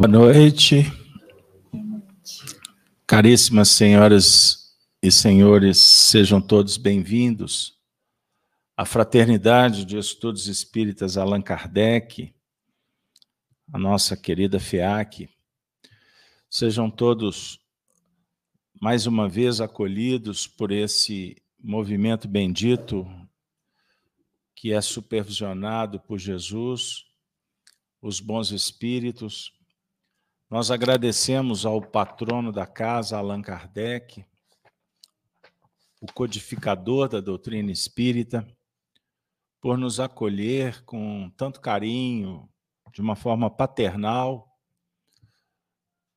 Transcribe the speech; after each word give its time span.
Boa 0.00 0.08
noite. 0.08 0.84
Caríssimas 3.06 3.68
senhoras 3.68 4.74
e 5.02 5.12
senhores, 5.12 5.76
sejam 5.76 6.40
todos 6.40 6.78
bem-vindos 6.78 7.78
à 8.74 8.86
Fraternidade 8.86 9.84
de 9.84 9.98
Estudos 9.98 10.46
Espíritas 10.46 11.18
Allan 11.18 11.42
Kardec, 11.42 12.34
a 13.70 13.78
nossa 13.78 14.16
querida 14.16 14.58
FEAC. 14.58 15.28
Sejam 16.48 16.90
todos 16.90 17.60
mais 18.80 19.06
uma 19.06 19.28
vez 19.28 19.60
acolhidos 19.60 20.46
por 20.46 20.72
esse 20.72 21.36
movimento 21.62 22.26
bendito 22.26 23.06
que 24.56 24.72
é 24.72 24.80
supervisionado 24.80 26.00
por 26.00 26.18
Jesus, 26.18 27.04
os 28.00 28.18
bons 28.18 28.50
espíritos. 28.50 29.59
Nós 30.50 30.68
agradecemos 30.68 31.64
ao 31.64 31.80
patrono 31.80 32.50
da 32.50 32.66
casa, 32.66 33.16
Allan 33.16 33.40
Kardec, 33.40 34.24
o 36.00 36.12
codificador 36.12 37.08
da 37.08 37.20
doutrina 37.20 37.70
espírita, 37.70 38.44
por 39.60 39.78
nos 39.78 40.00
acolher 40.00 40.82
com 40.84 41.30
tanto 41.36 41.60
carinho, 41.60 42.50
de 42.92 43.00
uma 43.00 43.14
forma 43.14 43.48
paternal, 43.48 44.58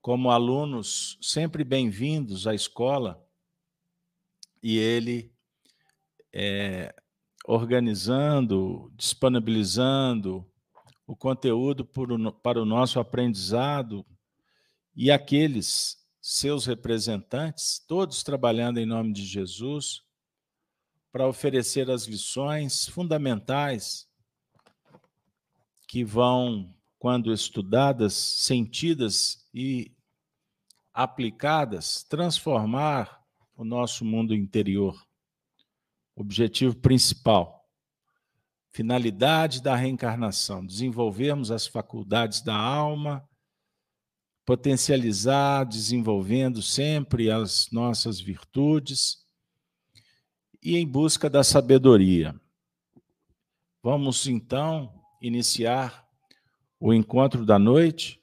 como 0.01 0.31
alunos 0.31 1.19
sempre 1.21 1.63
bem-vindos 1.63 2.47
à 2.47 2.55
escola, 2.55 3.23
e 4.63 4.79
ele 4.79 5.31
é, 6.33 6.91
organizando, 7.45 8.91
disponibilizando 8.95 10.43
o 11.05 11.15
conteúdo 11.15 11.85
para 12.41 12.59
o 12.59 12.65
nosso 12.65 12.99
aprendizado 12.99 14.03
e 14.95 15.11
aqueles 15.11 15.97
seus 16.21 16.65
representantes, 16.65 17.79
todos 17.87 18.23
trabalhando 18.23 18.79
em 18.79 18.85
nome 18.85 19.11
de 19.11 19.25
Jesus, 19.25 20.03
para 21.11 21.27
oferecer 21.27 21.91
as 21.91 22.05
lições 22.05 22.87
fundamentais 22.87 24.07
que 25.87 26.03
vão, 26.03 26.73
quando 26.97 27.31
estudadas, 27.31 28.13
sentidas 28.13 29.47
e 29.53 29.91
aplicadas, 30.93 32.03
transformar 32.03 33.21
o 33.55 33.63
nosso 33.63 34.05
mundo 34.05 34.33
interior. 34.33 34.95
Objetivo 36.15 36.75
principal. 36.75 37.67
Finalidade 38.71 39.61
da 39.61 39.75
reencarnação: 39.75 40.65
desenvolvermos 40.65 41.51
as 41.51 41.67
faculdades 41.67 42.41
da 42.41 42.55
alma, 42.55 43.27
potencializar, 44.45 45.65
desenvolvendo 45.65 46.61
sempre 46.61 47.31
as 47.31 47.69
nossas 47.71 48.19
virtudes 48.19 49.25
e 50.61 50.77
em 50.77 50.87
busca 50.87 51.29
da 51.29 51.43
sabedoria. 51.43 52.35
Vamos 53.81 54.27
então 54.27 54.93
iniciar 55.21 56.07
o 56.79 56.93
encontro 56.93 57.45
da 57.45 57.57
noite, 57.57 58.21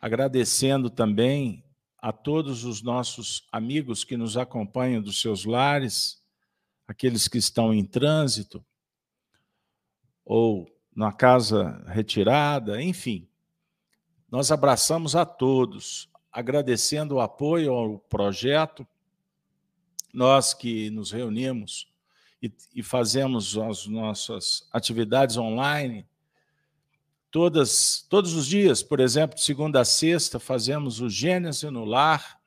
agradecendo 0.00 0.90
também 0.90 1.64
a 2.00 2.12
todos 2.12 2.64
os 2.64 2.82
nossos 2.82 3.46
amigos 3.52 4.04
que 4.04 4.16
nos 4.16 4.36
acompanham 4.36 5.02
dos 5.02 5.20
seus 5.20 5.44
lares, 5.44 6.22
aqueles 6.86 7.26
que 7.26 7.38
estão 7.38 7.74
em 7.74 7.84
trânsito 7.84 8.64
ou 10.24 10.68
na 10.94 11.12
casa 11.12 11.84
retirada, 11.88 12.82
enfim. 12.82 13.28
Nós 14.30 14.52
abraçamos 14.52 15.16
a 15.16 15.24
todos, 15.24 16.08
agradecendo 16.30 17.16
o 17.16 17.20
apoio 17.20 17.72
ao 17.72 17.98
projeto. 17.98 18.86
Nós 20.12 20.54
que 20.54 20.90
nos 20.90 21.10
reunimos 21.10 21.88
e, 22.42 22.52
e 22.74 22.82
fazemos 22.82 23.56
as 23.56 23.86
nossas 23.86 24.68
atividades 24.72 25.36
online 25.36 26.06
todas, 27.30 28.06
todos 28.08 28.34
os 28.34 28.46
dias, 28.46 28.82
por 28.82 29.00
exemplo, 29.00 29.36
de 29.36 29.42
segunda 29.42 29.80
a 29.80 29.84
sexta, 29.84 30.38
fazemos 30.38 31.00
o 31.00 31.08
Gênesis 31.08 31.70
no 31.70 31.84
Lar 31.84 32.38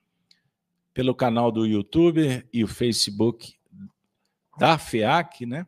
pelo 0.94 1.16
canal 1.16 1.52
do 1.52 1.66
YouTube 1.66 2.46
e 2.52 2.64
o 2.64 2.68
Facebook 2.68 3.56
da 4.58 4.78
FEAC, 4.78 5.46
né? 5.46 5.66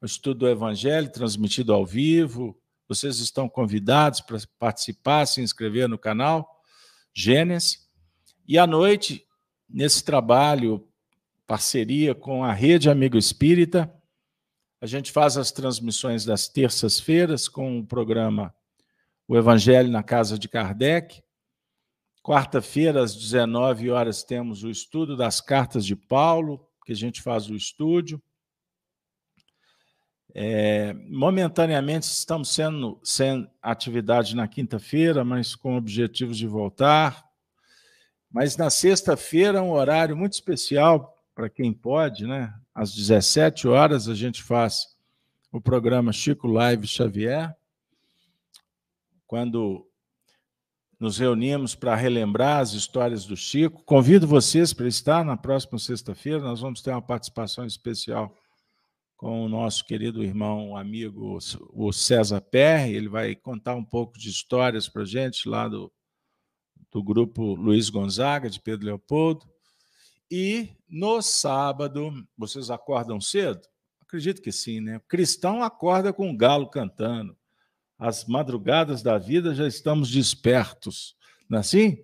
O 0.00 0.06
estudo 0.06 0.40
do 0.40 0.48
Evangelho 0.48 1.10
transmitido 1.10 1.74
ao 1.74 1.84
vivo. 1.84 2.56
Vocês 2.90 3.20
estão 3.20 3.48
convidados 3.48 4.20
para 4.20 4.36
participar, 4.58 5.24
se 5.24 5.40
inscrever 5.40 5.88
no 5.88 5.96
canal 5.96 6.60
Gênesis. 7.14 7.88
E 8.48 8.58
à 8.58 8.66
noite, 8.66 9.24
nesse 9.68 10.02
trabalho 10.02 10.84
parceria 11.46 12.16
com 12.16 12.42
a 12.42 12.52
Rede 12.52 12.90
Amigo 12.90 13.16
Espírita. 13.16 13.88
A 14.80 14.86
gente 14.86 15.12
faz 15.12 15.36
as 15.36 15.52
transmissões 15.52 16.24
das 16.24 16.48
terças-feiras 16.48 17.48
com 17.48 17.78
o 17.78 17.86
programa 17.86 18.52
O 19.28 19.36
Evangelho 19.36 19.88
na 19.88 20.02
Casa 20.02 20.36
de 20.36 20.48
Kardec. 20.48 21.22
Quarta-feira, 22.24 23.04
às 23.04 23.14
19 23.14 23.88
horas, 23.88 24.24
temos 24.24 24.64
o 24.64 24.68
estudo 24.68 25.16
das 25.16 25.40
cartas 25.40 25.86
de 25.86 25.94
Paulo, 25.94 26.68
que 26.84 26.90
a 26.90 26.96
gente 26.96 27.22
faz 27.22 27.48
o 27.48 27.54
estúdio. 27.54 28.20
É, 30.34 30.92
momentaneamente 31.08 32.06
estamos 32.06 32.50
sendo 32.50 33.00
sem 33.02 33.50
atividade 33.62 34.36
na 34.36 34.46
quinta-feira, 34.46 35.24
mas 35.24 35.54
com 35.54 35.76
objetivos 35.76 36.38
de 36.38 36.46
voltar. 36.46 37.24
Mas 38.30 38.56
na 38.56 38.70
sexta-feira, 38.70 39.62
um 39.62 39.72
horário 39.72 40.16
muito 40.16 40.34
especial 40.34 41.16
para 41.34 41.48
quem 41.48 41.72
pode, 41.72 42.26
né? 42.26 42.54
Às 42.74 42.94
17 42.94 43.66
horas 43.66 44.08
a 44.08 44.14
gente 44.14 44.42
faz 44.42 44.96
o 45.50 45.60
programa 45.60 46.12
Chico 46.12 46.46
Live 46.46 46.86
Xavier, 46.86 47.54
quando 49.26 49.86
nos 50.98 51.18
reunimos 51.18 51.74
para 51.74 51.96
relembrar 51.96 52.58
as 52.58 52.72
histórias 52.72 53.24
do 53.24 53.36
Chico. 53.36 53.82
Convido 53.84 54.26
vocês 54.26 54.72
para 54.72 54.86
estar 54.86 55.24
na 55.24 55.36
próxima 55.36 55.78
sexta-feira, 55.78 56.40
nós 56.40 56.60
vamos 56.60 56.82
ter 56.82 56.90
uma 56.90 57.02
participação 57.02 57.64
especial 57.64 58.36
com 59.20 59.44
o 59.44 59.50
nosso 59.50 59.84
querido 59.84 60.24
irmão, 60.24 60.74
amigo, 60.74 61.36
o 61.74 61.92
César 61.92 62.40
Perry. 62.40 62.94
Ele 62.94 63.06
vai 63.06 63.34
contar 63.34 63.74
um 63.74 63.84
pouco 63.84 64.18
de 64.18 64.30
histórias 64.30 64.88
para 64.88 65.02
a 65.02 65.04
gente 65.04 65.46
lá 65.46 65.68
do, 65.68 65.92
do 66.90 67.02
grupo 67.02 67.54
Luiz 67.54 67.90
Gonzaga, 67.90 68.48
de 68.48 68.58
Pedro 68.58 68.86
Leopoldo. 68.86 69.46
E 70.30 70.70
no 70.88 71.20
sábado, 71.20 72.10
vocês 72.34 72.70
acordam 72.70 73.20
cedo? 73.20 73.60
Acredito 74.00 74.40
que 74.40 74.50
sim, 74.50 74.80
né? 74.80 74.98
Cristão 75.06 75.62
acorda 75.62 76.14
com 76.14 76.30
o 76.30 76.36
galo 76.36 76.70
cantando. 76.70 77.36
As 77.98 78.24
madrugadas 78.24 79.02
da 79.02 79.18
vida 79.18 79.54
já 79.54 79.68
estamos 79.68 80.10
despertos, 80.10 81.14
não 81.46 81.58
é 81.58 81.60
assim? 81.60 82.02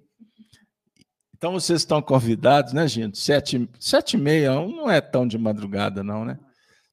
Então 1.34 1.52
vocês 1.54 1.80
estão 1.80 2.02
convidados, 2.02 2.74
né, 2.74 2.86
gente? 2.86 3.16
Sete, 3.16 3.66
sete 3.80 4.18
e 4.18 4.20
meia, 4.20 4.52
não 4.52 4.90
é 4.90 5.00
tão 5.00 5.26
de 5.26 5.38
madrugada, 5.38 6.04
não, 6.04 6.22
né? 6.22 6.38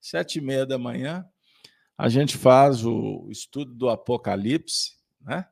Sete 0.06 0.40
e 0.40 0.42
meia 0.42 0.66
da 0.66 0.78
manhã, 0.78 1.26
a 1.98 2.10
gente 2.10 2.38
faz 2.38 2.86
o 2.86 3.30
estudo 3.32 3.74
do 3.74 3.90
Apocalipse, 3.90 4.98
né? 5.22 5.48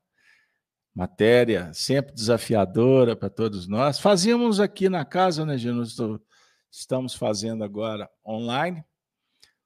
matéria 0.94 1.72
sempre 1.74 2.14
desafiadora 2.14 3.16
para 3.16 3.30
todos 3.30 3.66
nós. 3.66 3.98
Fazíamos 3.98 4.60
aqui 4.60 4.90
na 4.90 5.06
casa, 5.06 5.46
né, 5.46 5.58
Gino? 5.58 5.82
Estamos 6.70 7.16
fazendo 7.16 7.64
agora 7.64 8.10
online. 8.28 8.84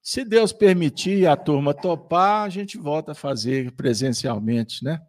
Se 0.03 0.23
Deus 0.23 0.53
permitir 0.53 1.25
a 1.25 1.35
turma 1.35 1.73
topar, 1.73 2.43
a 2.43 2.49
gente 2.49 2.77
volta 2.77 3.13
a 3.13 3.15
fazer 3.15 3.71
presencialmente, 3.71 4.83
né? 4.83 5.01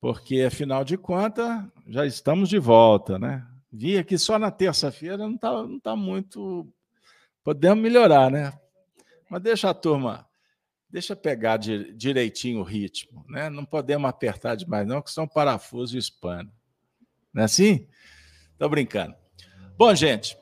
Porque, 0.00 0.42
afinal 0.42 0.84
de 0.84 0.96
contas, 0.96 1.64
já 1.84 2.06
estamos 2.06 2.48
de 2.48 2.60
volta, 2.60 3.18
né? 3.18 3.44
Vi 3.72 3.98
aqui 3.98 4.16
só 4.16 4.38
na 4.38 4.52
terça-feira, 4.52 5.16
não 5.16 5.34
está 5.34 5.66
não 5.66 5.80
tá 5.80 5.96
muito. 5.96 6.72
Podemos 7.42 7.82
melhorar, 7.82 8.30
né? 8.30 8.52
Mas 9.30 9.42
deixa 9.42 9.70
a 9.70 9.74
turma 9.74 10.28
deixa 10.90 11.14
pegar 11.14 11.58
direitinho 11.58 12.60
o 12.60 12.64
ritmo, 12.64 13.24
né? 13.28 13.50
Não 13.50 13.64
podemos 13.64 14.08
apertar 14.08 14.54
demais, 14.54 14.86
não, 14.86 15.02
que 15.02 15.10
são 15.10 15.28
parafuso 15.28 15.98
e. 15.98 16.00
Não 17.32 17.42
é 17.42 17.44
assim? 17.44 17.86
Estou 18.52 18.68
brincando. 18.68 19.14
Bom, 19.76 19.94
gente, 19.94 20.36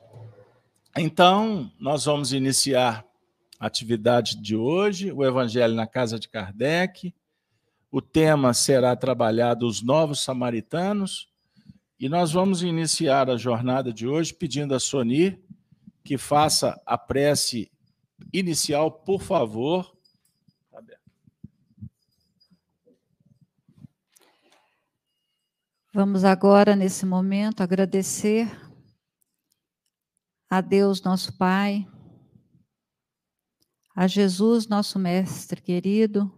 então 0.96 1.70
nós 1.78 2.04
vamos 2.04 2.32
iniciar 2.32 3.04
a 3.58 3.66
atividade 3.66 4.40
de 4.40 4.54
hoje, 4.54 5.10
o 5.12 5.24
Evangelho 5.24 5.74
na 5.74 5.86
Casa 5.86 6.18
de 6.18 6.28
Kardec. 6.28 7.12
O 7.90 8.00
tema 8.00 8.54
será 8.54 8.94
trabalhado 8.94 9.66
os 9.66 9.82
novos 9.82 10.20
samaritanos. 10.20 11.28
E 11.98 12.08
nós 12.08 12.32
vamos 12.32 12.62
iniciar 12.62 13.30
a 13.30 13.38
jornada 13.38 13.92
de 13.92 14.06
hoje 14.06 14.34
pedindo 14.34 14.74
a 14.74 14.80
Soni 14.80 15.42
que 16.04 16.18
faça 16.18 16.80
a 16.84 16.96
prece 16.98 17.70
inicial, 18.32 18.90
por 18.90 19.22
favor. 19.22 19.96
Vamos 25.92 26.24
agora, 26.24 26.76
nesse 26.76 27.06
momento, 27.06 27.62
agradecer 27.62 28.46
a 30.50 30.60
Deus, 30.60 31.00
nosso 31.00 31.32
Pai, 31.38 31.86
a 33.94 34.06
Jesus, 34.06 34.66
nosso 34.66 34.98
Mestre 34.98 35.62
querido, 35.62 36.30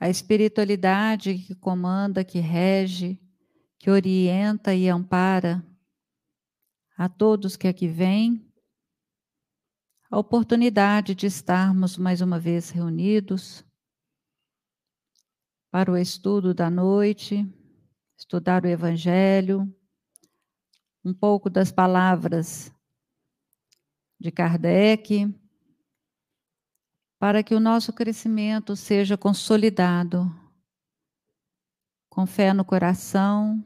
a 0.00 0.08
espiritualidade 0.08 1.38
que 1.38 1.54
comanda, 1.54 2.24
que 2.24 2.38
rege, 2.38 3.20
que 3.78 3.90
orienta 3.90 4.74
e 4.74 4.88
ampara 4.88 5.62
a 6.96 7.08
todos 7.08 7.54
que 7.54 7.68
aqui 7.68 7.86
vêm 7.86 8.45
a 10.10 10.18
oportunidade 10.18 11.14
de 11.14 11.26
estarmos 11.26 11.98
mais 11.98 12.20
uma 12.20 12.38
vez 12.38 12.70
reunidos 12.70 13.64
para 15.70 15.90
o 15.90 15.96
estudo 15.96 16.54
da 16.54 16.70
noite, 16.70 17.44
estudar 18.16 18.64
o 18.64 18.68
Evangelho, 18.68 19.66
um 21.04 21.12
pouco 21.12 21.50
das 21.50 21.72
palavras 21.72 22.72
de 24.18 24.30
Kardec, 24.30 25.34
para 27.18 27.42
que 27.42 27.54
o 27.54 27.60
nosso 27.60 27.92
crescimento 27.92 28.76
seja 28.76 29.16
consolidado, 29.16 30.32
com 32.08 32.26
fé 32.26 32.52
no 32.52 32.64
coração, 32.64 33.62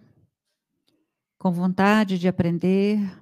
com 1.38 1.52
vontade 1.52 2.18
de 2.18 2.26
aprender 2.26 3.19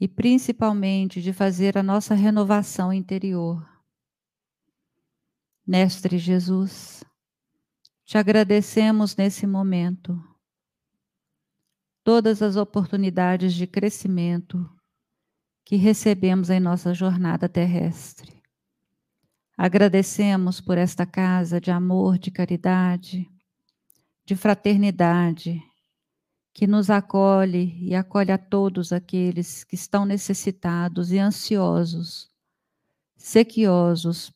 e 0.00 0.06
principalmente 0.06 1.20
de 1.20 1.32
fazer 1.32 1.76
a 1.76 1.82
nossa 1.82 2.14
renovação 2.14 2.92
interior. 2.92 3.66
Mestre 5.66 6.18
Jesus, 6.18 7.04
te 8.04 8.16
agradecemos 8.16 9.16
nesse 9.16 9.46
momento 9.46 10.18
todas 12.02 12.40
as 12.40 12.56
oportunidades 12.56 13.52
de 13.52 13.66
crescimento 13.66 14.66
que 15.62 15.76
recebemos 15.76 16.48
em 16.48 16.58
nossa 16.58 16.94
jornada 16.94 17.46
terrestre. 17.46 18.42
Agradecemos 19.54 20.60
por 20.60 20.78
esta 20.78 21.04
casa 21.04 21.60
de 21.60 21.70
amor, 21.70 22.16
de 22.16 22.30
caridade, 22.30 23.28
de 24.24 24.34
fraternidade, 24.34 25.62
que 26.58 26.66
nos 26.66 26.90
acolhe 26.90 27.78
e 27.80 27.94
acolhe 27.94 28.32
a 28.32 28.36
todos 28.36 28.92
aqueles 28.92 29.62
que 29.62 29.76
estão 29.76 30.04
necessitados 30.04 31.12
e 31.12 31.18
ansiosos, 31.20 32.28
sequiosos 33.16 34.34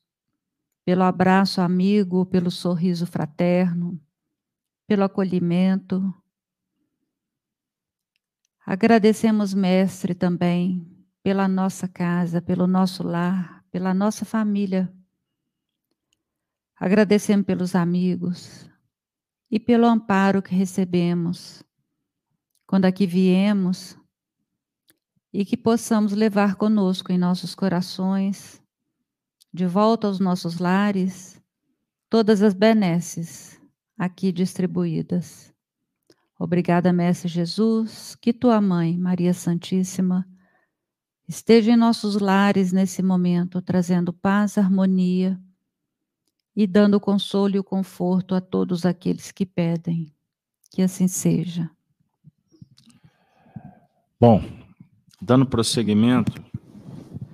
pelo 0.84 1.02
abraço 1.02 1.60
amigo, 1.60 2.24
pelo 2.24 2.48
sorriso 2.48 3.08
fraterno, 3.08 4.00
pelo 4.86 5.02
acolhimento. 5.02 6.14
Agradecemos, 8.64 9.52
Mestre, 9.52 10.14
também 10.14 11.04
pela 11.24 11.48
nossa 11.48 11.88
casa, 11.88 12.40
pelo 12.40 12.68
nosso 12.68 13.02
lar, 13.02 13.64
pela 13.68 13.92
nossa 13.92 14.24
família. 14.24 14.94
Agradecemos 16.76 17.44
pelos 17.44 17.74
amigos 17.74 18.70
e 19.50 19.58
pelo 19.58 19.86
amparo 19.86 20.40
que 20.40 20.54
recebemos 20.54 21.64
quando 22.72 22.86
aqui 22.86 23.06
viemos 23.06 23.98
e 25.30 25.44
que 25.44 25.58
possamos 25.58 26.14
levar 26.14 26.54
conosco 26.54 27.12
em 27.12 27.18
nossos 27.18 27.54
corações 27.54 28.62
de 29.52 29.66
volta 29.66 30.06
aos 30.06 30.18
nossos 30.18 30.58
lares 30.58 31.38
todas 32.08 32.40
as 32.40 32.54
benesses 32.54 33.60
aqui 33.98 34.32
distribuídas. 34.32 35.52
Obrigada, 36.38 36.94
Mestre 36.94 37.28
Jesus, 37.28 38.14
que 38.14 38.32
tua 38.32 38.58
mãe, 38.58 38.96
Maria 38.96 39.34
Santíssima, 39.34 40.26
esteja 41.28 41.72
em 41.72 41.76
nossos 41.76 42.16
lares 42.16 42.72
nesse 42.72 43.02
momento, 43.02 43.60
trazendo 43.60 44.14
paz, 44.14 44.56
harmonia 44.56 45.38
e 46.56 46.66
dando 46.66 46.98
consolo 46.98 47.54
e 47.54 47.62
conforto 47.62 48.34
a 48.34 48.40
todos 48.40 48.86
aqueles 48.86 49.30
que 49.30 49.44
pedem. 49.44 50.10
Que 50.70 50.80
assim 50.80 51.06
seja. 51.06 51.70
Bom, 54.22 54.40
dando 55.20 55.44
prosseguimento, 55.44 56.40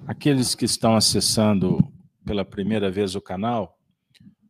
aqueles 0.06 0.54
que 0.54 0.64
estão 0.64 0.96
acessando 0.96 1.78
pela 2.24 2.46
primeira 2.46 2.90
vez 2.90 3.14
o 3.14 3.20
canal, 3.20 3.78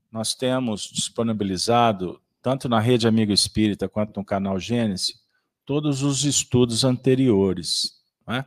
nós 0.09 0.37
temos 0.37 0.83
disponibilizado, 0.83 2.23
tanto 2.41 2.69
na 2.69 2.79
Rede 2.79 3.09
Amigo 3.09 3.33
Espírita 3.33 3.89
quanto 3.89 4.17
no 4.17 4.25
canal 4.25 4.57
Gênesis, 4.57 5.15
todos 5.67 6.05
os 6.05 6.23
estudos 6.23 6.85
anteriores. 6.85 7.95
Né? 8.25 8.45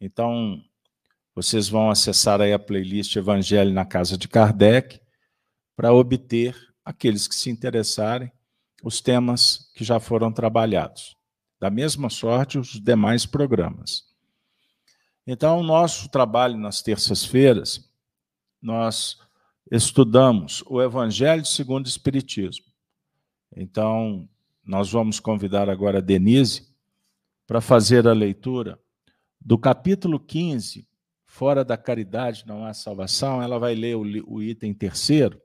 Então, 0.00 0.60
vocês 1.32 1.68
vão 1.68 1.92
acessar 1.92 2.40
aí 2.40 2.52
a 2.52 2.58
playlist 2.58 3.14
Evangelho 3.14 3.72
na 3.72 3.84
Casa 3.84 4.18
de 4.18 4.26
Kardec 4.26 5.00
para 5.76 5.92
obter, 5.92 6.56
aqueles 6.84 7.28
que 7.28 7.36
se 7.36 7.50
interessarem, 7.50 8.32
os 8.82 9.00
temas 9.00 9.70
que 9.76 9.84
já 9.84 10.00
foram 10.00 10.32
trabalhados. 10.32 11.17
Da 11.58 11.70
mesma 11.70 12.08
sorte, 12.08 12.58
os 12.58 12.80
demais 12.80 13.26
programas. 13.26 14.04
Então, 15.26 15.62
nosso 15.62 16.08
trabalho 16.08 16.56
nas 16.56 16.80
terças-feiras 16.82 17.88
nós 18.60 19.18
estudamos 19.70 20.64
o 20.66 20.80
Evangelho 20.82 21.44
segundo 21.44 21.86
o 21.86 21.88
Espiritismo. 21.88 22.66
Então, 23.54 24.28
nós 24.64 24.90
vamos 24.90 25.20
convidar 25.20 25.68
agora 25.68 25.98
a 25.98 26.02
Denise 26.02 26.68
para 27.46 27.60
fazer 27.60 28.06
a 28.06 28.12
leitura 28.12 28.78
do 29.40 29.56
capítulo 29.56 30.18
15, 30.18 30.88
Fora 31.30 31.62
da 31.64 31.76
Caridade 31.76 32.44
não 32.46 32.64
há 32.64 32.72
salvação. 32.72 33.40
Ela 33.42 33.58
vai 33.58 33.74
ler 33.74 33.94
o 33.96 34.42
item 34.42 34.72
terceiro. 34.74 35.40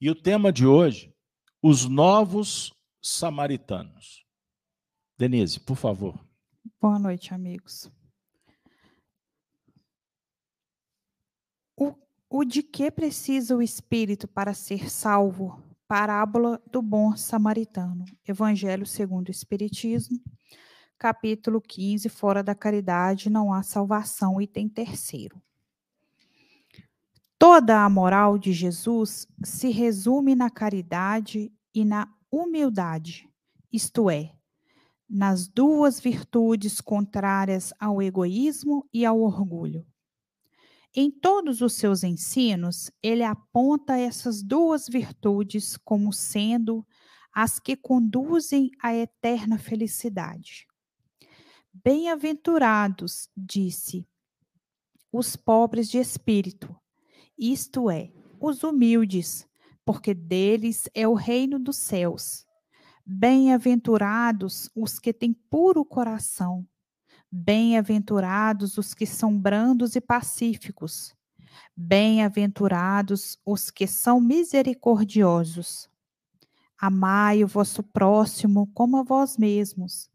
E 0.00 0.08
o 0.08 0.14
tema 0.14 0.52
de 0.52 0.64
hoje, 0.64 1.12
os 1.60 1.84
novos 1.86 2.72
samaritanos. 3.02 4.24
Denise, 5.22 5.60
por 5.60 5.76
favor. 5.76 6.18
Boa 6.80 6.98
noite, 6.98 7.32
amigos. 7.32 7.88
O, 11.76 11.94
o 12.28 12.44
de 12.44 12.60
que 12.60 12.90
precisa 12.90 13.56
o 13.56 13.62
espírito 13.62 14.26
para 14.26 14.52
ser 14.52 14.90
salvo? 14.90 15.62
Parábola 15.86 16.60
do 16.68 16.82
bom 16.82 17.16
samaritano. 17.16 18.04
Evangelho 18.26 18.84
segundo 18.84 19.28
o 19.28 19.30
Espiritismo, 19.30 20.20
capítulo 20.98 21.60
15, 21.60 22.08
fora 22.08 22.42
da 22.42 22.52
caridade 22.52 23.30
não 23.30 23.52
há 23.52 23.62
salvação, 23.62 24.40
item 24.40 24.68
terceiro. 24.68 25.40
Toda 27.38 27.84
a 27.84 27.88
moral 27.88 28.36
de 28.36 28.52
Jesus 28.52 29.28
se 29.44 29.70
resume 29.70 30.34
na 30.34 30.50
caridade 30.50 31.52
e 31.72 31.84
na 31.84 32.12
humildade, 32.28 33.28
isto 33.72 34.10
é, 34.10 34.34
nas 35.12 35.46
duas 35.46 36.00
virtudes 36.00 36.80
contrárias 36.80 37.70
ao 37.78 38.00
egoísmo 38.00 38.88
e 38.90 39.04
ao 39.04 39.20
orgulho. 39.20 39.86
Em 40.96 41.10
todos 41.10 41.60
os 41.60 41.74
seus 41.74 42.02
ensinos, 42.02 42.90
ele 43.02 43.22
aponta 43.22 43.98
essas 43.98 44.42
duas 44.42 44.88
virtudes 44.88 45.76
como 45.76 46.14
sendo 46.14 46.86
as 47.30 47.58
que 47.58 47.76
conduzem 47.76 48.70
à 48.82 48.94
eterna 48.94 49.58
felicidade. 49.58 50.66
Bem-aventurados, 51.72 53.28
disse, 53.36 54.08
os 55.12 55.36
pobres 55.36 55.90
de 55.90 55.98
espírito, 55.98 56.74
isto 57.38 57.90
é, 57.90 58.10
os 58.40 58.62
humildes, 58.62 59.46
porque 59.84 60.14
deles 60.14 60.88
é 60.94 61.06
o 61.06 61.12
reino 61.12 61.58
dos 61.58 61.76
céus. 61.76 62.46
Bem-aventurados 63.04 64.70
os 64.74 64.98
que 64.98 65.12
têm 65.12 65.32
puro 65.32 65.84
coração, 65.84 66.66
Bem-aventurados 67.34 68.76
os 68.76 68.92
que 68.92 69.06
são 69.06 69.38
brandos 69.38 69.96
e 69.96 70.02
pacíficos. 70.02 71.14
Bem-aventurados 71.74 73.38
os 73.46 73.70
que 73.70 73.86
são 73.86 74.20
misericordiosos. 74.20 75.88
Amai 76.78 77.42
o 77.42 77.48
vosso 77.48 77.82
próximo 77.82 78.70
como 78.74 78.98
a 78.98 79.02
vós 79.02 79.38
mesmos. 79.38 80.10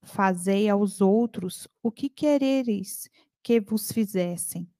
Fazei 0.00 0.68
aos 0.68 1.00
outros 1.00 1.66
o 1.82 1.90
que 1.90 2.08
querereis 2.08 3.10
que 3.42 3.58
vos 3.60 3.90
fizessem. 3.90 4.70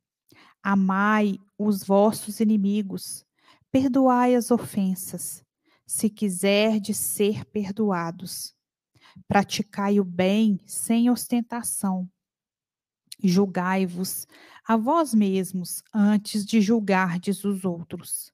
Amai 0.62 1.40
os 1.58 1.82
vossos 1.82 2.38
inimigos. 2.38 3.26
Perdoai 3.72 4.36
as 4.36 4.52
ofensas, 4.52 5.44
se 5.90 6.08
quiserdes 6.08 6.98
ser 6.98 7.44
perdoados. 7.46 8.54
Praticai 9.26 9.98
o 9.98 10.04
bem 10.04 10.60
sem 10.64 11.10
ostentação. 11.10 12.08
Julgai-vos 13.20 14.24
a 14.64 14.76
vós 14.76 15.12
mesmos 15.12 15.82
antes 15.92 16.46
de 16.46 16.60
julgardes 16.60 17.42
os 17.42 17.64
outros. 17.64 18.32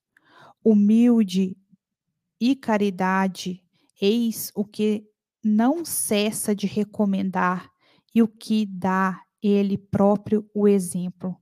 Humilde 0.62 1.56
e 2.38 2.54
caridade, 2.54 3.64
eis 4.02 4.52
o 4.54 4.62
que 4.62 5.08
não 5.42 5.82
cessa 5.82 6.54
de 6.54 6.66
recomendar 6.66 7.70
e 8.14 8.22
o 8.22 8.28
que 8.28 8.66
dá 8.66 9.22
ele 9.42 9.78
próprio 9.78 10.46
o 10.54 10.68
exemplo. 10.68 11.34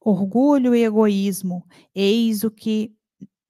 Orgulho 0.00 0.74
e 0.74 0.82
egoísmo, 0.82 1.64
eis 1.94 2.42
o 2.42 2.50
que 2.50 2.96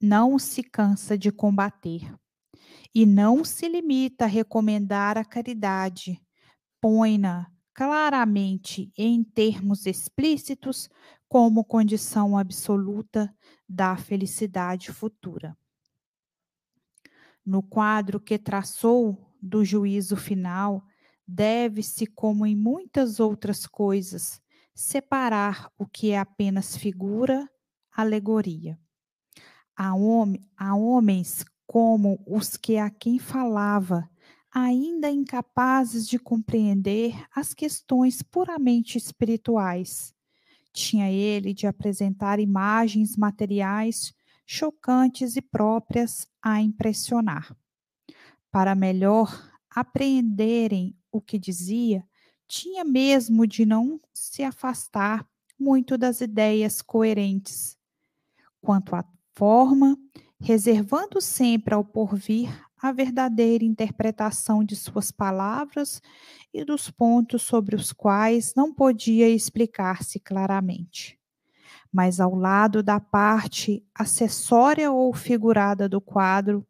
não 0.01 0.39
se 0.39 0.63
cansa 0.63 1.17
de 1.19 1.31
combater. 1.31 2.15
E 2.95 3.07
não 3.07 3.45
se 3.45 3.69
limita 3.69 4.25
a 4.25 4.29
recomendar 4.29 5.17
a 5.17 5.25
caridade, 5.25 6.21
põe-na 6.81 7.47
claramente 7.73 8.93
em 8.97 9.23
termos 9.23 9.87
explícitos 9.87 10.89
como 11.29 11.65
condição 11.65 12.37
absoluta 12.37 13.33
da 13.69 13.97
felicidade 13.97 14.93
futura. 14.93 15.57
No 17.47 17.63
quadro 17.63 18.19
que 18.21 18.39
traçou 18.39 19.33
do 19.41 19.65
juízo 19.65 20.17
final, 20.17 20.85
deve-se, 21.27 22.07
como 22.07 22.45
em 22.45 22.57
muitas 22.57 23.21
outras 23.21 23.67
coisas, 23.67 24.43
separar 24.75 25.71
o 25.79 25.87
que 25.87 26.11
é 26.11 26.19
apenas 26.19 26.77
figura, 26.77 27.49
alegoria. 27.93 28.79
Há, 29.83 29.95
hom 29.95 30.35
há 30.59 30.77
homens 30.77 31.43
como 31.67 32.23
os 32.27 32.55
que 32.55 32.77
a 32.77 32.91
quem 32.91 33.19
falava, 33.19 34.11
ainda 34.53 35.11
incapazes 35.11 36.07
de 36.07 36.19
compreender 36.19 37.15
as 37.35 37.55
questões 37.55 38.21
puramente 38.21 38.99
espirituais. 38.99 40.15
Tinha 40.71 41.11
ele 41.11 41.55
de 41.55 41.67
apresentar 41.67 42.39
imagens 42.39 43.17
materiais 43.17 44.13
chocantes 44.45 45.35
e 45.35 45.41
próprias 45.41 46.29
a 46.43 46.61
impressionar. 46.61 47.57
Para 48.53 48.75
melhor 48.75 49.51
apreenderem 49.71 50.95
o 51.11 51.23
que 51.23 51.39
dizia, 51.39 52.07
tinha 52.47 52.85
mesmo 52.85 53.47
de 53.47 53.65
não 53.65 53.99
se 54.13 54.43
afastar 54.43 55.27
muito 55.59 55.97
das 55.97 56.21
ideias 56.21 56.83
coerentes. 56.83 57.79
Quanto 58.61 58.95
à 58.95 59.03
forma, 59.35 59.97
reservando 60.41 61.21
sempre 61.21 61.75
ao 61.75 61.85
porvir 61.85 62.51
a 62.83 62.93
verdadeira 62.93 63.65
interpretação 63.65 64.65
de 64.65 64.75
suas 64.75 65.11
palavras 65.11 66.01
e 66.53 66.65
dos 66.65 66.91
pontos 66.91 67.43
sobre 67.43 67.77
os 67.77 67.93
quais 67.93 68.55
não 68.57 68.73
podia 68.73 69.29
explicar-se 69.29 70.19
claramente. 70.19 71.19
Mas 71.93 72.21
ao 72.21 72.35
lado 72.35 72.83
da 72.83 72.99
parte 72.99 73.85
acessória 73.95 74.91
ou 74.91 75.13
figurada 75.13 75.89
do 75.89 76.01
quadro, 76.01 76.67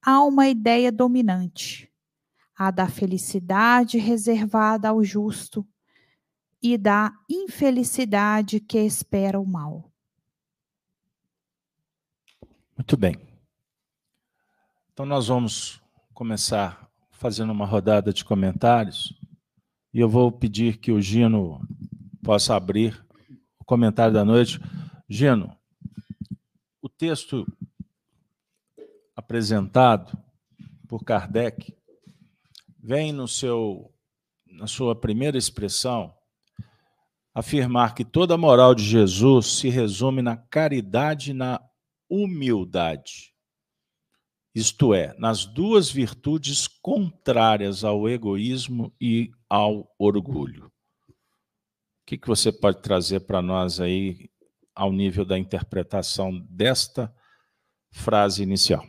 há 0.00 0.22
uma 0.22 0.48
ideia 0.48 0.92
dominante, 0.92 1.90
a 2.56 2.70
da 2.70 2.86
felicidade 2.86 3.98
reservada 3.98 4.88
ao 4.88 5.02
justo 5.02 5.66
e 6.62 6.78
da 6.78 7.12
infelicidade 7.28 8.60
que 8.60 8.78
espera 8.78 9.40
o 9.40 9.46
mal. 9.46 9.93
Muito 12.76 12.96
bem. 12.96 13.16
Então, 14.92 15.06
nós 15.06 15.28
vamos 15.28 15.80
começar 16.12 16.90
fazendo 17.12 17.52
uma 17.52 17.64
rodada 17.64 18.12
de 18.12 18.24
comentários 18.24 19.14
e 19.92 20.00
eu 20.00 20.08
vou 20.08 20.32
pedir 20.32 20.78
que 20.78 20.90
o 20.90 21.00
Gino 21.00 21.60
possa 22.22 22.56
abrir 22.56 23.00
o 23.60 23.64
comentário 23.64 24.12
da 24.12 24.24
noite. 24.24 24.60
Gino, 25.08 25.56
o 26.82 26.88
texto 26.88 27.46
apresentado 29.14 30.18
por 30.88 31.04
Kardec 31.04 31.76
vem 32.82 33.12
no 33.12 33.28
seu 33.28 33.92
na 34.46 34.66
sua 34.66 34.94
primeira 34.94 35.38
expressão 35.38 36.14
afirmar 37.32 37.94
que 37.94 38.04
toda 38.04 38.34
a 38.34 38.38
moral 38.38 38.74
de 38.74 38.84
Jesus 38.84 39.46
se 39.58 39.68
resume 39.68 40.22
na 40.22 40.36
caridade 40.36 41.32
e 41.32 41.34
na 41.34 41.60
humildade. 42.08 43.34
Isto 44.54 44.94
é, 44.94 45.12
nas 45.18 45.44
duas 45.44 45.90
virtudes 45.90 46.68
contrárias 46.68 47.82
ao 47.82 48.08
egoísmo 48.08 48.94
e 49.00 49.32
ao 49.48 49.92
orgulho. 49.98 50.66
O 50.66 52.06
que, 52.06 52.16
que 52.16 52.28
você 52.28 52.52
pode 52.52 52.80
trazer 52.80 53.20
para 53.20 53.42
nós 53.42 53.80
aí 53.80 54.30
ao 54.74 54.92
nível 54.92 55.24
da 55.24 55.38
interpretação 55.38 56.38
desta 56.48 57.12
frase 57.90 58.42
inicial? 58.42 58.86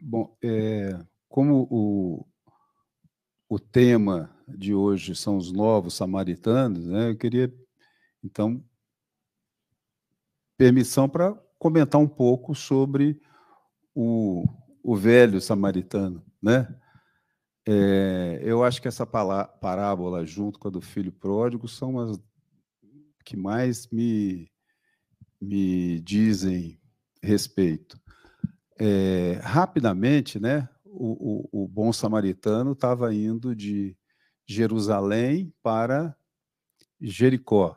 Bom, 0.00 0.36
é, 0.42 0.98
como 1.28 1.68
o, 1.70 2.26
o 3.48 3.58
tema 3.58 4.34
de 4.48 4.74
hoje 4.74 5.14
são 5.14 5.36
os 5.36 5.52
novos 5.52 5.94
samaritanos, 5.94 6.86
né, 6.86 7.10
eu 7.10 7.16
queria, 7.16 7.54
então, 8.22 8.64
permissão 10.56 11.08
para 11.08 11.43
comentar 11.64 11.98
um 11.98 12.06
pouco 12.06 12.54
sobre 12.54 13.18
o, 13.94 14.44
o 14.82 14.94
velho 14.94 15.40
samaritano, 15.40 16.22
né? 16.42 16.68
É, 17.66 18.38
eu 18.42 18.62
acho 18.62 18.82
que 18.82 18.86
essa 18.86 19.06
parábola, 19.06 20.26
junto 20.26 20.58
com 20.58 20.68
a 20.68 20.70
do 20.70 20.82
filho 20.82 21.10
pródigo, 21.10 21.66
são 21.66 21.98
as 21.98 22.20
que 23.24 23.34
mais 23.34 23.88
me, 23.88 24.52
me 25.40 26.00
dizem 26.00 26.78
respeito. 27.22 27.98
É, 28.78 29.40
rapidamente, 29.42 30.38
né, 30.38 30.68
o, 30.84 31.48
o, 31.50 31.64
o 31.64 31.66
bom 31.66 31.94
samaritano 31.94 32.72
estava 32.72 33.14
indo 33.14 33.56
de 33.56 33.96
Jerusalém 34.46 35.50
para 35.62 36.14
Jericó. 37.00 37.74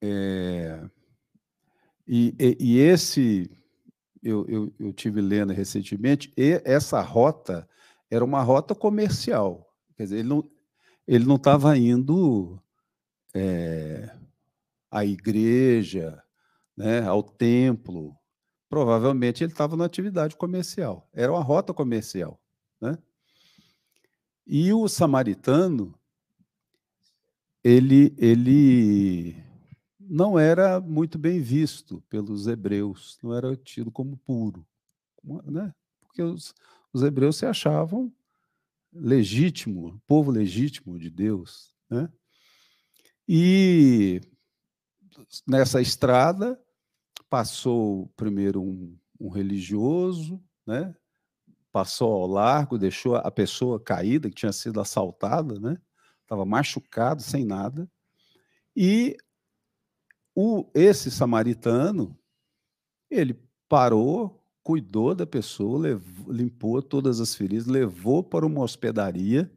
É, 0.00 0.88
e, 2.06 2.34
e, 2.38 2.56
e, 2.60 2.78
esse, 2.78 3.50
eu, 4.22 4.46
eu, 4.48 4.72
eu 4.78 4.92
tive 4.92 5.20
lendo 5.20 5.52
recentemente, 5.52 6.32
e 6.36 6.60
essa 6.64 7.00
rota 7.00 7.68
era 8.10 8.24
uma 8.24 8.42
rota 8.42 8.74
comercial. 8.74 9.72
Quer 9.96 10.04
dizer, 10.04 10.18
ele 10.18 10.28
não 10.28 10.44
ele 11.06 11.24
não 11.24 11.36
estava 11.36 11.76
indo 11.76 12.58
é, 13.34 14.10
à 14.90 15.04
igreja, 15.04 16.22
né, 16.76 17.02
ao 17.06 17.22
templo, 17.22 18.16
provavelmente 18.68 19.44
ele 19.44 19.52
estava 19.52 19.76
na 19.76 19.84
atividade 19.84 20.36
comercial. 20.36 21.08
Era 21.12 21.32
uma 21.32 21.42
rota 21.42 21.72
comercial. 21.74 22.40
Né? 22.80 22.98
E 24.46 24.72
o 24.72 24.88
samaritano, 24.88 25.94
ele, 27.62 28.14
ele 28.18 29.36
não 30.08 30.38
era 30.38 30.80
muito 30.80 31.18
bem 31.18 31.40
visto 31.40 32.02
pelos 32.08 32.46
hebreus, 32.46 33.18
não 33.22 33.34
era 33.34 33.56
tido 33.56 33.90
como 33.90 34.16
puro. 34.18 34.66
Né? 35.44 35.74
Porque 36.00 36.22
os, 36.22 36.54
os 36.92 37.02
hebreus 37.02 37.36
se 37.36 37.46
achavam 37.46 38.12
legítimo, 38.92 40.00
povo 40.06 40.30
legítimo 40.30 40.98
de 40.98 41.10
Deus. 41.10 41.74
Né? 41.90 42.08
E 43.28 44.20
nessa 45.46 45.80
estrada, 45.80 46.60
passou 47.28 48.08
primeiro 48.16 48.62
um, 48.62 48.96
um 49.18 49.28
religioso, 49.28 50.42
né? 50.66 50.94
passou 51.72 52.12
ao 52.12 52.26
largo, 52.26 52.78
deixou 52.78 53.16
a 53.16 53.30
pessoa 53.30 53.80
caída, 53.80 54.28
que 54.28 54.36
tinha 54.36 54.52
sido 54.52 54.80
assaltada, 54.80 55.58
né? 55.58 55.76
estava 56.22 56.44
machucado, 56.44 57.22
sem 57.22 57.44
nada, 57.44 57.90
e 58.76 59.16
o, 60.34 60.68
esse 60.74 61.10
samaritano, 61.10 62.18
ele 63.10 63.38
parou, 63.68 64.42
cuidou 64.62 65.14
da 65.14 65.26
pessoa, 65.26 65.78
levou, 65.78 66.32
limpou 66.32 66.82
todas 66.82 67.20
as 67.20 67.34
feridas, 67.34 67.66
levou 67.66 68.22
para 68.22 68.44
uma 68.44 68.62
hospedaria. 68.62 69.50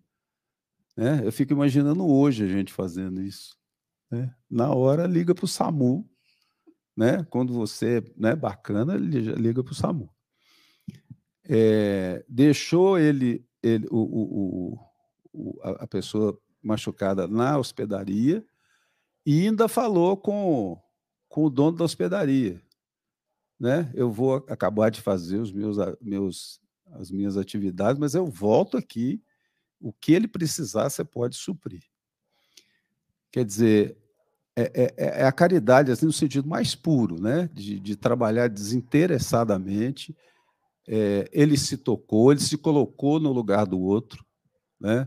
Né? 0.95 1.21
Eu 1.25 1.31
fico 1.31 1.53
imaginando 1.53 2.05
hoje 2.07 2.43
a 2.43 2.47
gente 2.47 2.71
fazendo 2.71 3.21
isso. 3.21 3.57
Né? 4.11 4.33
Na 4.49 4.73
hora, 4.73 5.07
liga 5.07 5.33
para 5.33 5.45
o 5.45 5.47
SAMU, 5.47 6.07
né? 6.95 7.23
Quando 7.29 7.53
você 7.53 7.99
é 7.99 8.03
né, 8.17 8.35
bacana, 8.35 8.95
liga 8.95 9.63
para 9.63 9.71
o 9.71 9.75
SAMU. 9.75 10.09
É, 11.49 12.25
deixou 12.27 12.97
ele, 12.99 13.47
ele 13.61 13.87
o, 13.89 13.99
o, 13.99 14.79
o, 15.31 15.61
a 15.63 15.87
pessoa 15.87 16.37
machucada 16.61 17.27
na 17.27 17.57
hospedaria 17.57 18.43
e 19.29 19.45
ainda 19.45 19.67
falou 19.67 20.15
com, 20.15 20.81
com 21.27 21.43
o 21.43 21.49
dono 21.49 21.75
da 21.75 21.83
hospedaria. 21.83 22.61
Né? 23.59 23.91
Eu 23.93 24.09
vou 24.09 24.35
acabar 24.35 24.89
de 24.89 25.01
fazer 25.01 25.37
os 25.37 25.51
meus, 25.51 25.75
meus, 25.99 26.61
as 26.93 27.11
minhas 27.11 27.35
atividades, 27.35 27.99
mas 27.99 28.15
eu 28.15 28.25
volto 28.25 28.77
aqui. 28.77 29.21
O 29.81 29.91
que 29.91 30.13
ele 30.13 30.29
precisar, 30.29 30.89
você 30.89 31.03
pode 31.03 31.35
suprir. 31.35 31.83
Quer 33.29 33.43
dizer, 33.43 33.97
é, 34.55 34.71
é, 34.73 34.93
é, 34.95 35.25
a 35.25 35.31
caridade 35.33 35.91
assim, 35.91 36.05
no 36.05 36.13
sentido 36.13 36.47
mais 36.47 36.73
puro, 36.73 37.21
né? 37.21 37.49
de, 37.51 37.81
de 37.81 37.97
trabalhar 37.97 38.47
desinteressadamente. 38.47 40.15
É, 40.87 41.29
ele 41.33 41.57
se 41.57 41.75
tocou, 41.75 42.31
ele 42.31 42.39
se 42.39 42.57
colocou 42.57 43.19
no 43.19 43.33
lugar 43.33 43.65
do 43.65 43.77
outro, 43.77 44.25
né? 44.79 45.05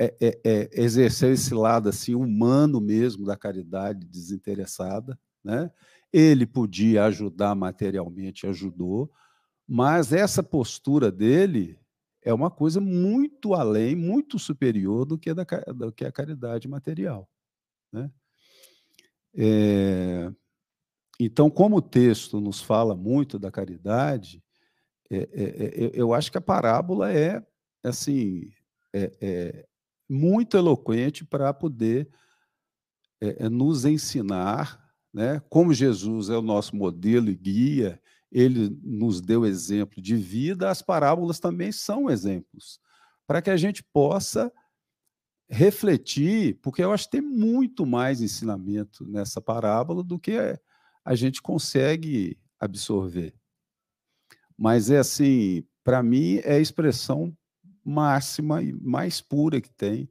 É, 0.00 0.14
é, 0.20 0.40
é, 0.44 0.80
exercer 0.80 1.32
esse 1.32 1.52
lado 1.52 1.88
assim 1.88 2.14
humano 2.14 2.80
mesmo 2.80 3.26
da 3.26 3.36
caridade 3.36 4.06
desinteressada, 4.06 5.18
né? 5.42 5.72
Ele 6.12 6.46
podia 6.46 7.04
ajudar 7.06 7.54
materialmente, 7.56 8.46
ajudou, 8.46 9.10
mas 9.66 10.12
essa 10.12 10.40
postura 10.40 11.10
dele 11.10 11.78
é 12.22 12.32
uma 12.32 12.50
coisa 12.50 12.80
muito 12.80 13.54
além, 13.54 13.96
muito 13.96 14.38
superior 14.38 15.04
do 15.04 15.18
que, 15.18 15.34
da, 15.34 15.44
do 15.74 15.92
que 15.92 16.04
a 16.04 16.12
caridade 16.12 16.68
material. 16.68 17.28
Né? 17.92 18.10
É, 19.34 20.32
então, 21.18 21.50
como 21.50 21.76
o 21.76 21.82
texto 21.82 22.40
nos 22.40 22.60
fala 22.60 22.94
muito 22.94 23.38
da 23.38 23.50
caridade, 23.50 24.42
é, 25.10 25.16
é, 25.16 25.86
é 25.86 25.90
eu 25.94 26.14
acho 26.14 26.30
que 26.30 26.38
a 26.38 26.42
parábola 26.42 27.12
é 27.12 27.44
assim 27.82 28.50
é, 28.94 29.12
é 29.20 29.68
muito 30.08 30.56
eloquente 30.56 31.24
para 31.24 31.52
poder 31.52 32.08
nos 33.50 33.84
ensinar, 33.84 34.92
né? 35.12 35.40
Como 35.48 35.74
Jesus 35.74 36.28
é 36.28 36.36
o 36.36 36.42
nosso 36.42 36.76
modelo 36.76 37.28
e 37.28 37.34
guia, 37.34 38.00
ele 38.30 38.78
nos 38.82 39.20
deu 39.20 39.44
exemplo 39.44 40.00
de 40.00 40.16
vida, 40.16 40.70
as 40.70 40.82
parábolas 40.82 41.40
também 41.40 41.72
são 41.72 42.10
exemplos, 42.10 42.78
para 43.26 43.42
que 43.42 43.50
a 43.50 43.56
gente 43.56 43.82
possa 43.82 44.52
refletir, 45.50 46.58
porque 46.60 46.82
eu 46.82 46.92
acho 46.92 47.04
que 47.04 47.12
tem 47.12 47.22
muito 47.22 47.86
mais 47.86 48.20
ensinamento 48.20 49.06
nessa 49.08 49.40
parábola 49.40 50.04
do 50.04 50.18
que 50.18 50.36
a 51.04 51.14
gente 51.14 51.40
consegue 51.40 52.38
absorver. 52.60 53.34
Mas 54.56 54.90
é 54.90 54.98
assim, 54.98 55.64
para 55.82 56.02
mim, 56.02 56.40
é 56.44 56.56
a 56.56 56.60
expressão 56.60 57.34
máxima 57.88 58.62
e 58.62 58.72
mais 58.72 59.20
pura 59.20 59.60
que 59.60 59.70
tem 59.70 60.10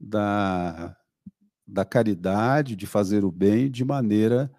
da, 0.00 0.96
da 1.66 1.84
caridade, 1.84 2.74
de 2.74 2.86
fazer 2.86 3.24
o 3.24 3.30
bem 3.30 3.70
de 3.70 3.84
maneira 3.84 4.50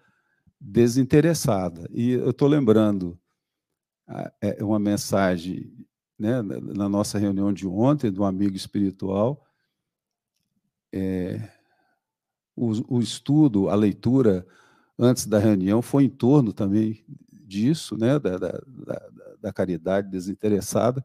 desinteressada. 0.60 1.88
E 1.92 2.12
eu 2.12 2.30
estou 2.30 2.46
lembrando 2.46 3.18
é 4.40 4.62
uma 4.64 4.78
mensagem 4.78 5.72
né, 6.18 6.42
na 6.42 6.88
nossa 6.88 7.18
reunião 7.18 7.52
de 7.52 7.66
ontem, 7.66 8.12
um 8.18 8.24
amigo 8.24 8.56
espiritual, 8.56 9.46
é, 10.92 11.48
o, 12.56 12.96
o, 12.96 13.00
estudo, 13.00 13.68
a 13.68 13.74
leitura 13.74 14.46
antes 14.98 15.26
da 15.26 15.38
reunião 15.38 15.80
foi 15.80 16.04
em 16.04 16.08
torno 16.08 16.52
também 16.52 17.04
disso, 17.30 17.96
né, 17.96 18.18
da, 18.18 18.36
da, 18.36 18.60
da, 18.66 19.08
da 19.40 19.52
caridade 19.52 20.10
desinteressada. 20.10 21.04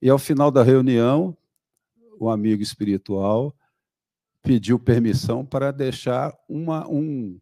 E 0.00 0.08
ao 0.08 0.18
final 0.18 0.50
da 0.50 0.62
reunião, 0.62 1.36
o 2.18 2.30
amigo 2.30 2.62
espiritual 2.62 3.56
pediu 4.42 4.78
permissão 4.78 5.44
para 5.44 5.72
deixar 5.72 6.32
uma, 6.48 6.88
um, 6.88 7.40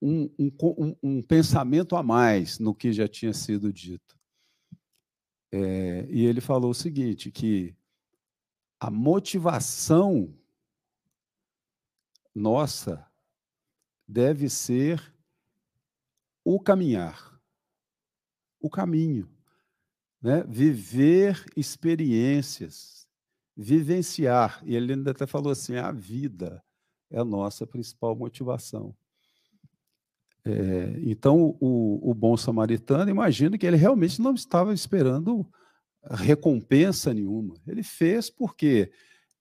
um, 0.00 0.30
um, 0.38 0.96
um, 1.02 1.22
pensamento 1.22 1.96
a 1.96 2.02
mais 2.02 2.58
no 2.58 2.74
que 2.74 2.92
já 2.92 3.08
tinha 3.08 3.32
sido 3.32 3.72
dito. 3.72 4.18
É, 5.50 6.06
e 6.10 6.26
ele 6.26 6.40
falou 6.40 6.70
o 6.70 6.74
seguinte: 6.74 7.30
que 7.30 7.74
a 8.78 8.90
motivação 8.90 10.36
nossa 12.34 13.06
deve 14.06 14.50
ser 14.50 15.14
o 16.44 16.60
caminhar, 16.60 17.40
o 18.60 18.68
caminho, 18.68 19.31
né? 20.22 20.44
viver 20.46 21.44
experiências, 21.56 23.08
vivenciar. 23.56 24.62
E 24.64 24.76
ele 24.76 24.92
ainda 24.92 25.10
até 25.10 25.26
falou 25.26 25.50
assim: 25.50 25.76
a 25.76 25.90
vida 25.90 26.62
é 27.10 27.18
a 27.18 27.24
nossa 27.24 27.66
principal 27.66 28.14
motivação. 28.14 28.94
É, 30.44 30.94
então, 31.02 31.56
o, 31.60 32.10
o 32.10 32.14
bom 32.14 32.36
samaritano, 32.36 33.10
imagino 33.10 33.56
que 33.56 33.66
ele 33.66 33.76
realmente 33.76 34.20
não 34.20 34.34
estava 34.34 34.72
esperando 34.72 35.46
recompensa 36.10 37.14
nenhuma. 37.14 37.54
Ele 37.66 37.82
fez 37.82 38.28
porque 38.28 38.90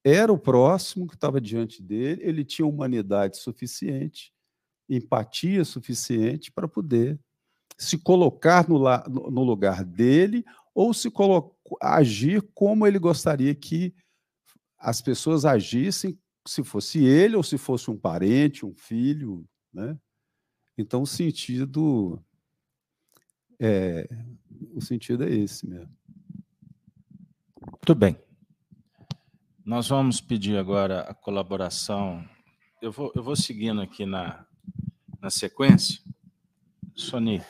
era 0.04 0.32
o 0.32 0.38
próximo 0.38 1.08
que 1.08 1.16
estava 1.16 1.42
diante 1.42 1.82
dele, 1.82 2.22
ele 2.24 2.44
tinha 2.44 2.68
humanidade 2.68 3.38
suficiente, 3.38 4.32
empatia 4.90 5.64
suficiente 5.64 6.52
para 6.52 6.68
poder 6.68 7.20
se 7.78 7.98
colocar 7.98 8.68
no, 8.70 8.80
no 9.32 9.44
lugar 9.44 9.84
dele 9.84 10.46
ou 10.74 10.94
se 10.94 11.12
agir 11.82 12.42
como 12.54 12.88
ele 12.88 13.00
gostaria 13.00 13.54
que 13.54 13.94
as 14.78 15.02
pessoas 15.02 15.46
agissem, 15.46 16.18
se 16.48 16.64
fosse 16.64 17.04
ele 17.04 17.36
ou 17.36 17.44
se 17.44 17.58
fosse 17.58 17.92
um 17.92 17.98
parente, 17.98 18.66
um 18.66 18.74
filho, 18.74 19.46
né? 19.74 19.98
Então 20.78 21.04
o 21.04 21.08
sentido 21.08 22.24
é 23.60 24.08
o 24.74 24.82
sentido 24.82 25.24
é 25.24 25.30
esse 25.30 25.68
mesmo. 25.68 25.92
Muito 27.62 27.96
bem. 27.96 28.18
Nós 29.64 29.88
vamos 29.90 30.20
pedir 30.20 30.58
agora 30.58 31.02
a 31.02 31.14
colaboração. 31.14 32.28
Eu 32.82 32.92
vou, 32.92 33.12
eu 33.16 33.22
vou 33.22 33.36
seguindo 33.36 33.82
aqui 33.82 34.06
na, 34.06 34.46
na 35.20 35.30
sequência. 35.30 36.02
Sony, 36.96 37.38
o 37.38 37.44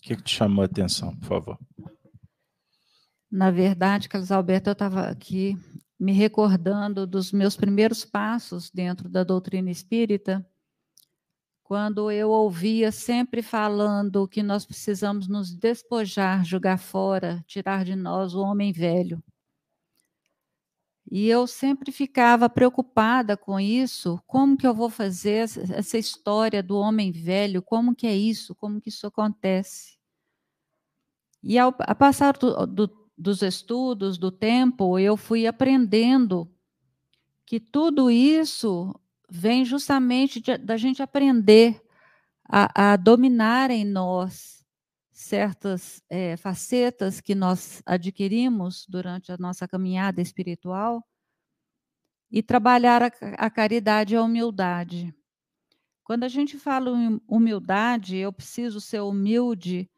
que, 0.00 0.16
que 0.16 0.22
te 0.22 0.34
chamou 0.34 0.62
a 0.62 0.66
atenção, 0.66 1.14
por 1.16 1.26
favor? 1.26 1.58
Na 3.30 3.50
verdade, 3.50 4.08
Carlos 4.08 4.32
Alberto, 4.32 4.70
eu 4.70 4.72
estava 4.72 5.08
aqui 5.08 5.54
me 6.00 6.12
recordando 6.12 7.06
dos 7.06 7.30
meus 7.32 7.56
primeiros 7.56 8.04
passos 8.04 8.70
dentro 8.70 9.08
da 9.08 9.22
doutrina 9.22 9.70
espírita, 9.70 10.46
quando 11.62 12.10
eu 12.10 12.30
ouvia 12.30 12.90
sempre 12.90 13.42
falando 13.42 14.26
que 14.26 14.42
nós 14.42 14.64
precisamos 14.64 15.28
nos 15.28 15.54
despojar, 15.54 16.42
jogar 16.42 16.78
fora, 16.78 17.44
tirar 17.46 17.84
de 17.84 17.94
nós 17.94 18.34
o 18.34 18.40
homem 18.40 18.72
velho. 18.72 19.22
E 21.10 21.28
eu 21.28 21.46
sempre 21.46 21.92
ficava 21.92 22.48
preocupada 22.48 23.36
com 23.36 23.60
isso, 23.60 24.18
como 24.26 24.56
que 24.56 24.66
eu 24.66 24.74
vou 24.74 24.88
fazer 24.88 25.48
essa 25.74 25.98
história 25.98 26.62
do 26.62 26.78
homem 26.78 27.12
velho, 27.12 27.60
como 27.62 27.94
que 27.94 28.06
é 28.06 28.16
isso, 28.16 28.54
como 28.54 28.80
que 28.80 28.88
isso 28.88 29.06
acontece. 29.06 29.98
E 31.42 31.58
ao 31.58 31.74
a 31.80 31.94
passar 31.94 32.36
do, 32.36 32.66
do, 32.66 32.86
dos 33.18 33.42
estudos, 33.42 34.16
do 34.16 34.30
tempo, 34.30 34.98
eu 34.98 35.16
fui 35.16 35.46
aprendendo 35.46 36.48
que 37.44 37.58
tudo 37.58 38.10
isso 38.10 38.94
vem 39.28 39.64
justamente 39.64 40.40
de, 40.40 40.56
da 40.56 40.76
gente 40.76 41.02
aprender 41.02 41.82
a, 42.48 42.92
a 42.92 42.96
dominar 42.96 43.70
em 43.70 43.84
nós 43.84 44.64
certas 45.10 46.00
é, 46.08 46.36
facetas 46.36 47.20
que 47.20 47.34
nós 47.34 47.82
adquirimos 47.84 48.86
durante 48.88 49.32
a 49.32 49.36
nossa 49.36 49.66
caminhada 49.66 50.22
espiritual 50.22 51.04
e 52.30 52.40
trabalhar 52.42 53.02
a, 53.02 53.10
a 53.36 53.50
caridade 53.50 54.14
e 54.14 54.16
a 54.16 54.22
humildade. 54.22 55.12
Quando 56.04 56.24
a 56.24 56.28
gente 56.28 56.56
fala 56.56 56.90
em 56.96 57.20
humildade, 57.26 58.16
eu 58.16 58.32
preciso 58.32 58.80
ser 58.80 59.00
humilde, 59.00 59.90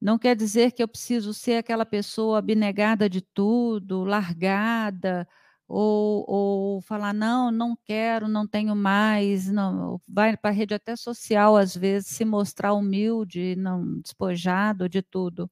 não 0.00 0.18
quer 0.18 0.36
dizer 0.36 0.72
que 0.72 0.82
eu 0.82 0.88
preciso 0.88 1.32
ser 1.34 1.56
aquela 1.56 1.86
pessoa 1.86 2.38
abnegada 2.38 3.08
de 3.08 3.20
tudo, 3.22 4.04
largada, 4.04 5.26
ou, 5.68 6.24
ou 6.28 6.80
falar, 6.82 7.12
não, 7.12 7.50
não 7.50 7.76
quero, 7.84 8.28
não 8.28 8.46
tenho 8.46 8.76
mais, 8.76 9.50
não, 9.50 10.00
vai 10.08 10.36
para 10.36 10.50
a 10.50 10.52
rede 10.52 10.74
até 10.74 10.94
social, 10.96 11.56
às 11.56 11.76
vezes, 11.76 12.08
se 12.16 12.24
mostrar 12.24 12.72
humilde, 12.74 13.56
não 13.56 14.00
despojado 14.00 14.88
de 14.88 15.02
tudo. 15.02 15.50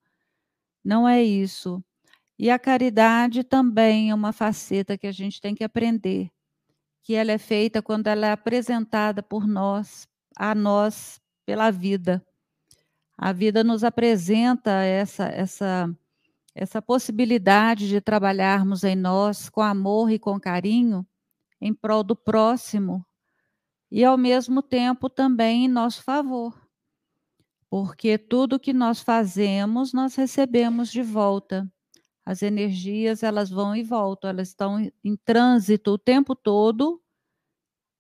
Não 0.85 1.09
é 1.09 1.23
isso. 1.23 1.83
E 2.39 2.51
a 2.51 2.59
caridade 2.59 3.45
também 3.45 4.11
é 4.11 4.15
uma 4.15 4.33
faceta 4.33 4.99
que 4.99 5.07
a 5.07 5.13
gente 5.13 5.41
tem 5.41 5.55
que 5.55 5.65
aprender, 5.65 6.31
que 7.03 7.15
ela 7.15 7.33
é 7.33 7.39
feita 7.39 7.83
quando 7.83 8.09
ela 8.09 8.27
é 8.29 8.33
apresentada 8.33 9.23
por 9.23 9.47
nós, 9.47 10.09
a 10.37 10.55
nós, 10.55 11.21
pela 11.47 11.71
vida. 11.71 12.25
A 13.17 13.33
vida 13.33 13.63
nos 13.63 13.85
apresenta 13.85 14.71
essa, 14.83 15.25
essa 15.27 15.97
essa 16.55 16.81
possibilidade 16.81 17.89
de 17.89 18.01
trabalharmos 18.01 18.85
em 18.85 18.95
nós 18.95 19.49
com 19.49 19.61
amor 19.61 20.11
e 20.11 20.19
com 20.19 20.39
carinho 20.39 21.05
em 21.61 21.75
prol 21.75 22.05
do 22.05 22.15
próximo 22.15 23.05
e, 23.91 24.05
ao 24.05 24.17
mesmo 24.17 24.63
tempo, 24.63 25.09
também 25.09 25.65
em 25.65 25.69
nosso 25.69 26.03
favor. 26.03 26.55
Porque 27.69 28.17
tudo 28.17 28.61
que 28.61 28.73
nós 28.73 29.01
fazemos, 29.01 29.93
nós 29.93 30.15
recebemos 30.15 30.93
de 30.93 31.03
volta. 31.03 31.69
As 32.25 32.43
energias, 32.43 33.23
elas 33.23 33.51
vão 33.51 33.75
e 33.75 33.83
voltam, 33.83 34.31
elas 34.31 34.49
estão 34.49 34.79
em 35.03 35.17
trânsito 35.17 35.93
o 35.93 35.99
tempo 35.99 36.37
todo, 36.37 37.03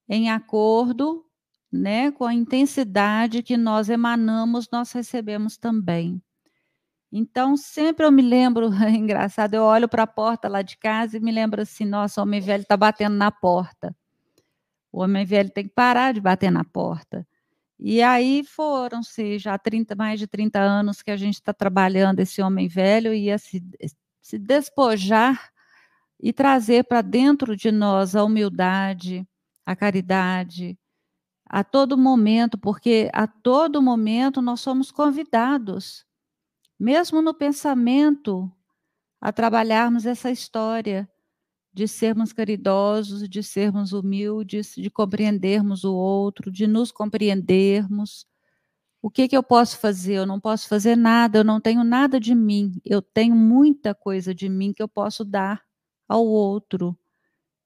em 0.08 0.30
acordo 0.30 1.23
né, 1.74 2.12
com 2.12 2.24
a 2.24 2.32
intensidade 2.32 3.42
que 3.42 3.56
nós 3.56 3.88
emanamos, 3.88 4.68
nós 4.70 4.92
recebemos 4.92 5.56
também. 5.56 6.22
Então, 7.12 7.56
sempre 7.56 8.06
eu 8.06 8.12
me 8.12 8.22
lembro, 8.22 8.70
é 8.82 8.90
engraçado, 8.90 9.54
eu 9.54 9.62
olho 9.62 9.88
para 9.88 10.04
a 10.04 10.06
porta 10.06 10.48
lá 10.48 10.62
de 10.62 10.76
casa 10.78 11.16
e 11.16 11.20
me 11.20 11.32
lembro 11.32 11.62
assim: 11.62 11.84
nossa, 11.84 12.20
o 12.20 12.24
homem 12.24 12.40
velho 12.40 12.62
está 12.62 12.76
batendo 12.76 13.16
na 13.16 13.30
porta. 13.30 13.94
O 14.92 15.00
homem 15.02 15.24
velho 15.24 15.50
tem 15.50 15.64
que 15.64 15.74
parar 15.74 16.14
de 16.14 16.20
bater 16.20 16.50
na 16.50 16.64
porta. 16.64 17.26
E 17.78 18.00
aí 18.02 18.44
foram-se 18.44 19.38
já 19.38 19.58
30, 19.58 19.96
mais 19.96 20.20
de 20.20 20.26
30 20.28 20.60
anos 20.60 21.02
que 21.02 21.10
a 21.10 21.16
gente 21.16 21.34
está 21.34 21.52
trabalhando 21.52 22.20
esse 22.20 22.40
homem 22.40 22.68
velho 22.68 23.12
e 23.12 23.24
ia 23.24 23.38
se, 23.38 23.62
se 24.22 24.38
despojar 24.38 25.50
e 26.20 26.32
trazer 26.32 26.84
para 26.84 27.02
dentro 27.02 27.56
de 27.56 27.72
nós 27.72 28.14
a 28.14 28.24
humildade, 28.24 29.26
a 29.66 29.74
caridade, 29.74 30.78
a 31.54 31.62
todo 31.62 31.96
momento, 31.96 32.58
porque 32.58 33.08
a 33.12 33.28
todo 33.28 33.80
momento 33.80 34.42
nós 34.42 34.60
somos 34.60 34.90
convidados, 34.90 36.04
mesmo 36.76 37.22
no 37.22 37.32
pensamento, 37.32 38.50
a 39.20 39.32
trabalharmos 39.32 40.04
essa 40.04 40.32
história 40.32 41.08
de 41.72 41.86
sermos 41.86 42.32
caridosos, 42.32 43.28
de 43.28 43.40
sermos 43.40 43.92
humildes, 43.92 44.74
de 44.74 44.90
compreendermos 44.90 45.84
o 45.84 45.94
outro, 45.94 46.50
de 46.50 46.66
nos 46.66 46.90
compreendermos. 46.90 48.26
O 49.00 49.08
que, 49.08 49.28
que 49.28 49.36
eu 49.36 49.42
posso 49.44 49.78
fazer? 49.78 50.14
Eu 50.14 50.26
não 50.26 50.40
posso 50.40 50.66
fazer 50.66 50.96
nada, 50.96 51.38
eu 51.38 51.44
não 51.44 51.60
tenho 51.60 51.84
nada 51.84 52.18
de 52.18 52.34
mim, 52.34 52.80
eu 52.84 53.00
tenho 53.00 53.36
muita 53.36 53.94
coisa 53.94 54.34
de 54.34 54.48
mim 54.48 54.72
que 54.72 54.82
eu 54.82 54.88
posso 54.88 55.24
dar 55.24 55.62
ao 56.08 56.26
outro. 56.26 56.98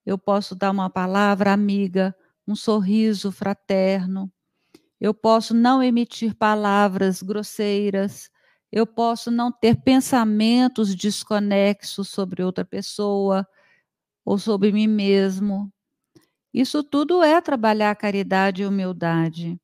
Eu 0.05 0.18
posso 0.18 0.55
dar 0.55 0.72
uma 0.72 0.90
palavra 0.90 1.55
amiga, 1.55 2.14
um 2.49 2.57
sorriso 2.57 3.31
fraterno. 3.31 4.33
Eu 4.99 5.13
posso 5.13 5.55
não 5.55 5.83
emitir 5.83 6.35
palavras 6.35 7.23
grosseiras. 7.23 8.31
Eu 8.73 8.87
posso 8.87 9.31
não 9.31 9.53
ter 9.53 9.77
pensamentos 9.83 10.95
desconexos 10.95 12.09
sobre 12.09 12.43
outra 12.43 12.65
pessoa 12.65 13.47
ou 14.25 14.39
sobre 14.39 14.73
mim 14.73 14.87
mesmo. 14.87 15.71
Isso 16.53 16.83
tudo 16.83 17.23
é 17.23 17.41
trabalhar 17.41 17.95
caridade 17.95 18.63
e 18.63 18.67
humildade. 18.67 19.61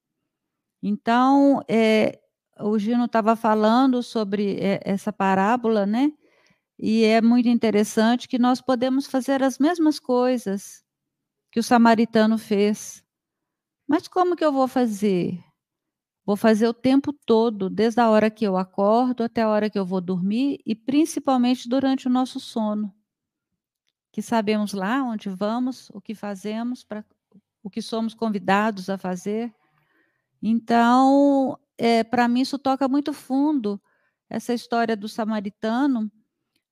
Então, 0.83 1.63
é, 1.67 2.21
o 2.61 2.79
Gino 2.79 3.07
estava 3.07 3.35
falando 3.35 4.03
sobre 4.03 4.59
é, 4.61 4.81
essa 4.85 5.13
parábola, 5.13 5.87
né? 5.87 6.13
E 6.79 7.05
é 7.05 7.23
muito 7.23 7.49
interessante 7.49 8.29
que 8.29 8.39
nós 8.39 8.61
podemos 8.61 9.07
fazer 9.07 9.43
as 9.43 9.59
mesmas 9.59 9.99
coisas 9.99 10.84
que 11.55 11.61
o 11.61 11.63
samaritano 11.63 12.37
fez. 12.37 13.05
Mas 13.87 14.09
como 14.09 14.35
que 14.35 14.45
eu 14.45 14.51
vou 14.51 14.67
fazer? 14.67 15.39
Vou 16.27 16.35
fazer 16.35 16.67
o 16.67 16.75
tempo 16.75 17.13
todo, 17.13 17.71
desde 17.71 18.01
a 18.01 18.11
hora 18.11 18.29
que 18.29 18.45
eu 18.45 18.57
acordo 18.57 19.23
até 19.23 19.43
a 19.43 19.49
hora 19.49 19.71
que 19.71 19.79
eu 19.79 19.87
vou 19.87 20.01
dormir 20.01 20.59
e 20.67 20.75
principalmente 20.75 21.69
durante 21.69 22.09
o 22.09 22.11
nosso 22.11 22.41
sono 22.41 22.93
que 24.11 24.21
sabemos 24.21 24.73
lá 24.73 25.01
onde 25.05 25.29
vamos, 25.29 25.91
o 25.91 26.01
que 26.01 26.13
fazemos, 26.13 26.83
para 26.83 27.05
o 27.63 27.71
que 27.71 27.81
somos 27.81 28.15
convidados 28.15 28.91
a 28.91 28.99
fazer. 28.99 29.55
Então, 30.43 31.57
é, 31.79 32.03
para 32.03 32.27
mim, 32.27 32.41
isso 32.41 32.59
toca 32.59 32.89
muito 32.89 33.13
fundo, 33.13 33.81
essa 34.29 34.53
história 34.53 34.97
do 34.97 35.09
samaritano, 35.09 36.11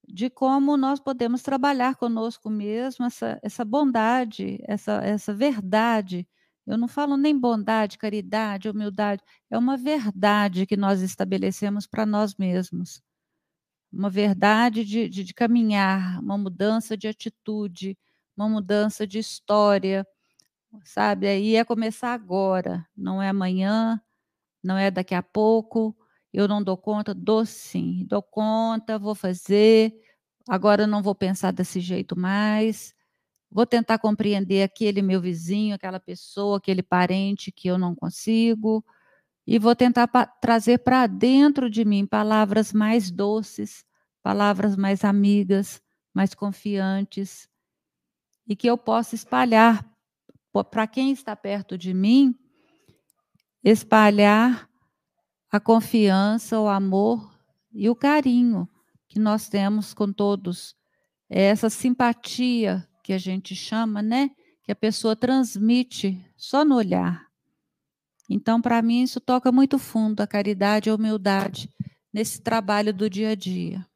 de 0.06 0.28
como 0.30 0.76
nós 0.76 1.00
podemos 1.00 1.42
trabalhar 1.42 1.96
conosco 1.96 2.50
mesmo, 2.50 3.04
essa, 3.06 3.38
essa 3.42 3.64
bondade, 3.64 4.58
essa, 4.66 4.94
essa 5.04 5.34
verdade. 5.34 6.26
Eu 6.66 6.78
não 6.78 6.88
falo 6.88 7.16
nem 7.16 7.38
bondade, 7.38 7.98
caridade, 7.98 8.68
humildade, 8.68 9.22
é 9.50 9.58
uma 9.58 9.76
verdade 9.76 10.66
que 10.66 10.76
nós 10.76 11.00
estabelecemos 11.02 11.86
para 11.86 12.06
nós 12.06 12.34
mesmos 12.36 13.02
uma 13.92 14.08
verdade 14.10 14.84
de, 14.84 15.08
de, 15.08 15.22
de 15.24 15.34
caminhar, 15.34 16.18
uma 16.20 16.38
mudança 16.38 16.96
de 16.96 17.08
atitude, 17.08 17.96
uma 18.36 18.48
mudança 18.48 19.06
de 19.06 19.18
história, 19.18 20.06
sabe? 20.84 21.26
Aí 21.28 21.56
é 21.56 21.64
começar 21.64 22.14
agora, 22.14 22.86
não 22.96 23.22
é 23.22 23.28
amanhã, 23.28 24.00
não 24.64 24.78
é 24.78 24.90
daqui 24.90 25.14
a 25.14 25.22
pouco. 25.22 25.96
Eu 26.32 26.48
não 26.48 26.62
dou 26.62 26.76
conta, 26.76 27.14
dou 27.14 27.44
sim, 27.44 28.06
dou 28.08 28.22
conta, 28.22 28.98
vou 28.98 29.14
fazer. 29.14 29.92
Agora 30.48 30.86
não 30.86 31.02
vou 31.02 31.14
pensar 31.14 31.52
desse 31.52 31.80
jeito 31.80 32.18
mais. 32.18 32.94
Vou 33.50 33.66
tentar 33.66 33.98
compreender 33.98 34.62
aquele 34.62 35.02
meu 35.02 35.20
vizinho, 35.20 35.74
aquela 35.74 36.00
pessoa, 36.00 36.56
aquele 36.56 36.82
parente 36.82 37.52
que 37.52 37.68
eu 37.68 37.76
não 37.78 37.94
consigo 37.94 38.84
e 39.46 39.58
vou 39.58 39.74
tentar 39.74 40.06
trazer 40.40 40.78
para 40.78 41.06
dentro 41.06 41.68
de 41.68 41.84
mim 41.84 42.06
palavras 42.06 42.72
mais 42.72 43.10
doces, 43.10 43.84
palavras 44.22 44.76
mais 44.76 45.04
amigas, 45.04 45.82
mais 46.14 46.34
confiantes, 46.34 47.48
e 48.46 48.54
que 48.54 48.68
eu 48.68 48.78
possa 48.78 49.14
espalhar 49.14 49.84
para 50.70 50.86
quem 50.86 51.10
está 51.12 51.34
perto 51.34 51.76
de 51.76 51.94
mim, 51.94 52.34
espalhar 53.64 54.68
a 55.52 55.60
confiança, 55.60 56.58
o 56.58 56.66
amor 56.66 57.30
e 57.70 57.90
o 57.90 57.94
carinho 57.94 58.66
que 59.06 59.20
nós 59.20 59.50
temos 59.50 59.92
com 59.92 60.10
todos. 60.10 60.74
É 61.28 61.42
essa 61.42 61.68
simpatia 61.68 62.88
que 63.04 63.12
a 63.12 63.18
gente 63.18 63.54
chama, 63.54 64.00
né? 64.00 64.30
Que 64.64 64.72
a 64.72 64.76
pessoa 64.76 65.14
transmite 65.14 66.24
só 66.36 66.64
no 66.64 66.76
olhar. 66.76 67.26
Então, 68.30 68.62
para 68.62 68.80
mim, 68.80 69.02
isso 69.02 69.20
toca 69.20 69.52
muito 69.52 69.78
fundo 69.78 70.22
a 70.22 70.26
caridade 70.26 70.88
e 70.88 70.90
a 70.90 70.94
humildade 70.94 71.68
nesse 72.10 72.40
trabalho 72.40 72.94
do 72.94 73.10
dia 73.10 73.30
a 73.30 73.34
dia. 73.34 73.86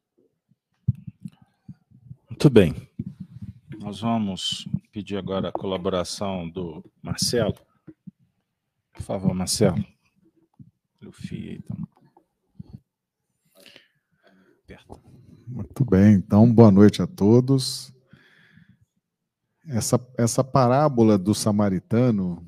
Muito 2.29 2.49
bem. 2.51 2.75
Nós 3.79 4.01
vamos 4.01 4.67
pedir 4.91 5.17
agora 5.17 5.49
a 5.49 5.51
colaboração 5.51 6.47
do 6.47 6.83
Marcelo. 7.01 7.55
Por 8.93 9.01
favor, 9.01 9.33
Marcelo. 9.33 9.83
Fio 11.11 11.53
então. 11.53 11.77
Muito 15.47 15.85
bem, 15.85 16.15
então 16.15 16.51
boa 16.51 16.69
noite 16.69 17.01
a 17.01 17.07
todos. 17.07 17.93
Essa, 19.65 19.99
essa 20.17 20.43
parábola 20.43 21.17
do 21.17 21.33
samaritano 21.33 22.45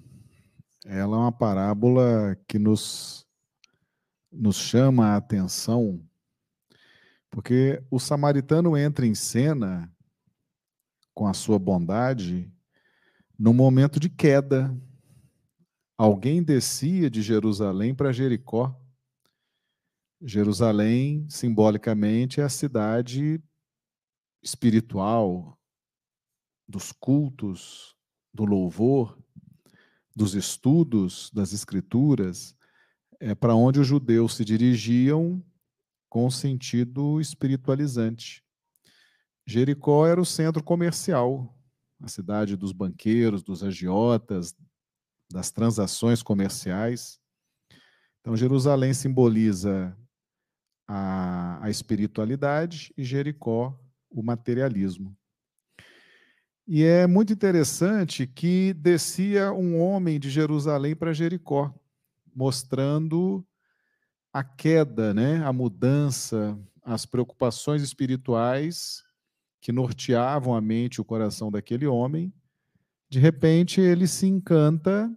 ela 0.86 1.18
é 1.18 1.20
uma 1.20 1.32
parábola 1.32 2.36
que 2.48 2.58
nos, 2.58 3.26
nos 4.32 4.58
chama 4.58 5.10
a 5.10 5.18
atenção, 5.18 6.04
porque 7.30 7.84
o 7.92 8.00
samaritano 8.00 8.76
entra 8.76 9.06
em 9.06 9.14
cena 9.14 9.92
com 11.14 11.28
a 11.28 11.34
sua 11.34 11.60
bondade 11.60 12.52
no 13.38 13.54
momento 13.54 14.00
de 14.00 14.10
queda. 14.10 14.76
Alguém 16.00 16.42
descia 16.42 17.10
de 17.10 17.22
Jerusalém 17.22 17.94
para 17.94 18.14
Jericó. 18.14 18.74
Jerusalém, 20.22 21.28
simbolicamente, 21.30 22.40
é 22.40 22.46
a 22.46 22.48
cidade 22.48 23.44
espiritual 24.42 25.60
dos 26.66 26.94
cultos, 26.94 27.98
do 28.34 28.46
louvor 28.46 29.22
dos 30.16 30.36
estudos 30.36 31.30
das 31.34 31.52
Escrituras, 31.52 32.56
é 33.20 33.36
para 33.36 33.54
onde 33.54 33.82
os 33.82 33.88
judeus 33.88 34.38
se 34.38 34.46
dirigiam 34.46 35.44
com 36.08 36.32
sentido 36.32 37.20
espiritualizante. 37.20 38.42
Jericó 39.46 40.08
era 40.08 40.22
o 40.22 40.26
centro 40.26 40.64
comercial, 40.64 41.54
a 42.02 42.08
cidade 42.08 42.56
dos 42.56 42.72
banqueiros, 42.72 43.44
dos 43.44 43.62
agiotas, 43.66 44.56
das 45.32 45.52
transações 45.52 46.24
comerciais. 46.24 47.20
Então, 48.22 48.36
Jerusalém 48.36 48.94
simboliza 48.94 49.96
a, 50.88 51.64
a 51.64 51.70
espiritualidade 51.70 52.94
e 52.98 53.04
Jericó 53.04 53.80
o 54.10 54.24
materialismo. 54.24 55.16
E 56.68 56.84
é 56.84 57.08
muito 57.08 57.34
interessante 57.34 58.28
que 58.28 58.74
descia 58.74 59.52
um 59.52 59.80
homem 59.80 60.20
de 60.20 60.30
Jerusalém 60.30 60.96
para 60.96 61.14
Jericó, 61.14 61.74
mostrando 62.36 63.46
a 64.32 64.44
queda, 64.44 65.14
né, 65.14 65.44
a 65.44 65.52
mudança, 65.52 66.58
as 66.84 67.06
preocupações 67.06 67.82
espirituais 67.82 69.04
que 69.62 69.72
norteavam 69.72 70.56
a 70.56 70.62
mente 70.62 70.96
e 70.96 71.02
o 71.02 71.06
coração 71.06 71.52
daquele 71.52 71.88
homem. 71.88 72.34
De 73.10 73.18
repente, 73.20 73.82
ele 73.82 74.08
se 74.08 74.28
encanta 74.28 75.12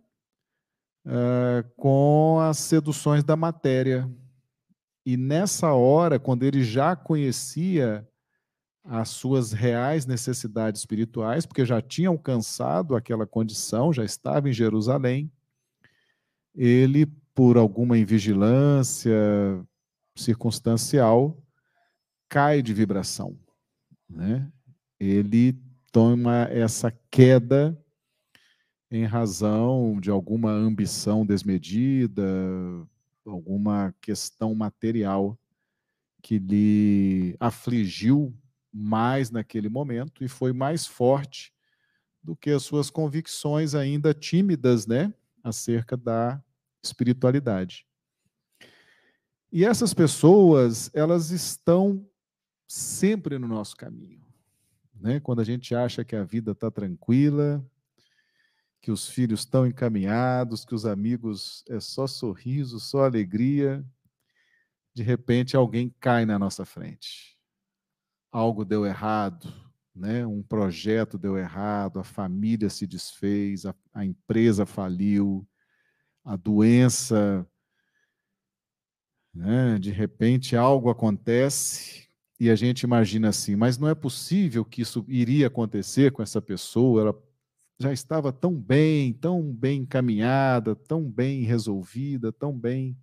uh, 1.07 1.69
com 1.77 2.39
as 2.41 2.59
seduções 2.59 3.23
da 3.23 3.37
matéria. 3.37 4.11
E 5.05 5.17
nessa 5.17 5.73
hora, 5.73 6.19
quando 6.19 6.45
ele 6.45 6.63
já 6.63 6.97
conhecia 6.97 8.09
as 8.85 9.11
suas 9.11 9.53
reais 9.53 10.07
necessidades 10.07 10.81
espirituais, 10.81 11.47
porque 11.47 11.65
já 11.65 11.81
tinha 11.81 12.09
alcançado 12.09 12.97
aquela 12.97 13.27
condição, 13.27 13.93
já 13.93 14.05
estava 14.05 14.49
em 14.49 14.53
Jerusalém. 14.53 15.31
ele, 16.55 17.07
por 17.35 17.57
alguma 17.57 17.97
invigilância 17.97 19.13
circunstancial, 20.15 21.43
cai 22.29 22.61
de 22.61 22.75
vibração. 22.75 23.39
Né? 24.09 24.51
Ele 25.01 25.59
toma 25.91 26.43
essa 26.51 26.91
queda 27.11 27.82
em 28.93 29.07
razão 29.07 29.99
de 29.99 30.11
alguma 30.11 30.51
ambição 30.51 31.25
desmedida, 31.25 32.23
alguma 33.25 33.95
questão 34.03 34.55
material 34.55 35.39
que 36.21 36.39
lhe 36.39 37.35
afligiu 37.41 38.37
mais 38.71 39.31
naquele 39.31 39.69
momento 39.69 40.23
e 40.23 40.29
foi 40.29 40.53
mais 40.53 40.87
forte 40.87 41.55
do 42.23 42.37
que 42.37 42.51
as 42.51 42.63
suas 42.63 42.91
convicções 42.91 43.75
ainda 43.75 44.13
tímidas, 44.13 44.87
né, 44.87 45.13
acerca 45.43 45.97
da 45.97 46.43
espiritualidade. 46.83 47.87
E 49.51 49.65
essas 49.65 49.95
pessoas, 49.95 50.91
elas 50.95 51.31
estão 51.31 52.07
sempre 52.69 53.39
no 53.39 53.49
nosso 53.49 53.75
caminho. 53.75 54.23
Né? 55.01 55.19
Quando 55.19 55.41
a 55.41 55.45
gente 55.45 55.75
acha 55.75 56.05
que 56.05 56.15
a 56.15 56.23
vida 56.23 56.53
está 56.53 56.71
tranquila, 56.71 57.65
que 58.83 58.91
os 58.91 59.09
filhos 59.09 59.41
estão 59.41 59.65
encaminhados, 59.65 60.65
que 60.65 60.75
os 60.75 60.85
amigos 60.85 61.65
é 61.69 61.79
só 61.79 62.09
sorriso, 62.09 62.81
só 62.81 63.05
alegria, 63.05 63.85
de 64.93 65.05
repente 65.05 65.57
alguém 65.57 65.95
cai 66.01 66.27
na 66.27 66.37
nossa 66.37 66.65
frente. 66.65 67.39
Algo 68.33 68.65
deu 68.65 68.85
errado, 68.85 69.55
né? 69.95 70.27
um 70.27 70.43
projeto 70.43 71.17
deu 71.17 71.39
errado, 71.39 72.01
a 72.01 72.05
família 72.05 72.69
se 72.69 72.85
desfez, 72.85 73.65
a, 73.65 73.75
a 73.95 74.05
empresa 74.05 74.67
faliu, 74.67 75.47
a 76.25 76.35
doença. 76.35 77.47
Né? 79.33 79.79
De 79.79 79.93
repente 79.93 80.57
algo 80.57 80.91
acontece 80.91 82.09
e 82.41 82.51
a 82.51 82.57
gente 82.57 82.83
imagina 82.83 83.29
assim, 83.29 83.55
mas 83.55 83.79
não 83.79 83.89
é 83.89 83.95
possível 83.95 84.65
que 84.65 84.83
isso 84.83 85.05
iria 85.07 85.47
acontecer 85.47 86.11
com 86.11 86.21
essa 86.21 86.43
pessoa, 86.43 87.03
ela 87.03 87.32
já 87.79 87.93
estava 87.93 88.33
tão 88.33 88.55
bem, 88.55 89.13
tão 89.13 89.53
bem 89.53 89.81
encaminhada, 89.81 90.75
tão 90.75 91.11
bem 91.11 91.43
resolvida, 91.43 92.33
tão 92.33 92.57
bem. 92.57 92.97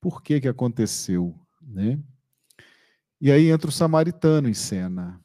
Por 0.00 0.22
que 0.22 0.40
que 0.40 0.48
aconteceu, 0.48 1.38
né? 1.60 1.98
E 3.20 3.30
aí 3.30 3.50
entra 3.50 3.68
o 3.68 3.72
samaritano 3.72 4.48
em 4.48 4.54
cena. 4.54 5.20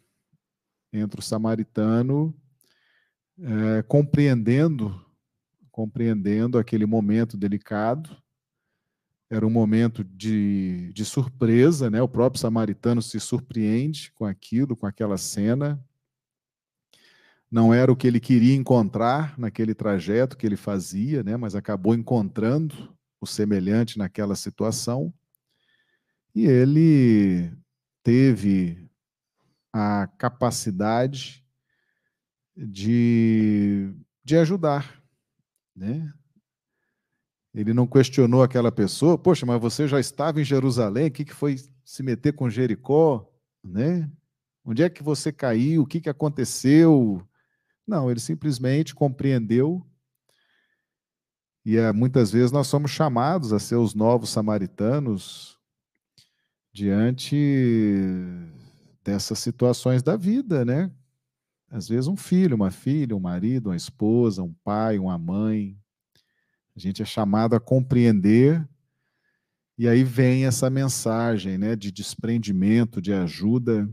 Entra 0.93 1.19
o 1.19 1.23
samaritano 1.23 2.33
é, 3.39 3.81
compreendendo, 3.83 5.03
compreendendo 5.71 6.57
aquele 6.57 6.85
momento 6.85 7.37
delicado, 7.37 8.15
era 9.29 9.45
um 9.45 9.49
momento 9.49 10.03
de, 10.03 10.91
de 10.93 11.03
surpresa, 11.03 11.89
né? 11.89 12.01
O 12.01 12.07
próprio 12.07 12.39
samaritano 12.39 13.01
se 13.01 13.19
surpreende 13.19 14.11
com 14.13 14.25
aquilo, 14.25 14.75
com 14.75 14.85
aquela 14.85 15.17
cena. 15.17 15.83
Não 17.49 17.73
era 17.73 17.91
o 17.91 17.95
que 17.95 18.07
ele 18.07 18.19
queria 18.19 18.55
encontrar 18.55 19.37
naquele 19.39 19.73
trajeto 19.73 20.37
que 20.37 20.45
ele 20.45 20.57
fazia, 20.57 21.23
né? 21.23 21.37
Mas 21.37 21.55
acabou 21.55 21.95
encontrando 21.95 22.93
o 23.21 23.25
semelhante 23.25 23.97
naquela 23.97 24.35
situação. 24.35 25.13
E 26.35 26.45
ele 26.45 27.51
teve 28.03 28.87
a 29.73 30.07
capacidade 30.17 31.43
de, 32.55 33.93
de 34.23 34.37
ajudar, 34.37 35.01
né? 35.75 36.11
Ele 37.53 37.73
não 37.73 37.87
questionou 37.87 38.43
aquela 38.43 38.71
pessoa, 38.71 39.17
poxa, 39.17 39.45
mas 39.45 39.59
você 39.59 39.87
já 39.87 39.99
estava 39.99 40.39
em 40.39 40.43
Jerusalém, 40.43 41.07
o 41.07 41.11
que, 41.11 41.25
que 41.25 41.33
foi 41.33 41.55
se 41.83 42.03
meter 42.03 42.33
com 42.33 42.49
Jericó? 42.49 43.27
Né? 43.63 44.07
Onde 44.63 44.83
é 44.83 44.89
que 44.89 45.01
você 45.01 45.31
caiu? 45.31 45.81
O 45.81 45.85
que, 45.87 45.99
que 45.99 46.09
aconteceu? 46.09 47.26
Não, 47.87 48.11
ele 48.11 48.19
simplesmente 48.19 48.93
compreendeu. 48.93 49.85
E 51.65 51.77
é, 51.77 51.91
muitas 51.91 52.31
vezes 52.31 52.51
nós 52.51 52.67
somos 52.67 52.91
chamados 52.91 53.53
a 53.53 53.59
ser 53.59 53.75
os 53.75 53.93
novos 53.93 54.29
samaritanos 54.29 55.57
diante 56.73 57.35
dessas 59.03 59.39
situações 59.39 60.03
da 60.03 60.15
vida, 60.15 60.63
né? 60.65 60.91
Às 61.69 61.87
vezes 61.87 62.07
um 62.07 62.15
filho, 62.15 62.55
uma 62.55 62.71
filha, 62.71 63.15
um 63.15 63.19
marido, 63.19 63.69
uma 63.69 63.75
esposa, 63.75 64.43
um 64.43 64.53
pai, 64.63 64.99
uma 64.99 65.17
mãe, 65.17 65.77
a 66.75 66.79
gente 66.79 67.01
é 67.01 67.05
chamado 67.05 67.55
a 67.55 67.59
compreender, 67.59 68.67
e 69.77 69.87
aí 69.87 70.03
vem 70.03 70.45
essa 70.45 70.69
mensagem 70.69 71.57
né, 71.57 71.75
de 71.75 71.91
desprendimento, 71.91 73.01
de 73.01 73.13
ajuda. 73.13 73.87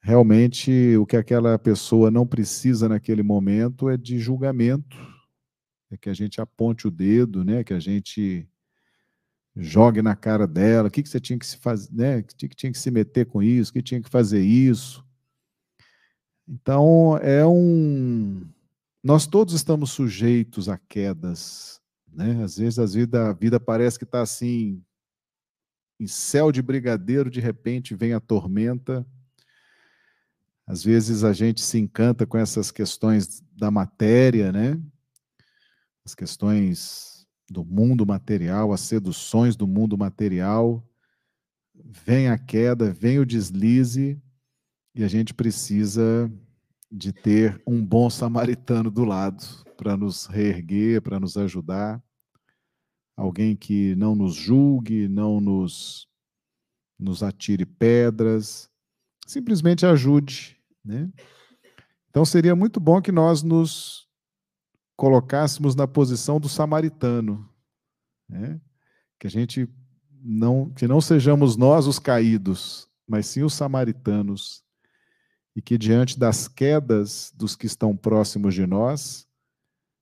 Realmente, 0.00 0.96
o 0.96 1.04
que 1.04 1.16
aquela 1.16 1.58
pessoa 1.58 2.10
não 2.10 2.26
precisa 2.26 2.88
naquele 2.88 3.22
momento 3.22 3.88
é 3.88 3.96
de 3.96 4.18
julgamento, 4.18 4.96
é 5.90 5.96
que 5.96 6.08
a 6.08 6.14
gente 6.14 6.40
aponte 6.40 6.86
o 6.86 6.90
dedo, 6.90 7.44
né, 7.44 7.64
que 7.64 7.74
a 7.74 7.80
gente 7.80 8.48
jogue 9.58 10.00
na 10.00 10.14
cara 10.14 10.46
dela, 10.46 10.88
o 10.88 10.90
que, 10.90 11.02
que 11.02 11.08
você 11.08 11.20
tinha 11.20 11.38
que 11.38 11.46
se 11.46 11.56
fazer, 11.56 11.92
né? 11.92 12.22
Que 12.22 12.48
tinha 12.48 12.72
que 12.72 12.78
se 12.78 12.90
meter 12.90 13.26
com 13.26 13.42
isso, 13.42 13.72
que 13.72 13.82
tinha 13.82 14.00
que 14.00 14.08
fazer 14.08 14.40
isso. 14.40 15.04
Então 16.46 17.18
é 17.18 17.44
um, 17.44 18.48
nós 19.02 19.26
todos 19.26 19.54
estamos 19.54 19.90
sujeitos 19.90 20.68
a 20.68 20.78
quedas, 20.78 21.80
né? 22.10 22.42
Às 22.42 22.56
vezes 22.58 22.78
a 22.78 22.86
vida, 22.86 23.30
a 23.30 23.32
vida 23.32 23.58
parece 23.58 23.98
que 23.98 24.04
está 24.04 24.22
assim, 24.22 24.82
em 26.00 26.06
céu 26.06 26.52
de 26.52 26.62
brigadeiro, 26.62 27.30
de 27.30 27.40
repente 27.40 27.94
vem 27.94 28.12
a 28.12 28.20
tormenta. 28.20 29.06
Às 30.68 30.84
vezes 30.84 31.24
a 31.24 31.32
gente 31.32 31.62
se 31.62 31.78
encanta 31.78 32.26
com 32.26 32.36
essas 32.36 32.70
questões 32.70 33.42
da 33.56 33.70
matéria, 33.70 34.52
né? 34.52 34.78
As 36.04 36.14
questões 36.14 37.26
do 37.50 37.64
mundo 37.64 38.04
material, 38.04 38.70
as 38.70 38.82
seduções 38.82 39.56
do 39.56 39.66
mundo 39.66 39.96
material. 39.96 40.86
Vem 41.74 42.28
a 42.28 42.36
queda, 42.36 42.92
vem 42.92 43.18
o 43.18 43.24
deslize, 43.24 44.20
e 44.94 45.02
a 45.02 45.08
gente 45.08 45.32
precisa 45.32 46.30
de 46.92 47.14
ter 47.14 47.62
um 47.66 47.82
bom 47.82 48.10
samaritano 48.10 48.90
do 48.90 49.04
lado 49.06 49.42
para 49.74 49.96
nos 49.96 50.26
reerguer, 50.26 51.00
para 51.00 51.18
nos 51.18 51.38
ajudar. 51.38 52.02
Alguém 53.16 53.56
que 53.56 53.94
não 53.94 54.14
nos 54.14 54.34
julgue, 54.34 55.08
não 55.08 55.40
nos, 55.40 56.06
nos 56.98 57.22
atire 57.22 57.64
pedras, 57.64 58.68
simplesmente 59.26 59.86
ajude. 59.86 60.57
Né? 60.88 61.12
Então 62.08 62.24
seria 62.24 62.56
muito 62.56 62.80
bom 62.80 63.02
que 63.02 63.12
nós 63.12 63.42
nos 63.42 64.08
colocássemos 64.96 65.74
na 65.74 65.86
posição 65.86 66.40
do 66.40 66.48
samaritano, 66.48 67.46
né? 68.26 68.58
que 69.20 69.26
a 69.26 69.30
gente 69.30 69.68
não, 70.10 70.70
que 70.70 70.88
não 70.88 70.98
sejamos 70.98 71.58
nós 71.58 71.86
os 71.86 71.98
caídos, 71.98 72.88
mas 73.06 73.26
sim 73.26 73.42
os 73.42 73.52
samaritanos, 73.52 74.64
e 75.54 75.60
que 75.60 75.76
diante 75.76 76.18
das 76.18 76.48
quedas 76.48 77.30
dos 77.36 77.54
que 77.54 77.66
estão 77.66 77.94
próximos 77.94 78.54
de 78.54 78.66
nós, 78.66 79.28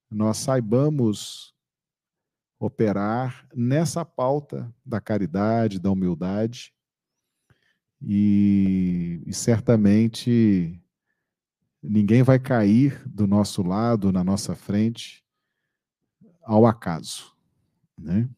nós 0.09 0.37
saibamos 0.37 1.53
operar 2.57 3.45
nessa 3.53 4.05
pauta 4.05 4.73
da 4.85 5.01
caridade, 5.01 5.79
da 5.79 5.91
humildade, 5.91 6.73
e, 8.01 9.21
e, 9.25 9.33
certamente 9.33 10.79
ninguém 11.81 12.21
vai 12.21 12.39
cair 12.39 13.01
do 13.07 13.25
nosso 13.25 13.63
lado, 13.63 14.11
na 14.11 14.23
nossa 14.23 14.55
frente, 14.55 15.23
ao 16.43 16.65
acaso. 16.65 17.33
Né? 17.97 18.29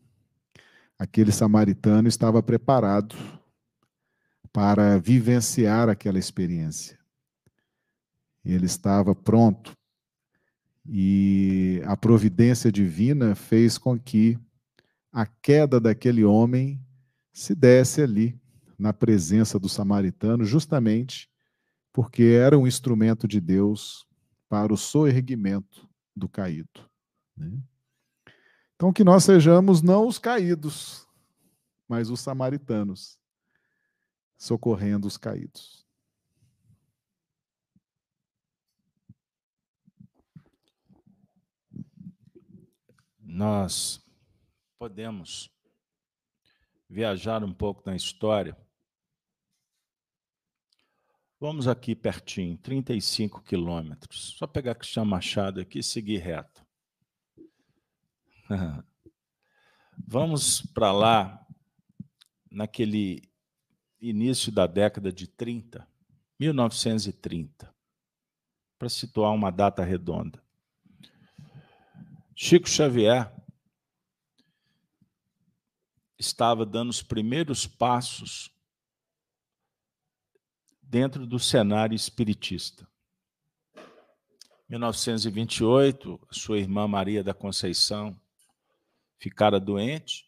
Aquele 0.97 1.31
samaritano 1.31 2.07
estava 2.07 2.41
preparado 2.41 3.15
para 4.51 4.97
vivenciar 4.97 5.89
aquela 5.89 6.19
experiência. 6.19 6.97
Ele 8.43 8.65
estava 8.65 9.13
pronto 9.13 9.77
e 10.91 11.81
a 11.85 11.95
providência 11.95 12.71
divina 12.71 13.35
fez 13.35 13.77
com 13.77 13.99
que 13.99 14.39
a 15.11 15.25
queda 15.25 15.79
daquele 15.79 16.23
homem 16.23 16.81
se 17.31 17.53
desse 17.53 18.01
ali, 18.01 18.39
na 18.79 18.93
presença 18.93 19.59
do 19.59 19.67
samaritano, 19.67 20.45
justamente 20.45 21.29
porque 21.91 22.23
era 22.23 22.57
um 22.57 22.65
instrumento 22.65 23.27
de 23.27 23.41
Deus 23.41 24.07
para 24.47 24.73
o 24.73 24.77
soerguimento 24.77 25.87
do 26.15 26.29
caído. 26.29 26.89
Né? 27.35 27.61
Então, 28.75 28.93
que 28.93 29.03
nós 29.03 29.25
sejamos 29.25 29.81
não 29.81 30.07
os 30.07 30.17
caídos, 30.17 31.05
mas 31.87 32.09
os 32.09 32.21
samaritanos, 32.21 33.19
socorrendo 34.37 35.07
os 35.07 35.17
caídos. 35.17 35.85
nós 43.29 44.03
podemos 44.79 45.49
viajar 46.89 47.43
um 47.43 47.53
pouco 47.53 47.83
na 47.85 47.95
história. 47.95 48.57
Vamos 51.41 51.69
aqui 51.69 51.95
pertinho, 51.95 52.57
35 52.57 53.41
quilômetros. 53.43 54.35
Só 54.37 54.45
pegar 54.45 54.75
Cristiano 54.75 55.09
Machado 55.09 55.61
aqui 55.61 55.79
e 55.79 55.83
seguir 55.83 56.17
reto. 56.17 56.65
Vamos 60.05 60.61
para 60.73 60.91
lá, 60.91 61.47
naquele 62.51 63.23
início 64.01 64.51
da 64.51 64.67
década 64.67 65.13
de 65.13 65.27
30, 65.27 65.87
1930, 66.37 67.73
para 68.77 68.89
situar 68.89 69.33
uma 69.33 69.49
data 69.49 69.81
redonda. 69.81 70.43
Chico 72.35 72.67
Xavier 72.67 73.33
estava 76.17 76.65
dando 76.65 76.89
os 76.89 77.01
primeiros 77.01 77.65
passos 77.65 78.51
dentro 80.89 81.27
do 81.27 81.37
cenário 81.37 81.95
espiritista. 81.95 82.87
1928, 84.67 86.19
sua 86.31 86.57
irmã 86.57 86.87
Maria 86.87 87.23
da 87.23 87.33
Conceição 87.33 88.19
ficara 89.19 89.59
doente. 89.59 90.25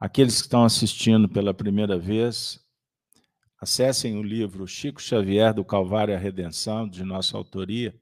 Aqueles 0.00 0.36
que 0.36 0.46
estão 0.46 0.64
assistindo 0.64 1.28
pela 1.28 1.52
primeira 1.52 1.98
vez, 1.98 2.58
acessem 3.60 4.16
o 4.16 4.22
livro 4.22 4.66
Chico 4.66 5.00
Xavier 5.00 5.52
do 5.52 5.64
Calvário 5.64 6.14
à 6.14 6.18
Redenção, 6.18 6.88
de 6.88 7.04
nossa 7.04 7.36
autoria, 7.36 7.94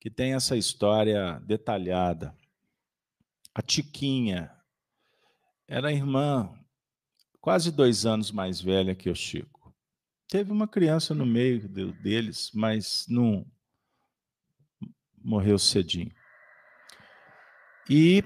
que 0.00 0.10
tem 0.10 0.34
essa 0.34 0.56
história 0.56 1.38
detalhada. 1.40 2.36
A 3.54 3.62
Tiquinha 3.62 4.52
era 5.68 5.92
irmã, 5.92 6.52
quase 7.40 7.70
dois 7.70 8.04
anos 8.04 8.32
mais 8.32 8.60
velha 8.60 8.94
que 8.94 9.08
o 9.08 9.14
Chico. 9.14 9.55
Teve 10.28 10.50
uma 10.50 10.66
criança 10.66 11.14
no 11.14 11.24
meio 11.24 11.68
deles, 11.68 12.50
mas 12.52 13.06
não 13.08 13.46
morreu 15.22 15.58
cedinho. 15.58 16.12
E 17.88 18.24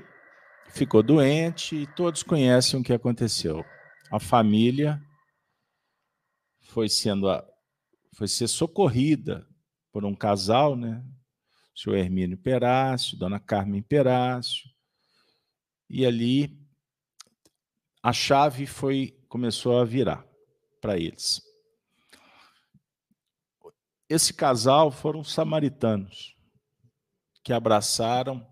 ficou 0.70 1.02
doente, 1.02 1.76
e 1.76 1.86
todos 1.86 2.22
conhecem 2.22 2.80
o 2.80 2.82
que 2.82 2.92
aconteceu. 2.92 3.64
A 4.10 4.18
família 4.18 5.00
foi 6.62 6.88
sendo 6.88 7.26
foi 8.14 8.28
ser 8.28 8.48
socorrida 8.48 9.46
por 9.92 10.04
um 10.04 10.14
casal, 10.14 10.76
né? 10.76 11.04
O 11.74 11.78
senhor 11.78 11.96
Hermínio 11.96 12.38
Perácio, 12.38 13.18
dona 13.18 13.38
Carmen 13.38 13.82
Perácio. 13.82 14.70
E 15.88 16.04
ali 16.06 16.58
a 18.02 18.12
chave 18.12 18.66
foi 18.66 19.18
começou 19.28 19.78
a 19.78 19.84
virar 19.84 20.24
para 20.80 20.98
eles. 20.98 21.49
Esse 24.10 24.34
casal 24.34 24.90
foram 24.90 25.22
samaritanos 25.22 26.34
que 27.44 27.52
abraçaram, 27.52 28.44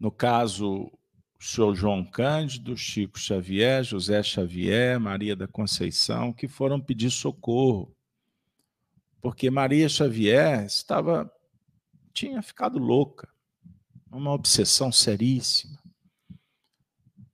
no 0.00 0.10
caso, 0.10 0.90
o 1.38 1.44
senhor 1.44 1.72
João 1.76 2.04
Cândido, 2.04 2.76
Chico 2.76 3.20
Xavier, 3.20 3.84
José 3.84 4.20
Xavier, 4.20 4.98
Maria 4.98 5.36
da 5.36 5.46
Conceição, 5.46 6.32
que 6.32 6.48
foram 6.48 6.80
pedir 6.80 7.08
socorro, 7.08 7.96
porque 9.20 9.48
Maria 9.48 9.88
Xavier 9.88 10.64
estava 10.64 11.32
tinha 12.12 12.42
ficado 12.42 12.80
louca, 12.80 13.28
uma 14.10 14.32
obsessão 14.32 14.90
seríssima. 14.90 15.78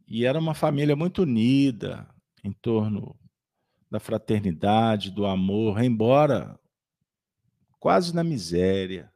E 0.06 0.26
era 0.26 0.38
uma 0.38 0.54
família 0.54 0.94
muito 0.94 1.22
unida 1.22 2.06
em 2.44 2.52
torno 2.52 3.18
da 3.92 4.00
fraternidade, 4.00 5.10
do 5.10 5.26
amor, 5.26 5.84
embora 5.84 6.58
quase 7.78 8.14
na 8.14 8.24
miséria. 8.24 9.12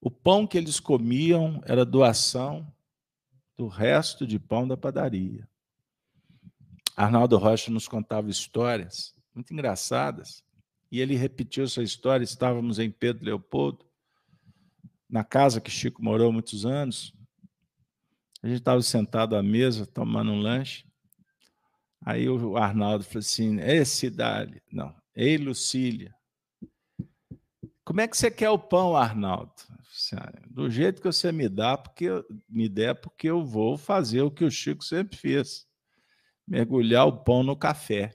O 0.00 0.10
pão 0.10 0.46
que 0.46 0.56
eles 0.56 0.80
comiam 0.80 1.60
era 1.66 1.84
doação 1.84 2.66
do 3.54 3.66
resto 3.66 4.26
de 4.26 4.38
pão 4.38 4.66
da 4.66 4.78
padaria. 4.78 5.46
Arnaldo 6.96 7.36
Rocha 7.36 7.70
nos 7.70 7.86
contava 7.86 8.30
histórias 8.30 9.14
muito 9.34 9.52
engraçadas, 9.52 10.42
e 10.90 10.98
ele 10.98 11.14
repetiu 11.14 11.64
essa 11.64 11.82
história. 11.82 12.24
Estávamos 12.24 12.78
em 12.78 12.90
Pedro 12.90 13.26
Leopoldo, 13.26 13.84
na 15.06 15.22
casa 15.22 15.60
que 15.60 15.70
Chico 15.70 16.02
morou 16.02 16.32
muitos 16.32 16.64
anos, 16.64 17.12
a 18.42 18.48
gente 18.48 18.60
estava 18.60 18.80
sentado 18.80 19.36
à 19.36 19.42
mesa, 19.42 19.84
tomando 19.84 20.32
um 20.32 20.40
lanche. 20.40 20.87
Aí 22.00 22.28
o 22.28 22.56
Arnaldo 22.56 23.04
falou 23.04 23.20
assim: 23.20 23.60
Ei, 23.60 23.84
Cidade. 23.84 24.62
Não, 24.70 24.94
ei, 25.14 25.36
Lucília. 25.36 26.14
Como 27.84 28.00
é 28.00 28.08
que 28.08 28.16
você 28.16 28.30
quer 28.30 28.50
o 28.50 28.58
pão, 28.58 28.96
Arnaldo? 28.96 29.52
Assim, 29.80 30.16
ah, 30.16 30.32
Do 30.50 30.68
jeito 30.70 31.00
que 31.00 31.06
você 31.06 31.32
me 31.32 31.48
dá, 31.48 31.76
porque 31.76 32.08
me 32.48 32.68
der, 32.68 32.94
porque 32.94 33.28
eu 33.28 33.44
vou 33.44 33.78
fazer 33.78 34.22
o 34.22 34.30
que 34.30 34.44
o 34.44 34.50
Chico 34.50 34.84
sempre 34.84 35.16
fez: 35.16 35.66
mergulhar 36.46 37.06
o 37.06 37.24
pão 37.24 37.42
no 37.42 37.56
café. 37.56 38.14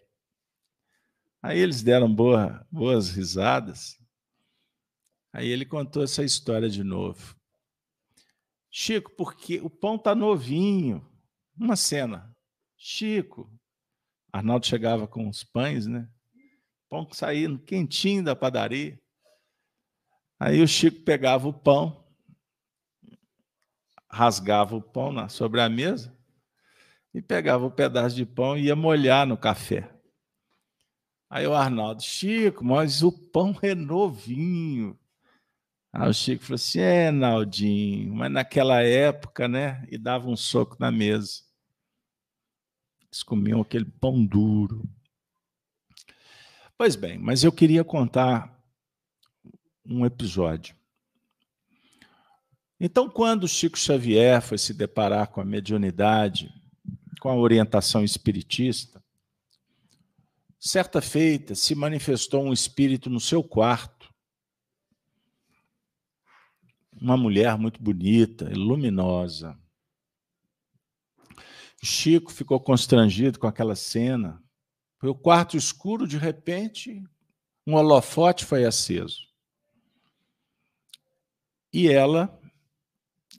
Aí 1.42 1.60
eles 1.60 1.84
deram 1.84 2.14
boa, 2.14 2.66
boas 2.72 3.10
risadas. 3.10 4.00
Aí 5.34 5.50
ele 5.50 5.66
contou 5.66 6.04
essa 6.04 6.24
história 6.24 6.70
de 6.70 6.84
novo. 6.84 7.36
Chico, 8.70 9.12
porque 9.18 9.60
o 9.60 9.70
pão 9.70 9.96
está 9.96 10.16
novinho. 10.16 11.06
Uma 11.58 11.76
cena. 11.76 12.34
Chico. 12.78 13.52
Arnaldo 14.34 14.66
chegava 14.66 15.08
com 15.08 15.30
os 15.30 15.44
pães, 15.44 15.86
né? 15.86 16.10
Pão 16.90 17.08
saindo 17.12 17.60
quentinho 17.60 18.24
da 18.24 18.36
padaria. 18.36 19.00
Aí 20.40 20.60
o 20.60 20.68
Chico 20.68 21.02
pegava 21.04 21.48
o 21.48 21.54
pão, 21.54 22.04
rasgava 24.10 24.76
o 24.76 24.82
pão 24.82 25.14
na, 25.14 25.30
sobre 25.30 25.62
a 25.62 25.70
mesa 25.70 26.18
e 27.14 27.22
pegava 27.22 27.64
o 27.64 27.68
um 27.68 27.72
pedaço 27.72 28.16
de 28.16 28.26
pão 28.26 28.58
e 28.58 28.66
ia 28.66 28.76
molhar 28.76 29.28
no 29.28 29.38
café. 29.38 29.94
Aí 31.30 31.46
o 31.46 31.54
Arnaldo, 31.54 32.02
Chico, 32.02 32.66
mas 32.66 33.04
o 33.04 33.12
pão 33.12 33.56
é 33.62 33.76
novinho. 33.76 35.00
Aí 35.94 36.10
o 36.10 36.14
Chico 36.14 36.44
falou 36.44 36.56
assim: 36.56 36.80
é, 36.80 37.12
Naldinho, 37.12 38.16
mas 38.16 38.32
naquela 38.32 38.82
época, 38.82 39.48
né? 39.48 39.88
E 39.92 39.98
dava 39.98 40.28
um 40.28 40.36
soco 40.36 40.76
na 40.80 40.92
mesa. 40.92 41.53
Eles 43.14 43.22
comiam 43.22 43.62
aquele 43.62 43.86
pão 43.86 44.26
duro. 44.26 44.90
Pois 46.76 46.96
bem, 46.96 47.20
mas 47.20 47.44
eu 47.44 47.52
queria 47.52 47.84
contar 47.84 48.60
um 49.86 50.04
episódio. 50.04 50.76
Então, 52.80 53.08
quando 53.08 53.48
Chico 53.48 53.78
Xavier 53.78 54.42
foi 54.42 54.58
se 54.58 54.74
deparar 54.74 55.28
com 55.28 55.40
a 55.40 55.46
mediunidade, 55.46 56.52
com 57.22 57.30
a 57.30 57.36
orientação 57.36 58.04
espiritista, 58.04 59.00
certa 60.60 61.00
feita 61.00 61.54
se 61.54 61.76
manifestou 61.76 62.44
um 62.44 62.52
espírito 62.52 63.12
no 63.12 63.20
seu 63.20 63.44
quarto 63.44 64.12
uma 67.00 67.18
mulher 67.18 67.58
muito 67.58 67.84
bonita 67.84 68.50
luminosa. 68.56 69.60
Chico 71.84 72.32
ficou 72.32 72.60
constrangido 72.60 73.38
com 73.38 73.48
aquela 73.48 73.76
cena. 73.76 74.42
Foi 75.00 75.10
o 75.10 75.16
quarto 75.16 75.58
escuro, 75.58 76.08
de 76.08 76.18
repente, 76.18 77.04
um 77.68 77.76
holofote 77.76 78.46
foi 78.46 78.66
aceso. 78.66 79.28
E 81.74 81.90
ela 81.90 82.40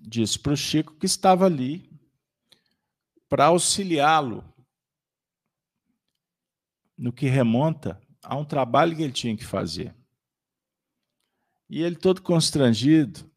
disse 0.01 0.39
para 0.39 0.53
o 0.53 0.57
Chico 0.57 0.95
que 0.97 1.07
estava 1.07 1.47
ali 1.47 1.91
para 3.29 3.47
auxiliá-lo 3.47 4.45
no 6.97 7.13
que 7.13 7.27
remonta 7.27 8.01
a 8.23 8.37
um 8.37 8.45
trabalho 8.45 8.97
que 8.97 9.03
ele 9.03 9.13
tinha 9.13 9.37
que 9.37 9.45
fazer. 9.45 9.95
E 11.69 11.83
ele, 11.83 11.97
todo 11.97 12.23
constrangido, 12.23 13.31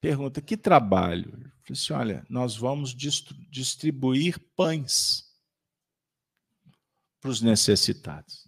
pergunta: 0.00 0.40
que 0.40 0.56
trabalho? 0.56 1.52
Falei 1.64 1.80
assim: 1.80 1.92
olha, 1.94 2.26
nós 2.28 2.56
vamos 2.56 2.94
distribuir 2.94 4.38
pães 4.54 5.24
para 7.20 7.30
os 7.30 7.40
necessitados. 7.40 8.46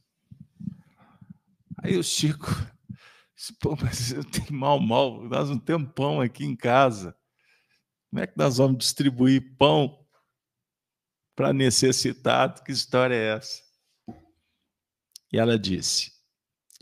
Aí 1.78 1.96
o 1.96 2.04
Chico 2.04 2.46
disse: 3.34 3.54
pô, 3.54 3.74
mas 3.80 4.12
eu 4.12 4.22
tenho 4.22 4.52
mal, 4.52 4.78
mal, 4.78 5.24
nós 5.24 5.48
não 5.48 5.58
temos 5.58 5.92
pão 5.94 6.20
aqui 6.20 6.44
em 6.44 6.54
casa. 6.54 7.16
Como 8.10 8.22
é 8.22 8.26
que 8.26 8.36
nós 8.36 8.58
vamos 8.58 8.78
distribuir 8.78 9.56
pão 9.56 10.06
para 11.34 11.54
necessitado? 11.54 12.62
Que 12.62 12.70
história 12.70 13.14
é 13.14 13.36
essa? 13.36 13.62
E 15.32 15.38
ela 15.38 15.58
disse: 15.58 16.12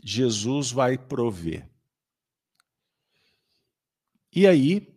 Jesus 0.03 0.69
vai 0.69 0.97
prover. 0.97 1.69
E 4.33 4.45
aí, 4.45 4.94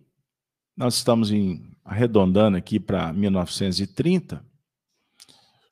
nós 0.78 0.94
estamos 0.94 1.32
em, 1.32 1.76
arredondando 1.84 2.56
aqui 2.56 2.78
para 2.78 3.12
1930. 3.12 4.46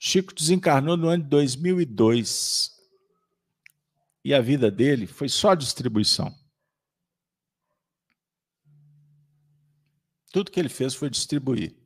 Chico 0.01 0.35
desencarnou 0.35 0.97
no 0.97 1.07
ano 1.07 1.23
de 1.23 1.29
2002. 1.29 2.73
E 4.25 4.35
a 4.35 4.41
vida 4.41 4.69
dele 4.69 5.07
foi 5.07 5.29
só 5.29 5.55
distribuição. 5.55 6.35
Tudo 10.33 10.51
que 10.51 10.59
ele 10.59 10.69
fez 10.69 10.93
foi 10.93 11.09
distribuir. 11.09 11.77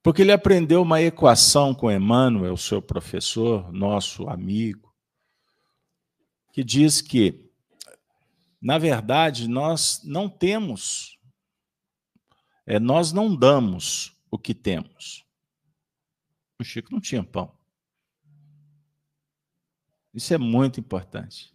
Porque 0.00 0.22
ele 0.22 0.30
aprendeu 0.30 0.82
uma 0.82 1.02
equação 1.02 1.74
com 1.74 1.90
Emmanuel, 1.90 2.56
seu 2.56 2.80
professor, 2.80 3.72
nosso 3.72 4.28
amigo, 4.28 4.94
que 6.52 6.62
diz 6.62 7.00
que, 7.00 7.47
na 8.60 8.78
verdade, 8.78 9.48
nós 9.48 10.02
não 10.04 10.28
temos, 10.28 11.18
é, 12.66 12.78
nós 12.78 13.12
não 13.12 13.34
damos 13.34 14.16
o 14.30 14.38
que 14.38 14.54
temos. 14.54 15.24
O 16.60 16.64
Chico 16.64 16.92
não 16.92 17.00
tinha 17.00 17.22
pão. 17.22 17.56
Isso 20.12 20.34
é 20.34 20.38
muito 20.38 20.80
importante. 20.80 21.54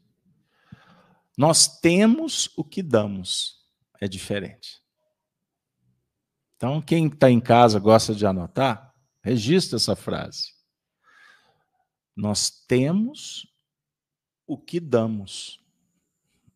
Nós 1.37 1.79
temos 1.79 2.49
o 2.55 2.63
que 2.63 2.81
damos, 2.81 3.67
é 3.99 4.07
diferente. 4.07 4.81
Então, 6.55 6.81
quem 6.81 7.07
está 7.07 7.29
em 7.29 7.41
casa 7.41 7.79
gosta 7.79 8.15
de 8.15 8.25
anotar, 8.25 8.93
registra 9.21 9.75
essa 9.75 9.95
frase. 9.95 10.53
Nós 12.15 12.49
temos 12.49 13.47
o 14.45 14.57
que 14.57 14.79
damos. 14.79 15.62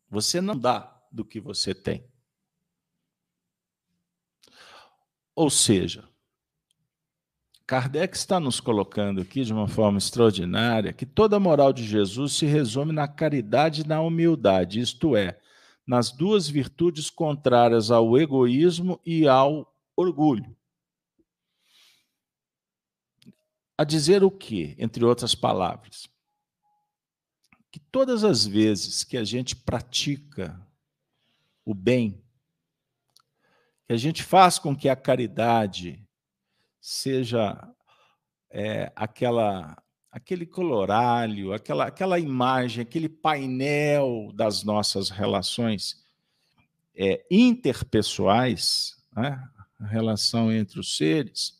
Você 0.08 0.40
não 0.40 0.58
dá 0.58 0.98
do 1.12 1.24
que 1.24 1.40
você 1.40 1.74
tem. 1.74 2.08
Ou 5.34 5.50
seja, 5.50 6.08
Kardec 7.68 8.16
está 8.16 8.40
nos 8.40 8.60
colocando 8.60 9.20
aqui 9.20 9.44
de 9.44 9.52
uma 9.52 9.68
forma 9.68 9.98
extraordinária 9.98 10.92
que 10.92 11.04
toda 11.04 11.36
a 11.36 11.40
moral 11.40 11.72
de 11.72 11.84
Jesus 11.84 12.32
se 12.32 12.46
resume 12.46 12.92
na 12.92 13.06
caridade 13.06 13.82
e 13.82 13.86
na 13.86 14.00
humildade, 14.00 14.80
isto 14.80 15.14
é, 15.14 15.38
nas 15.86 16.10
duas 16.10 16.48
virtudes 16.48 17.10
contrárias 17.10 17.90
ao 17.90 18.18
egoísmo 18.18 18.98
e 19.04 19.28
ao 19.28 19.70
orgulho. 19.94 20.56
A 23.76 23.84
dizer 23.84 24.24
o 24.24 24.30
quê, 24.30 24.74
entre 24.78 25.04
outras 25.04 25.34
palavras? 25.34 26.08
Que 27.70 27.78
todas 27.78 28.24
as 28.24 28.46
vezes 28.46 29.04
que 29.04 29.16
a 29.16 29.24
gente 29.24 29.54
pratica 29.54 30.60
o 31.64 31.74
bem, 31.74 32.22
que 33.86 33.92
a 33.92 33.96
gente 33.96 34.22
faz 34.22 34.58
com 34.58 34.74
que 34.74 34.88
a 34.88 34.96
caridade 34.96 36.02
seja 36.80 37.68
é, 38.50 38.92
aquela 38.96 39.76
aquele 40.10 40.46
coloralho, 40.46 41.52
aquela, 41.52 41.86
aquela 41.86 42.18
imagem, 42.18 42.82
aquele 42.82 43.08
painel 43.08 44.32
das 44.34 44.64
nossas 44.64 45.10
relações 45.10 46.02
é, 46.96 47.24
interpessoais, 47.30 48.96
né? 49.14 49.40
a 49.78 49.86
relação 49.86 50.50
entre 50.50 50.80
os 50.80 50.96
seres, 50.96 51.57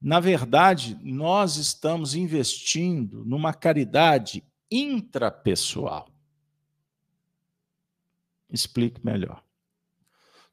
na 0.00 0.20
verdade, 0.20 0.96
nós 1.02 1.56
estamos 1.56 2.14
investindo 2.14 3.24
numa 3.24 3.52
caridade 3.52 4.44
intrapessoal. 4.70 6.08
Explique 8.48 9.04
melhor. 9.04 9.44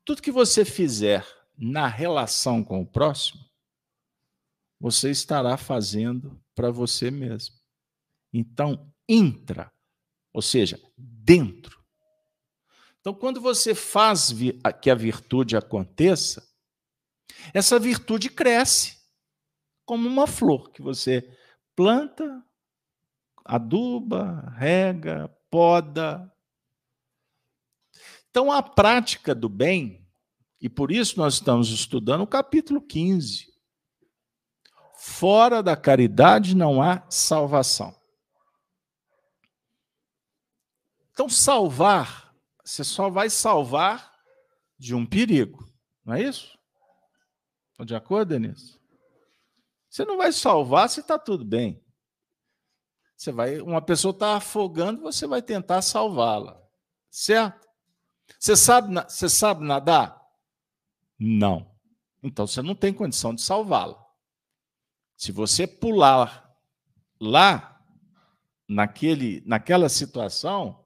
Tudo 0.03 0.21
que 0.21 0.31
você 0.31 0.65
fizer 0.65 1.25
na 1.57 1.87
relação 1.87 2.63
com 2.63 2.81
o 2.81 2.85
próximo, 2.85 3.45
você 4.79 5.11
estará 5.11 5.57
fazendo 5.57 6.41
para 6.53 6.71
você 6.71 7.09
mesmo. 7.11 7.55
Então, 8.33 8.91
intra, 9.07 9.71
ou 10.33 10.41
seja, 10.41 10.79
dentro. 10.97 11.83
Então, 12.99 13.13
quando 13.13 13.39
você 13.39 13.75
faz 13.75 14.33
que 14.81 14.89
a 14.89 14.95
virtude 14.95 15.55
aconteça, 15.55 16.47
essa 17.53 17.79
virtude 17.79 18.29
cresce 18.29 19.04
como 19.85 20.07
uma 20.07 20.27
flor 20.27 20.71
que 20.71 20.81
você 20.81 21.29
planta, 21.75 22.43
aduba, 23.43 24.53
rega, 24.57 25.29
poda. 25.49 26.31
Então, 28.29 28.51
a 28.51 28.63
prática 28.63 29.35
do 29.35 29.47
bem 29.47 30.05
e 30.59 30.69
por 30.69 30.91
isso 30.91 31.19
nós 31.19 31.35
estamos 31.35 31.69
estudando 31.69 32.21
o 32.21 32.27
capítulo 32.27 32.81
15. 32.81 33.53
Fora 34.97 35.61
da 35.61 35.77
caridade 35.77 36.55
não 36.55 36.81
há 36.81 37.05
salvação. 37.09 37.95
Então, 41.11 41.29
salvar, 41.29 42.35
você 42.63 42.83
só 42.83 43.09
vai 43.09 43.29
salvar 43.29 44.11
de 44.77 44.95
um 44.95 45.05
perigo, 45.05 45.71
não 46.03 46.15
é 46.15 46.23
isso? 46.23 46.57
Estão 47.71 47.85
de 47.85 47.95
acordo, 47.95 48.29
Denise? 48.29 48.79
Você 49.95 50.03
não 50.03 50.17
vai 50.17 50.33
salvar 50.33 50.89
se 50.89 50.99
está 50.99 51.17
tudo 51.17 51.45
bem. 51.45 51.81
Você 53.15 53.31
vai, 53.31 53.61
uma 53.61 53.81
pessoa 53.81 54.11
está 54.11 54.35
afogando, 54.35 54.99
você 54.99 55.25
vai 55.25 55.41
tentar 55.41 55.81
salvá-la, 55.81 56.61
certo? 57.09 57.65
Você 58.37 58.57
sabe, 58.57 58.93
você 58.93 59.29
sabe 59.29 59.65
nadar? 59.65 60.21
Não. 61.17 61.73
Então 62.21 62.45
você 62.45 62.61
não 62.61 62.75
tem 62.75 62.91
condição 62.93 63.33
de 63.33 63.41
salvá-la. 63.41 64.05
Se 65.15 65.31
você 65.31 65.65
pular 65.65 66.53
lá, 67.17 67.81
naquele, 68.67 69.41
naquela 69.45 69.87
situação, 69.87 70.71
o 70.71 70.85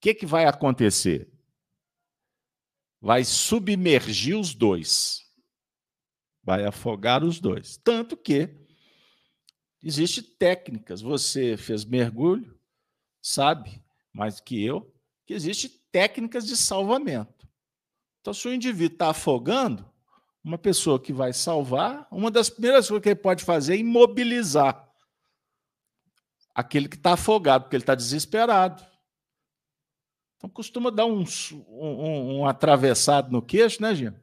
que, 0.00 0.14
que 0.14 0.24
vai 0.24 0.46
acontecer? 0.46 1.30
Vai 2.98 3.24
submergir 3.24 4.38
os 4.38 4.54
dois. 4.54 5.21
Vai 6.42 6.64
afogar 6.64 7.22
os 7.22 7.40
dois. 7.40 7.76
Tanto 7.76 8.16
que 8.16 8.50
existem 9.82 10.24
técnicas. 10.38 11.00
Você 11.00 11.56
fez 11.56 11.84
mergulho, 11.84 12.58
sabe 13.20 13.82
mais 14.12 14.40
que 14.40 14.62
eu, 14.62 14.92
que 15.26 15.34
existem 15.34 15.70
técnicas 15.90 16.46
de 16.46 16.56
salvamento. 16.56 17.48
Então, 18.20 18.32
se 18.32 18.46
o 18.46 18.54
indivíduo 18.54 18.94
está 18.94 19.10
afogando, 19.10 19.90
uma 20.44 20.58
pessoa 20.58 20.98
que 20.98 21.12
vai 21.12 21.32
salvar, 21.32 22.06
uma 22.10 22.30
das 22.30 22.50
primeiras 22.50 22.88
coisas 22.88 23.02
que 23.02 23.08
ele 23.08 23.16
pode 23.16 23.44
fazer 23.44 23.74
é 23.74 23.78
imobilizar 23.78 24.88
aquele 26.54 26.88
que 26.88 26.96
está 26.96 27.14
afogado, 27.14 27.64
porque 27.64 27.76
ele 27.76 27.82
está 27.82 27.94
desesperado. 27.94 28.84
Então, 30.36 30.50
costuma 30.50 30.90
dar 30.90 31.06
um, 31.06 31.24
um, 31.68 32.38
um 32.38 32.46
atravessado 32.46 33.30
no 33.30 33.40
queixo, 33.40 33.80
né, 33.80 33.94
Gino? 33.94 34.21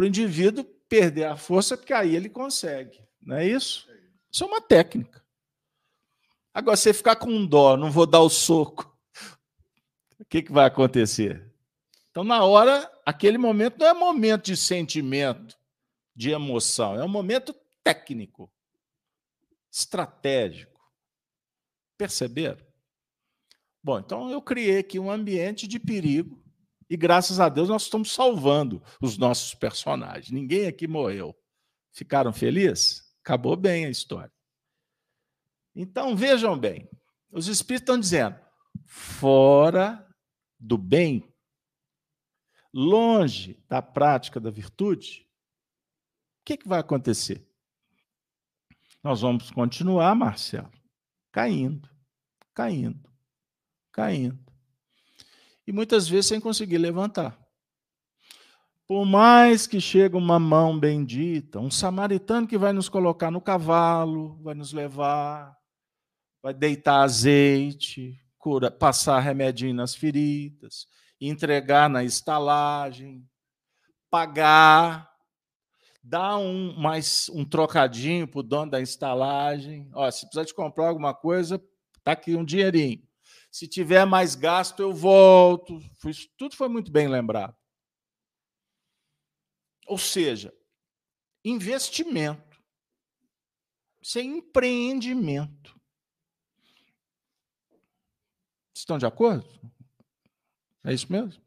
Para 0.00 0.06
o 0.06 0.08
indivíduo 0.08 0.64
perder 0.88 1.24
a 1.24 1.36
força, 1.36 1.76
porque 1.76 1.92
aí 1.92 2.16
ele 2.16 2.30
consegue. 2.30 3.06
Não 3.20 3.36
é 3.36 3.46
isso? 3.46 3.86
Isso 4.32 4.42
é 4.42 4.46
uma 4.46 4.62
técnica. 4.62 5.22
Agora, 6.54 6.74
você 6.74 6.94
ficar 6.94 7.16
com 7.16 7.44
dó, 7.44 7.76
não 7.76 7.90
vou 7.90 8.06
dar 8.06 8.20
o 8.20 8.30
soco, 8.30 8.98
o 10.18 10.24
que, 10.24 10.40
que 10.40 10.50
vai 10.50 10.64
acontecer? 10.64 11.52
Então, 12.10 12.24
na 12.24 12.42
hora, 12.42 12.90
aquele 13.04 13.36
momento 13.36 13.78
não 13.78 13.88
é 13.88 13.92
momento 13.92 14.46
de 14.46 14.56
sentimento, 14.56 15.58
de 16.16 16.30
emoção, 16.30 16.98
é 16.98 17.04
um 17.04 17.08
momento 17.08 17.54
técnico, 17.84 18.50
estratégico. 19.70 20.80
Perceberam? 21.98 22.64
Bom, 23.82 23.98
então 23.98 24.30
eu 24.30 24.40
criei 24.40 24.78
aqui 24.78 24.98
um 24.98 25.10
ambiente 25.10 25.68
de 25.68 25.78
perigo 25.78 26.39
e 26.90 26.96
graças 26.96 27.38
a 27.38 27.48
Deus 27.48 27.68
nós 27.68 27.84
estamos 27.84 28.12
salvando 28.12 28.82
os 29.00 29.16
nossos 29.16 29.54
personagens. 29.54 30.32
Ninguém 30.32 30.66
aqui 30.66 30.88
morreu. 30.88 31.38
Ficaram 31.92 32.32
felizes? 32.32 33.08
Acabou 33.22 33.54
bem 33.54 33.86
a 33.86 33.90
história. 33.90 34.32
Então 35.72 36.16
vejam 36.16 36.58
bem, 36.58 36.90
os 37.30 37.46
espíritos 37.46 37.82
estão 37.82 38.00
dizendo: 38.00 38.36
fora 38.84 40.04
do 40.58 40.76
bem 40.76 41.32
longe 42.74 43.62
da 43.68 43.80
prática 43.80 44.40
da 44.40 44.50
virtude, 44.50 45.28
o 46.40 46.44
que, 46.44 46.56
que 46.56 46.68
vai 46.68 46.80
acontecer? 46.80 47.48
Nós 49.02 49.20
vamos 49.20 49.50
continuar, 49.52 50.14
Marcelo, 50.16 50.70
caindo, 51.30 51.88
caindo, 52.52 53.08
caindo. 53.92 54.49
E 55.70 55.72
muitas 55.72 56.08
vezes 56.08 56.26
sem 56.26 56.40
conseguir 56.40 56.78
levantar. 56.78 57.38
Por 58.88 59.04
mais 59.06 59.68
que 59.68 59.80
chegue 59.80 60.16
uma 60.16 60.36
mão 60.36 60.76
bendita, 60.76 61.60
um 61.60 61.70
samaritano 61.70 62.44
que 62.44 62.58
vai 62.58 62.72
nos 62.72 62.88
colocar 62.88 63.30
no 63.30 63.40
cavalo, 63.40 64.36
vai 64.42 64.52
nos 64.52 64.72
levar, 64.72 65.56
vai 66.42 66.52
deitar 66.52 67.02
azeite, 67.02 68.20
cura, 68.36 68.68
passar 68.68 69.20
remedinho 69.20 69.72
nas 69.72 69.94
feridas, 69.94 70.88
entregar 71.20 71.88
na 71.88 72.02
estalagem, 72.02 73.24
pagar, 74.10 75.08
dar 76.02 76.36
um 76.36 76.74
mais 76.76 77.30
um 77.32 77.44
trocadinho 77.44 78.26
para 78.26 78.40
o 78.40 78.42
dono 78.42 78.72
da 78.72 78.80
estalagem. 78.80 79.88
Ó, 79.94 80.10
se 80.10 80.22
precisar 80.22 80.46
de 80.46 80.52
comprar 80.52 80.88
alguma 80.88 81.14
coisa, 81.14 81.62
tá 82.02 82.10
aqui 82.10 82.34
um 82.34 82.44
dinheirinho. 82.44 83.08
Se 83.50 83.66
tiver 83.66 84.04
mais 84.06 84.34
gasto, 84.34 84.80
eu 84.80 84.92
volto. 84.92 85.80
Tudo 86.36 86.54
foi 86.54 86.68
muito 86.68 86.90
bem 86.92 87.08
lembrado. 87.08 87.56
Ou 89.86 89.98
seja, 89.98 90.54
investimento. 91.44 92.62
Isso 94.00 94.18
é 94.18 94.22
empreendimento. 94.22 95.78
Estão 98.74 98.96
de 98.96 99.04
acordo? 99.04 99.46
É 100.84 100.94
isso 100.94 101.10
mesmo? 101.12 101.42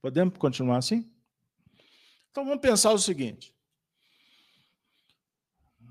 Podemos 0.00 0.36
continuar 0.38 0.78
assim? 0.78 1.08
Então 2.30 2.44
vamos 2.44 2.60
pensar 2.60 2.90
o 2.92 2.98
seguinte. 2.98 3.54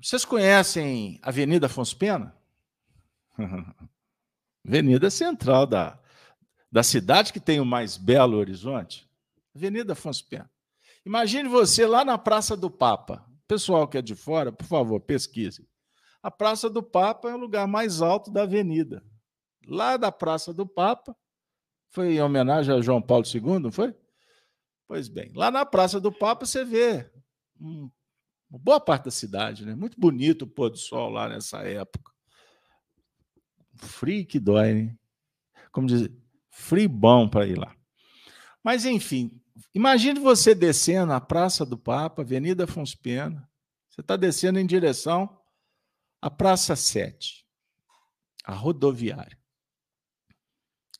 Vocês 0.02 0.24
conhecem 0.24 1.18
Avenida 1.22 1.66
Afonso 1.66 1.96
Pena? 1.96 2.36
Avenida 4.66 5.10
Central 5.10 5.66
da, 5.66 5.98
da 6.70 6.82
cidade 6.82 7.32
que 7.32 7.40
tem 7.40 7.60
o 7.60 7.64
mais 7.64 7.96
belo 7.96 8.36
horizonte. 8.36 9.08
Avenida 9.54 9.92
Afonso 9.92 10.26
Pena. 10.28 10.50
Imagine 11.04 11.48
você 11.48 11.86
lá 11.86 12.04
na 12.04 12.16
Praça 12.16 12.56
do 12.56 12.70
Papa. 12.70 13.24
Pessoal 13.46 13.88
que 13.88 13.98
é 13.98 14.02
de 14.02 14.14
fora, 14.14 14.52
por 14.52 14.66
favor, 14.66 15.00
pesquise. 15.00 15.68
A 16.22 16.30
Praça 16.30 16.70
do 16.70 16.82
Papa 16.82 17.28
é 17.28 17.34
o 17.34 17.38
lugar 17.38 17.66
mais 17.66 18.00
alto 18.00 18.30
da 18.30 18.42
avenida. 18.42 19.04
Lá 19.66 19.96
da 19.96 20.12
Praça 20.12 20.54
do 20.54 20.66
Papa, 20.66 21.16
foi 21.90 22.14
em 22.14 22.22
homenagem 22.22 22.74
a 22.74 22.80
João 22.80 23.02
Paulo 23.02 23.24
II, 23.26 23.58
não 23.58 23.70
foi? 23.70 23.94
Pois 24.86 25.08
bem, 25.08 25.32
lá 25.34 25.50
na 25.50 25.66
Praça 25.66 26.00
do 26.00 26.12
Papa 26.12 26.46
você 26.46 26.64
vê 26.64 27.10
uma 27.58 28.58
boa 28.58 28.80
parte 28.80 29.04
da 29.06 29.10
cidade, 29.10 29.66
né? 29.66 29.74
Muito 29.74 29.98
bonito 29.98 30.42
o 30.42 30.46
pôr 30.46 30.70
do 30.70 30.78
sol 30.78 31.10
lá 31.10 31.28
nessa 31.28 31.58
época. 31.58 32.11
Frio 33.76 34.26
que 34.26 34.38
dói, 34.38 34.74
né? 34.74 34.96
Como 35.70 35.86
dizer, 35.86 36.12
frio 36.50 36.88
bom 36.88 37.28
para 37.28 37.46
ir 37.46 37.58
lá. 37.58 37.74
Mas, 38.62 38.84
enfim, 38.84 39.40
imagine 39.74 40.20
você 40.20 40.54
descendo 40.54 41.12
a 41.12 41.20
Praça 41.20 41.64
do 41.64 41.76
Papa, 41.78 42.22
Avenida 42.22 42.64
Afonso 42.64 42.98
Pena. 42.98 43.48
Você 43.88 44.00
está 44.00 44.16
descendo 44.16 44.58
em 44.58 44.66
direção 44.66 45.38
à 46.20 46.30
Praça 46.30 46.76
7, 46.76 47.44
a 48.44 48.54
rodoviária. 48.54 49.38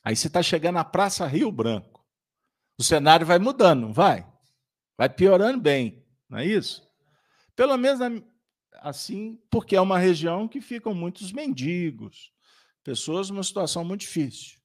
Aí 0.03 0.15
você 0.15 0.27
está 0.27 0.43
chegando 0.43 0.79
à 0.79 0.83
Praça 0.83 1.25
Rio 1.25 1.51
Branco. 1.51 2.05
O 2.77 2.83
cenário 2.83 3.25
vai 3.25 3.39
mudando, 3.39 3.81
não 3.81 3.93
vai? 3.93 4.27
Vai 4.97 5.07
piorando 5.07 5.61
bem, 5.61 6.05
não 6.27 6.39
é 6.39 6.45
isso? 6.45 6.85
Pelo 7.55 7.77
menos 7.77 7.99
assim, 8.81 9.39
porque 9.49 9.75
é 9.75 9.81
uma 9.81 9.97
região 9.97 10.47
que 10.47 10.59
ficam 10.59 10.93
muitos 10.93 11.31
mendigos, 11.31 12.32
pessoas 12.83 13.29
numa 13.29 13.43
situação 13.43 13.83
muito 13.83 14.01
difícil. 14.01 14.59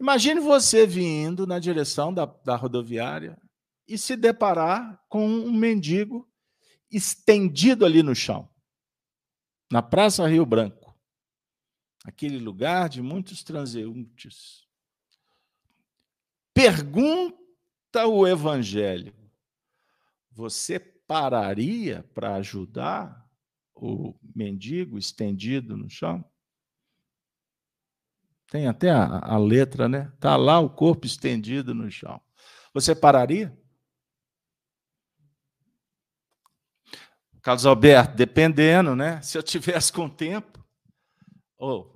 Imagine 0.00 0.40
você 0.40 0.86
vindo 0.86 1.46
na 1.46 1.58
direção 1.58 2.14
da, 2.14 2.24
da 2.24 2.56
rodoviária 2.56 3.40
e 3.86 3.98
se 3.98 4.16
deparar 4.16 5.02
com 5.08 5.26
um 5.26 5.52
mendigo 5.52 6.28
estendido 6.90 7.84
ali 7.84 8.02
no 8.02 8.14
chão, 8.14 8.48
na 9.70 9.82
Praça 9.82 10.26
Rio 10.26 10.46
Branco, 10.46 10.96
aquele 12.04 12.38
lugar 12.38 12.88
de 12.88 13.02
muitos 13.02 13.42
transeuntes. 13.42 14.66
Pergunta 16.54 18.06
o 18.06 18.26
Evangelho: 18.26 19.14
você 20.30 20.78
pararia 20.78 22.02
para 22.14 22.36
ajudar 22.36 23.28
o 23.74 24.14
mendigo 24.34 24.98
estendido 24.98 25.76
no 25.76 25.90
chão? 25.90 26.24
Tem 28.50 28.66
até 28.66 28.90
a, 28.90 29.18
a 29.18 29.38
letra, 29.38 29.88
né? 29.88 30.10
Está 30.14 30.36
lá 30.36 30.58
o 30.58 30.70
corpo 30.70 31.06
estendido 31.06 31.74
no 31.74 31.90
chão. 31.90 32.20
Você 32.72 32.94
pararia? 32.94 33.56
Carlos 37.42 37.66
Alberto, 37.66 38.16
dependendo, 38.16 38.96
né? 38.96 39.20
Se 39.22 39.36
eu 39.36 39.42
tivesse 39.42 39.92
com 39.92 40.08
tempo. 40.08 40.64
Oh, 41.58 41.90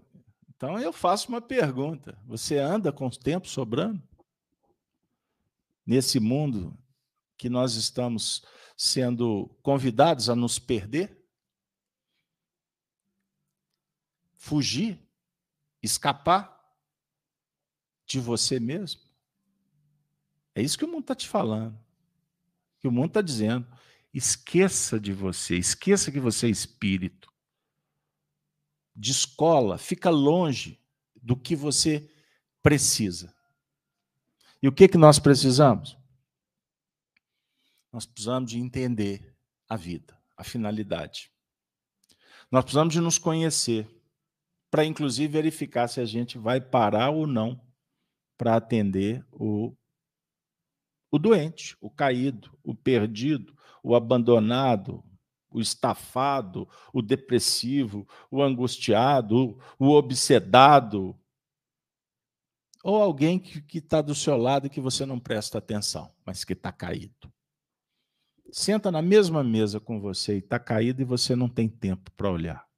então 0.49 0.79
eu 0.79 0.93
faço 0.93 1.29
uma 1.29 1.41
pergunta: 1.41 2.19
você 2.25 2.59
anda 2.59 2.93
com 2.93 3.07
o 3.07 3.11
tempo 3.11 3.49
sobrando? 3.49 4.03
Nesse 5.85 6.21
mundo 6.21 6.79
que 7.37 7.49
nós 7.49 7.75
estamos 7.75 8.45
sendo 8.77 9.49
convidados 9.63 10.29
a 10.29 10.37
nos 10.37 10.59
perder? 10.59 11.19
Fugir? 14.35 14.99
Escapar 15.83 16.61
de 18.07 18.21
você 18.21 18.61
mesmo? 18.61 19.01
É 20.55 20.63
isso 20.63 20.79
que 20.79 20.85
o 20.85 20.89
mundo 20.89 21.03
está 21.03 21.15
te 21.15 21.29
falando. 21.29 21.79
Que 22.79 22.89
o 22.89 22.93
mundo 22.93 23.09
está 23.09 23.23
dizendo. 23.23 23.67
Esqueça 24.13 25.01
de 25.01 25.13
você, 25.13 25.57
esqueça 25.57 26.13
que 26.13 26.21
você 26.21 26.47
é 26.47 26.51
espírito. 26.51 27.33
Descola, 28.95 29.79
fica 29.79 30.11
longe 30.11 30.79
do 31.17 31.35
que 31.35 31.57
você 31.57 32.11
precisa. 32.63 33.35
E 34.63 34.69
o 34.69 34.73
que, 34.73 34.87
que 34.87 34.99
nós 34.99 35.19
precisamos? 35.19 35.97
Nós 37.91 38.07
precisamos 38.07 38.51
de 38.51 38.59
entender 38.59 39.35
a 39.69 39.77
vida, 39.77 40.19
a 40.37 40.45
finalidade. 40.45 41.31
Nós 42.51 42.65
precisamos 42.65 42.93
de 42.93 43.01
nos 43.01 43.19
conhecer 43.19 43.89
para 44.73 44.87
inclusive 44.87 45.31
verificar 45.31 45.87
se 45.87 46.01
a 46.01 46.05
gente 46.07 46.39
vai 46.39 46.59
parar 46.59 47.11
ou 47.11 47.27
não 47.27 47.61
para 48.39 48.57
atender 48.57 49.23
o, 49.31 49.77
o 51.11 51.19
doente, 51.19 51.77
o 51.79 51.91
caído, 51.91 52.59
o 52.65 52.75
perdido, 52.75 53.55
o 53.83 53.95
abandonado, 53.95 55.05
o 55.51 55.61
estafado, 55.61 56.67
o 56.91 57.03
depressivo, 57.03 58.09
o 58.31 58.43
angustiado, 58.43 59.59
o 59.79 59.91
obsedado, 59.91 61.15
ou 62.83 62.97
alguém 62.97 63.39
que 63.39 63.77
está 63.77 64.01
do 64.01 64.15
seu 64.15 64.39
lado 64.39 64.69
e 64.69 64.71
que 64.71 64.81
você 64.81 65.05
não 65.05 65.21
presta 65.21 65.59
atenção, 65.59 66.11
mas 66.25 66.45
que 66.45 66.55
está 66.55 66.73
caído. 66.73 67.31
Senta 68.51 68.91
na 68.91 69.03
mesma 69.03 69.45
mesa 69.45 69.79
com 69.79 70.01
você 70.01 70.37
e 70.37 70.39
está 70.39 70.59
caído 70.59 71.03
e 71.03 71.05
você 71.05 71.37
não 71.37 71.49
tem 71.49 71.69
tempo 71.69 72.11
para 72.13 72.31
olhar. 72.31 72.72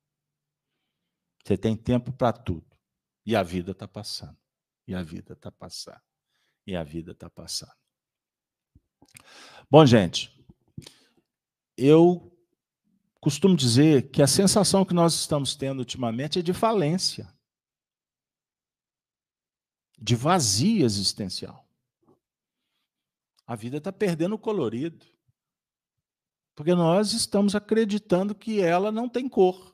Você 1.45 1.59
tem 1.59 1.77
tempo 1.77 2.13
para 2.13 2.33
tudo. 2.33 2.67
E 3.27 3.37
a 3.37 3.43
vida 3.43 3.73
está 3.73 3.87
passando. 3.87 4.37
E 4.87 4.95
a 4.95 5.03
vida 5.03 5.35
está 5.35 5.51
passando. 5.51 6.01
E 6.67 6.75
a 6.75 6.83
vida 6.83 7.13
está 7.13 7.29
passando. 7.29 7.75
Bom, 9.71 9.85
gente, 9.85 10.35
eu 11.77 12.31
costumo 13.21 13.57
dizer 13.57 14.11
que 14.11 14.23
a 14.23 14.27
sensação 14.27 14.85
que 14.85 14.95
nós 14.95 15.15
estamos 15.15 15.55
tendo 15.55 15.79
ultimamente 15.79 16.39
é 16.39 16.43
de 16.43 16.53
falência, 16.53 17.33
de 19.99 20.15
vazio 20.15 20.85
existencial. 20.85 21.67
A 23.47 23.55
vida 23.55 23.77
está 23.77 23.93
perdendo 23.93 24.35
o 24.35 24.39
colorido. 24.39 25.05
Porque 26.55 26.75
nós 26.75 27.13
estamos 27.13 27.55
acreditando 27.55 28.35
que 28.35 28.61
ela 28.61 28.93
não 28.93 29.09
tem 29.09 29.29
cor. 29.29 29.74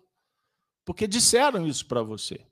Porque 0.84 1.06
disseram 1.06 1.66
isso 1.66 1.86
para 1.86 2.02
você. 2.02 2.46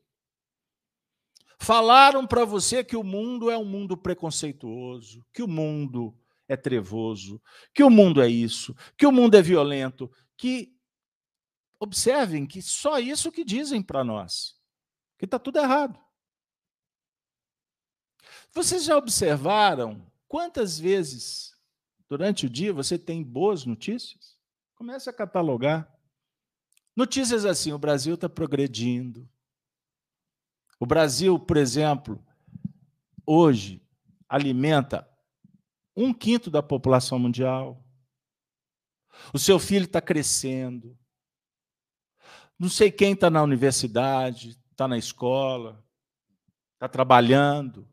Falaram 1.58 2.26
para 2.26 2.44
você 2.44 2.84
que 2.84 2.96
o 2.96 3.02
mundo 3.02 3.50
é 3.50 3.58
um 3.58 3.64
mundo 3.64 3.96
preconceituoso, 3.96 5.26
que 5.32 5.42
o 5.42 5.48
mundo 5.48 6.16
é 6.46 6.56
trevoso, 6.56 7.42
que 7.74 7.82
o 7.82 7.90
mundo 7.90 8.22
é 8.22 8.28
isso, 8.28 8.74
que 8.96 9.06
o 9.06 9.12
mundo 9.12 9.36
é 9.36 9.42
violento, 9.42 10.10
que 10.36 10.78
observem 11.80 12.46
que 12.46 12.62
só 12.62 12.98
isso 12.98 13.32
que 13.32 13.44
dizem 13.44 13.82
para 13.82 14.04
nós, 14.04 14.56
que 15.18 15.24
está 15.24 15.38
tudo 15.38 15.58
errado. 15.58 15.98
Vocês 18.52 18.84
já 18.84 18.96
observaram 18.96 20.10
quantas 20.26 20.78
vezes 20.78 21.52
durante 22.08 22.46
o 22.46 22.50
dia 22.50 22.72
você 22.72 22.98
tem 22.98 23.22
boas 23.22 23.64
notícias? 23.64 24.38
Comece 24.74 25.10
a 25.10 25.12
catalogar. 25.12 25.92
Notícias 26.98 27.44
assim: 27.44 27.72
o 27.72 27.78
Brasil 27.78 28.16
está 28.16 28.28
progredindo. 28.28 29.30
O 30.80 30.84
Brasil, 30.84 31.38
por 31.38 31.56
exemplo, 31.56 32.20
hoje 33.24 33.80
alimenta 34.28 35.08
um 35.96 36.12
quinto 36.12 36.50
da 36.50 36.60
população 36.60 37.16
mundial. 37.16 37.86
O 39.32 39.38
seu 39.38 39.60
filho 39.60 39.84
está 39.84 40.00
crescendo. 40.00 40.98
Não 42.58 42.68
sei 42.68 42.90
quem 42.90 43.12
está 43.12 43.30
na 43.30 43.44
universidade, 43.44 44.60
está 44.72 44.88
na 44.88 44.98
escola, 44.98 45.80
está 46.74 46.88
trabalhando. 46.88 47.88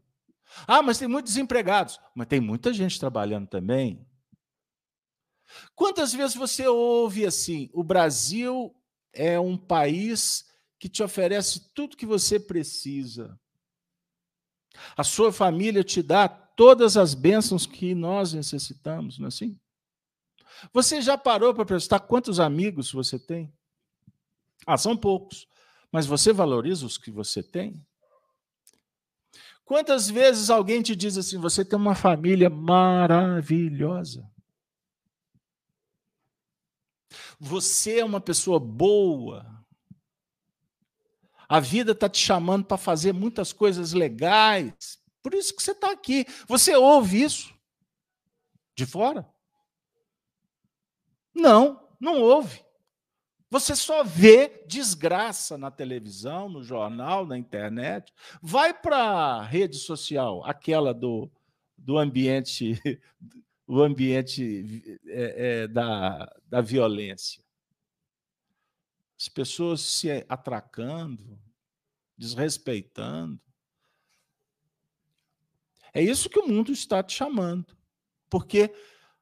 Ah, 0.65 0.81
mas 0.81 0.97
tem 0.97 1.07
muitos 1.07 1.31
desempregados. 1.31 1.99
Mas 2.15 2.25
tem 2.25 2.39
muita 2.39 2.73
gente 2.73 2.99
trabalhando 2.99 3.45
também. 3.45 4.03
Quantas 5.75 6.11
vezes 6.11 6.35
você 6.35 6.67
ouve 6.67 7.23
assim: 7.23 7.69
o 7.71 7.83
Brasil 7.83 8.75
é 9.15 9.39
um 9.39 9.57
país 9.57 10.45
que 10.77 10.89
te 10.89 11.01
oferece 11.01 11.71
tudo 11.73 11.97
que 11.97 12.05
você 12.05 12.39
precisa. 12.39 13.39
A 14.95 15.03
sua 15.03 15.31
família 15.31 15.83
te 15.83 16.03
dá 16.03 16.27
todas 16.27 16.97
as 16.97 17.13
bênçãos 17.13 17.65
que 17.65 17.95
nós 17.95 18.33
necessitamos, 18.33 19.17
não 19.17 19.25
é 19.25 19.27
assim? 19.29 19.59
Você 20.73 21.01
já 21.01 21.17
parou 21.17 21.53
para 21.53 21.65
prestar 21.65 21.99
quantos 21.99 22.39
amigos 22.39 22.91
você 22.91 23.17
tem? 23.17 23.53
Ah, 24.65 24.77
são 24.77 24.95
poucos. 24.95 25.47
Mas 25.91 26.05
você 26.05 26.33
valoriza 26.33 26.85
os 26.85 26.97
que 26.97 27.11
você 27.11 27.41
tem? 27.41 27.85
Quantas 29.63 30.09
vezes 30.09 30.49
alguém 30.49 30.81
te 30.81 30.95
diz 30.95 31.17
assim: 31.17 31.37
você 31.37 31.65
tem 31.65 31.77
uma 31.77 31.95
família 31.95 32.49
maravilhosa? 32.49 34.29
Você 37.45 37.99
é 37.99 38.05
uma 38.05 38.19
pessoa 38.19 38.59
boa. 38.59 39.45
A 41.47 41.59
vida 41.59 41.91
está 41.91 42.09
te 42.09 42.17
chamando 42.17 42.65
para 42.65 42.75
fazer 42.75 43.13
muitas 43.13 43.53
coisas 43.53 43.93
legais. 43.93 44.99
Por 45.21 45.35
isso 45.35 45.55
que 45.55 45.61
você 45.61 45.71
está 45.71 45.91
aqui. 45.91 46.25
Você 46.47 46.75
ouve 46.75 47.21
isso 47.21 47.53
de 48.75 48.87
fora? 48.87 49.29
Não, 51.35 51.87
não 51.99 52.19
ouve. 52.19 52.65
Você 53.51 53.75
só 53.75 54.03
vê 54.03 54.63
desgraça 54.67 55.55
na 55.55 55.69
televisão, 55.69 56.49
no 56.49 56.63
jornal, 56.63 57.27
na 57.27 57.37
internet. 57.37 58.11
Vai 58.41 58.73
para 58.73 58.97
a 58.97 59.43
rede 59.43 59.77
social, 59.77 60.43
aquela 60.45 60.95
do, 60.95 61.31
do 61.77 61.95
ambiente, 61.99 62.81
o 63.67 63.81
ambiente 63.81 64.99
é, 65.07 65.63
é, 65.63 65.67
da, 65.67 66.31
da 66.47 66.61
violência. 66.61 67.43
As 69.19 69.27
pessoas 69.27 69.81
se 69.81 70.25
atracando, 70.27 71.39
desrespeitando. 72.17 73.39
É 75.93 76.01
isso 76.01 76.29
que 76.29 76.39
o 76.39 76.47
mundo 76.47 76.71
está 76.71 77.01
te 77.01 77.13
chamando, 77.13 77.75
porque 78.29 78.73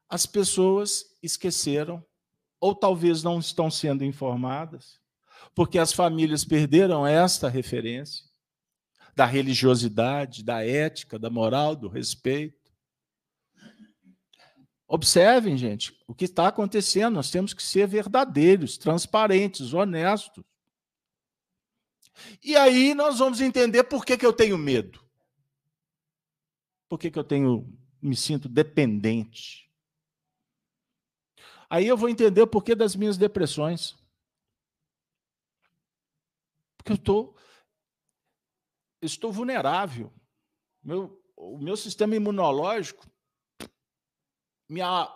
as 0.08 0.26
pessoas 0.26 1.04
esqueceram, 1.22 2.04
ou 2.60 2.74
talvez 2.74 3.22
não 3.22 3.38
estão 3.38 3.70
sendo 3.70 4.04
informadas, 4.04 5.00
porque 5.54 5.78
as 5.78 5.92
famílias 5.92 6.44
perderam 6.44 7.06
esta 7.06 7.48
referência 7.48 8.24
da 9.14 9.24
religiosidade, 9.24 10.42
da 10.42 10.64
ética, 10.66 11.18
da 11.18 11.30
moral, 11.30 11.76
do 11.76 11.88
respeito. 11.88 12.63
Observem, 14.94 15.58
gente, 15.58 16.00
o 16.06 16.14
que 16.14 16.24
está 16.24 16.46
acontecendo. 16.46 17.14
Nós 17.14 17.28
temos 17.28 17.52
que 17.52 17.64
ser 17.64 17.84
verdadeiros, 17.84 18.78
transparentes, 18.78 19.72
honestos. 19.72 20.44
E 22.40 22.54
aí 22.54 22.94
nós 22.94 23.18
vamos 23.18 23.40
entender 23.40 23.82
por 23.82 24.04
que, 24.04 24.16
que 24.16 24.24
eu 24.24 24.32
tenho 24.32 24.56
medo. 24.56 25.04
Por 26.88 26.96
que, 26.96 27.10
que 27.10 27.18
eu 27.18 27.24
tenho, 27.24 27.76
me 28.00 28.14
sinto 28.14 28.48
dependente. 28.48 29.68
Aí 31.68 31.88
eu 31.88 31.96
vou 31.96 32.08
entender 32.08 32.42
o 32.42 32.46
porquê 32.46 32.76
das 32.76 32.94
minhas 32.94 33.18
depressões. 33.18 33.96
Porque 36.76 36.92
eu 36.92 36.96
estou, 36.96 37.36
estou 39.02 39.32
vulnerável. 39.32 40.14
Meu, 40.80 41.20
o 41.36 41.58
meu 41.58 41.76
sistema 41.76 42.14
imunológico 42.14 43.12
minha 44.68 45.08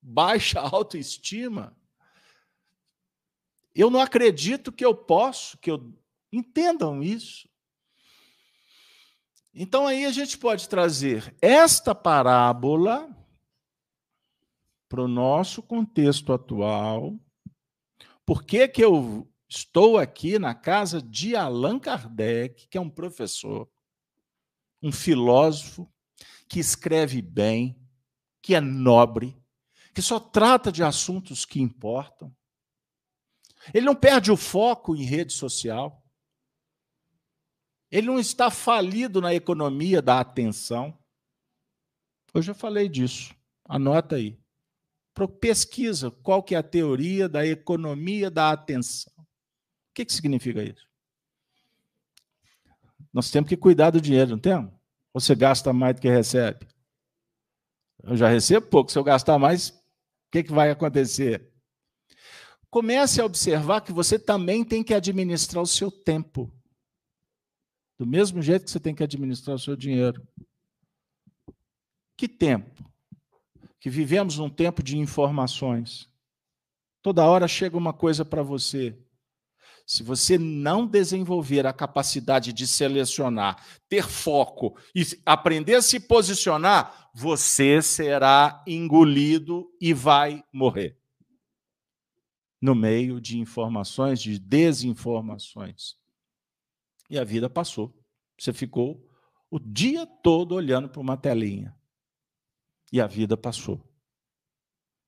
baixa 0.00 0.60
autoestima, 0.62 1.76
eu 3.74 3.90
não 3.90 4.00
acredito 4.00 4.70
que 4.70 4.84
eu 4.84 4.94
posso, 4.94 5.58
que 5.58 5.70
eu 5.70 5.92
entendam 6.32 7.02
isso. 7.02 7.48
Então 9.52 9.86
aí 9.86 10.04
a 10.04 10.12
gente 10.12 10.38
pode 10.38 10.68
trazer 10.68 11.34
esta 11.40 11.94
parábola 11.94 13.08
para 14.88 15.02
o 15.02 15.08
nosso 15.08 15.62
contexto 15.62 16.32
atual. 16.32 17.18
Por 18.24 18.44
que, 18.44 18.66
que 18.68 18.82
eu 18.82 19.28
estou 19.48 19.98
aqui 19.98 20.38
na 20.38 20.54
casa 20.54 21.00
de 21.02 21.36
Allan 21.36 21.78
Kardec, 21.78 22.68
que 22.68 22.78
é 22.78 22.80
um 22.80 22.90
professor, 22.90 23.68
um 24.82 24.90
filósofo, 24.90 25.88
que 26.48 26.58
escreve 26.58 27.22
bem, 27.22 27.76
que 28.44 28.54
é 28.54 28.60
nobre, 28.60 29.34
que 29.94 30.02
só 30.02 30.20
trata 30.20 30.70
de 30.70 30.82
assuntos 30.82 31.46
que 31.46 31.62
importam. 31.62 32.30
Ele 33.72 33.86
não 33.86 33.94
perde 33.94 34.30
o 34.30 34.36
foco 34.36 34.94
em 34.94 35.02
rede 35.02 35.32
social. 35.32 36.04
Ele 37.90 38.08
não 38.08 38.18
está 38.18 38.50
falido 38.50 39.18
na 39.18 39.34
economia 39.34 40.02
da 40.02 40.20
atenção. 40.20 40.94
Eu 42.34 42.42
já 42.42 42.52
falei 42.52 42.86
disso. 42.86 43.34
Anota 43.66 44.16
aí. 44.16 44.38
Pesquisa 45.40 46.10
qual 46.10 46.42
que 46.42 46.54
é 46.54 46.58
a 46.58 46.62
teoria 46.62 47.30
da 47.30 47.46
economia 47.46 48.30
da 48.30 48.50
atenção. 48.50 49.10
O 49.16 49.94
que, 49.94 50.04
que 50.04 50.12
significa 50.12 50.62
isso? 50.62 50.86
Nós 53.10 53.30
temos 53.30 53.48
que 53.48 53.56
cuidar 53.56 53.88
do 53.88 54.02
dinheiro, 54.02 54.32
não 54.32 54.38
temos? 54.38 54.70
Você 55.14 55.34
gasta 55.34 55.72
mais 55.72 55.94
do 55.94 56.02
que 56.02 56.10
recebe? 56.10 56.73
Eu 58.06 58.16
já 58.16 58.28
recebo 58.28 58.66
pouco. 58.66 58.92
Se 58.92 58.98
eu 58.98 59.04
gastar 59.04 59.38
mais, 59.38 59.70
o 59.70 59.74
que, 60.32 60.42
que 60.42 60.52
vai 60.52 60.70
acontecer? 60.70 61.50
Comece 62.70 63.20
a 63.20 63.24
observar 63.24 63.80
que 63.80 63.92
você 63.92 64.18
também 64.18 64.64
tem 64.64 64.82
que 64.82 64.92
administrar 64.92 65.62
o 65.62 65.66
seu 65.66 65.90
tempo. 65.90 66.52
Do 67.98 68.06
mesmo 68.06 68.42
jeito 68.42 68.64
que 68.64 68.70
você 68.70 68.80
tem 68.80 68.94
que 68.94 69.04
administrar 69.04 69.56
o 69.56 69.60
seu 69.60 69.76
dinheiro. 69.76 70.26
Que 72.16 72.28
tempo? 72.28 72.84
Que 73.78 73.88
vivemos 73.88 74.38
num 74.38 74.50
tempo 74.50 74.82
de 74.82 74.98
informações. 74.98 76.10
Toda 77.02 77.24
hora 77.24 77.46
chega 77.46 77.76
uma 77.76 77.92
coisa 77.92 78.24
para 78.24 78.42
você. 78.42 78.98
Se 79.86 80.02
você 80.02 80.38
não 80.38 80.86
desenvolver 80.86 81.66
a 81.66 81.72
capacidade 81.72 82.52
de 82.52 82.66
selecionar, 82.66 83.62
ter 83.88 84.08
foco 84.08 84.78
e 84.94 85.02
aprender 85.26 85.74
a 85.74 85.82
se 85.82 86.00
posicionar, 86.00 87.10
você 87.14 87.82
será 87.82 88.64
engolido 88.66 89.70
e 89.80 89.92
vai 89.92 90.42
morrer. 90.52 90.98
No 92.60 92.74
meio 92.74 93.20
de 93.20 93.38
informações, 93.38 94.22
de 94.22 94.38
desinformações. 94.38 95.96
E 97.10 97.18
a 97.18 97.24
vida 97.24 97.50
passou. 97.50 97.94
Você 98.38 98.54
ficou 98.54 99.06
o 99.50 99.58
dia 99.58 100.06
todo 100.06 100.54
olhando 100.54 100.88
para 100.88 101.00
uma 101.00 101.16
telinha. 101.16 101.76
E 102.90 103.00
a 103.00 103.06
vida 103.06 103.36
passou. 103.36 103.86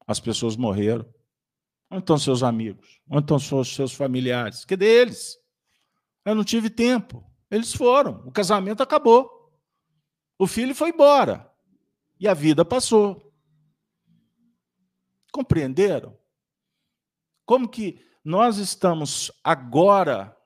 As 0.06 0.20
pessoas 0.20 0.54
morreram. 0.54 1.12
Onde 1.90 2.02
estão 2.02 2.18
seus 2.18 2.42
amigos? 2.42 3.00
Onde 3.08 3.22
estão 3.22 3.38
seus, 3.38 3.74
seus 3.74 3.92
familiares? 3.92 4.64
Cadê 4.64 5.02
eles? 5.02 5.38
Eu 6.24 6.34
não 6.34 6.44
tive 6.44 6.68
tempo. 6.68 7.24
Eles 7.50 7.72
foram. 7.72 8.26
O 8.26 8.32
casamento 8.32 8.82
acabou. 8.82 9.30
O 10.38 10.46
filho 10.46 10.74
foi 10.74 10.90
embora. 10.90 11.50
E 12.18 12.26
a 12.26 12.34
vida 12.34 12.64
passou. 12.64 13.32
Compreenderam? 15.32 16.18
Como 17.44 17.68
que 17.68 18.04
nós 18.24 18.58
estamos 18.58 19.30
agora 19.44 20.36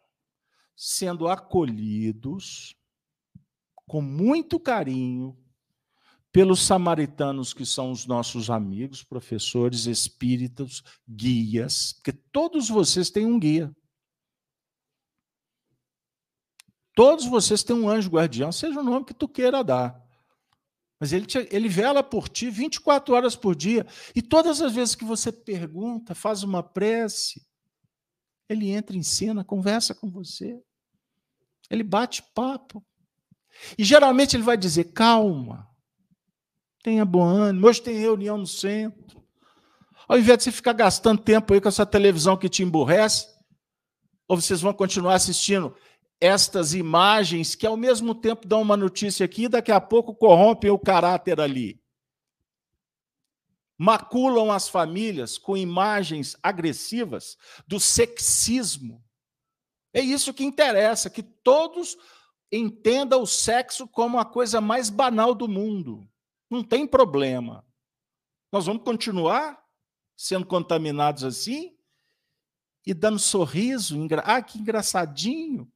sendo 0.77 1.29
acolhidos 1.29 2.77
com 3.87 4.03
muito 4.03 4.61
carinho 4.61 5.40
pelos 6.33 6.63
samaritanos, 6.63 7.53
que 7.53 7.67
são 7.67 7.91
os 7.91 8.07
nossos 8.07 8.51
amigos, 8.51 9.03
professores, 9.03 9.87
espíritos, 9.87 10.83
guias, 11.09 11.95
porque 11.95 12.13
todos 12.13 12.69
vocês 12.69 13.11
têm 13.11 13.27
um 13.27 13.39
guia. 13.39 13.75
Todos 16.95 17.25
vocês 17.27 17.63
têm 17.63 17.77
um 17.77 17.89
anjo 17.89 18.11
guardião, 18.11 18.53
seja 18.53 18.81
o 18.81 18.85
nome 18.85 19.07
que 19.07 19.15
tu 19.15 19.29
queira 19.29 19.65
dar. 19.65 20.01
Mas 21.01 21.13
ele, 21.15 21.25
te, 21.25 21.49
ele 21.51 21.69
vela 21.69 22.03
por 22.03 22.29
ti 22.29 22.51
24 22.51 23.15
horas 23.15 23.35
por 23.35 23.57
dia. 23.57 23.87
E 24.15 24.21
todas 24.21 24.61
as 24.61 24.75
vezes 24.75 24.95
que 24.95 25.05
você 25.05 25.33
pergunta, 25.33 26.15
faz 26.15 26.43
uma 26.43 26.63
prece, 26.63 27.43
ele 28.47 28.69
entra 28.69 28.97
em 28.97 29.03
cena, 29.03 29.43
conversa 29.43 29.95
com 29.95 30.11
você. 30.11 30.63
Ele 31.71 31.83
bate 31.83 32.23
papo. 32.35 32.85
E 33.79 33.85
geralmente 33.85 34.37
ele 34.37 34.43
vai 34.43 34.59
dizer: 34.59 34.93
calma, 34.93 35.70
Tenha 36.83 37.05
bom 37.05 37.23
ânimo. 37.23 37.67
Hoje 37.67 37.83
tem 37.83 37.99
reunião 37.99 38.39
no 38.39 38.47
centro. 38.47 39.23
Ao 40.09 40.19
invés 40.19 40.39
de 40.39 40.45
você 40.45 40.53
ficar 40.53 40.73
gastando 40.73 41.23
tempo 41.23 41.53
aí 41.53 41.61
com 41.61 41.69
essa 41.69 41.87
televisão 41.87 42.37
que 42.37 42.49
te 42.49 42.63
emburrece, 42.63 43.29
ou 44.27 44.41
vocês 44.41 44.61
vão 44.61 44.73
continuar 44.73 45.15
assistindo 45.15 45.77
estas 46.21 46.75
imagens 46.75 47.55
que 47.55 47.67
ao 47.67 47.77
mesmo 47.77 48.15
tempo 48.15 48.47
dão 48.47 48.63
uma 48.63 48.77
notícia 48.77 49.25
aqui, 49.25 49.49
daqui 49.49 49.71
a 49.71 49.81
pouco 49.81 50.15
corrompem 50.15 50.71
o 50.71 50.79
caráter 50.79 51.41
ali. 51.41 51.81
Maculam 53.79 54.51
as 54.51 54.69
famílias 54.69 55.39
com 55.39 55.57
imagens 55.57 56.37
agressivas 56.43 57.37
do 57.67 57.79
sexismo. 57.79 59.03
É 59.95 60.01
isso 60.01 60.35
que 60.35 60.45
interessa, 60.45 61.09
que 61.09 61.23
todos 61.23 61.97
entendam 62.53 63.23
o 63.23 63.27
sexo 63.27 63.87
como 63.87 64.19
a 64.19 64.25
coisa 64.25 64.61
mais 64.61 64.91
banal 64.91 65.35
do 65.35 65.49
mundo. 65.49 66.10
Não 66.51 66.65
tem 66.65 66.87
problema. 66.87 67.65
Nós 68.53 68.67
vamos 68.67 68.83
continuar 68.83 69.65
sendo 70.17 70.45
contaminados 70.45 71.23
assim 71.23 71.79
e 72.85 72.93
dando 72.93 73.19
sorriso, 73.19 73.97
ah, 74.25 74.43
que 74.43 74.59
engraçadinho 74.59 75.71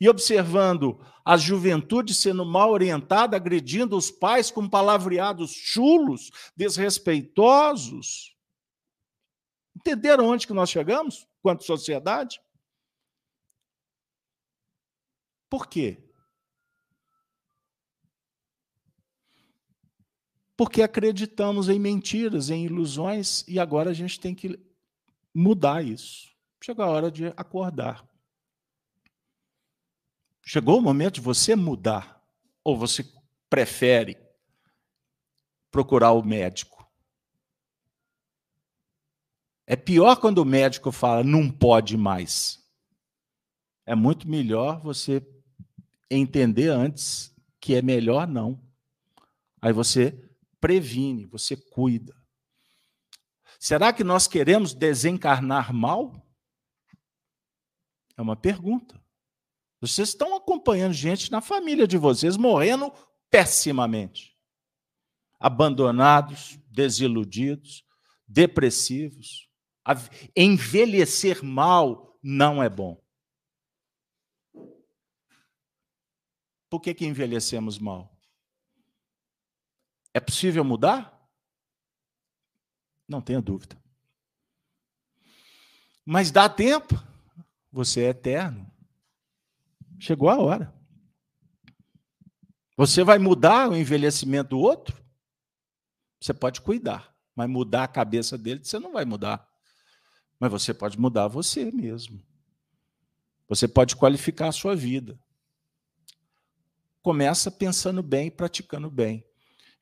e 0.00 0.08
observando 0.08 1.00
a 1.24 1.36
juventude 1.36 2.12
sendo 2.12 2.44
mal 2.44 2.70
orientada, 2.70 3.36
agredindo 3.36 3.96
os 3.96 4.10
pais 4.10 4.50
com 4.50 4.68
palavreados 4.68 5.52
chulos, 5.52 6.30
desrespeitosos. 6.56 8.36
Entenderam 9.74 10.26
onde 10.26 10.46
que 10.46 10.52
nós 10.52 10.68
chegamos, 10.68 11.26
quanto 11.40 11.64
sociedade? 11.64 12.40
Por 15.48 15.68
quê? 15.68 16.03
Porque 20.56 20.82
acreditamos 20.82 21.68
em 21.68 21.78
mentiras, 21.78 22.48
em 22.50 22.64
ilusões, 22.64 23.44
e 23.48 23.58
agora 23.58 23.90
a 23.90 23.94
gente 23.94 24.20
tem 24.20 24.34
que 24.34 24.58
mudar 25.34 25.84
isso. 25.84 26.32
Chegou 26.62 26.84
a 26.84 26.88
hora 26.88 27.10
de 27.10 27.26
acordar. 27.36 28.08
Chegou 30.46 30.78
o 30.78 30.82
momento 30.82 31.14
de 31.14 31.20
você 31.20 31.56
mudar. 31.56 32.22
Ou 32.62 32.76
você 32.76 33.04
prefere 33.50 34.16
procurar 35.70 36.12
o 36.12 36.22
médico? 36.22 36.88
É 39.66 39.76
pior 39.76 40.16
quando 40.16 40.38
o 40.38 40.44
médico 40.44 40.92
fala 40.92 41.24
não 41.24 41.50
pode 41.50 41.96
mais. 41.96 42.62
É 43.86 43.94
muito 43.94 44.28
melhor 44.28 44.80
você 44.80 45.26
entender 46.10 46.68
antes 46.68 47.34
que 47.60 47.74
é 47.74 47.82
melhor 47.82 48.26
não. 48.26 48.62
Aí 49.60 49.72
você 49.72 50.18
previne, 50.64 51.26
você 51.26 51.54
cuida. 51.54 52.16
Será 53.60 53.92
que 53.92 54.02
nós 54.02 54.26
queremos 54.26 54.72
desencarnar 54.72 55.74
mal? 55.74 56.26
É 58.16 58.22
uma 58.22 58.34
pergunta. 58.34 58.98
Vocês 59.78 60.08
estão 60.08 60.34
acompanhando 60.34 60.94
gente 60.94 61.30
na 61.30 61.42
família 61.42 61.86
de 61.86 61.98
vocês 61.98 62.38
morrendo 62.38 62.90
pessimamente. 63.30 64.34
Abandonados, 65.38 66.58
desiludidos, 66.68 67.84
depressivos. 68.26 69.50
Envelhecer 70.34 71.44
mal 71.44 72.18
não 72.22 72.62
é 72.62 72.70
bom. 72.70 73.04
Por 76.70 76.80
que, 76.80 76.94
que 76.94 77.04
envelhecemos 77.04 77.78
mal? 77.78 78.13
É 80.14 80.20
possível 80.20 80.64
mudar? 80.64 81.12
Não 83.06 83.20
tenha 83.20 83.42
dúvida. 83.42 83.76
Mas 86.06 86.30
dá 86.30 86.48
tempo. 86.48 86.94
Você 87.72 88.04
é 88.04 88.08
eterno. 88.10 88.70
Chegou 89.98 90.30
a 90.30 90.38
hora. 90.38 90.72
Você 92.76 93.02
vai 93.02 93.18
mudar 93.18 93.68
o 93.68 93.76
envelhecimento 93.76 94.50
do 94.50 94.60
outro? 94.60 94.96
Você 96.20 96.32
pode 96.32 96.60
cuidar, 96.60 97.14
mas 97.34 97.48
mudar 97.48 97.84
a 97.84 97.88
cabeça 97.88 98.38
dele 98.38 98.64
você 98.64 98.78
não 98.78 98.92
vai 98.92 99.04
mudar. 99.04 99.46
Mas 100.38 100.50
você 100.50 100.72
pode 100.72 100.98
mudar 100.98 101.28
você 101.28 101.70
mesmo. 101.70 102.22
Você 103.48 103.68
pode 103.68 103.96
qualificar 103.96 104.48
a 104.48 104.52
sua 104.52 104.74
vida. 104.74 105.18
Começa 107.02 107.50
pensando 107.50 108.02
bem, 108.02 108.30
praticando 108.30 108.90
bem. 108.90 109.24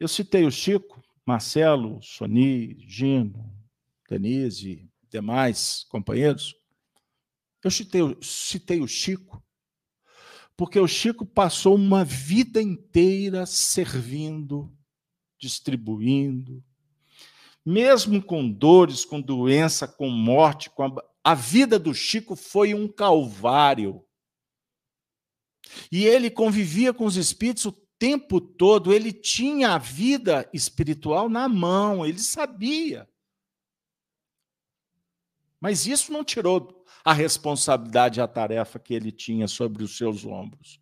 Eu 0.02 0.08
citei 0.08 0.44
o 0.44 0.50
Chico, 0.50 1.00
Marcelo, 1.24 2.02
Soni, 2.02 2.76
Gino, 2.88 3.48
Denise, 4.10 4.90
demais 5.08 5.84
companheiros. 5.88 6.56
Eu 7.62 7.70
citei, 7.70 8.00
citei 8.20 8.80
o 8.80 8.88
Chico 8.88 9.40
porque 10.56 10.80
o 10.80 10.88
Chico 10.88 11.24
passou 11.24 11.76
uma 11.76 12.04
vida 12.04 12.60
inteira 12.60 13.46
servindo, 13.46 14.76
distribuindo, 15.38 16.60
mesmo 17.64 18.20
com 18.20 18.50
dores, 18.50 19.04
com 19.04 19.20
doença, 19.20 19.86
com 19.86 20.10
morte, 20.10 20.68
com 20.68 20.82
a... 20.82 21.04
a 21.22 21.34
vida 21.36 21.78
do 21.78 21.94
Chico 21.94 22.34
foi 22.34 22.74
um 22.74 22.88
calvário. 22.88 24.04
E 25.92 26.04
ele 26.04 26.28
convivia 26.28 26.92
com 26.92 27.04
os 27.06 27.14
espíritos 27.16 27.66
o 27.66 27.81
tempo 28.02 28.40
todo, 28.40 28.92
ele 28.92 29.12
tinha 29.12 29.74
a 29.74 29.78
vida 29.78 30.50
espiritual 30.52 31.28
na 31.28 31.48
mão, 31.48 32.04
ele 32.04 32.18
sabia. 32.18 33.08
Mas 35.60 35.86
isso 35.86 36.12
não 36.12 36.24
tirou 36.24 36.84
a 37.04 37.12
responsabilidade 37.12 38.20
a 38.20 38.26
tarefa 38.26 38.80
que 38.80 38.92
ele 38.92 39.12
tinha 39.12 39.46
sobre 39.46 39.84
os 39.84 39.96
seus 39.96 40.24
ombros. 40.24 40.80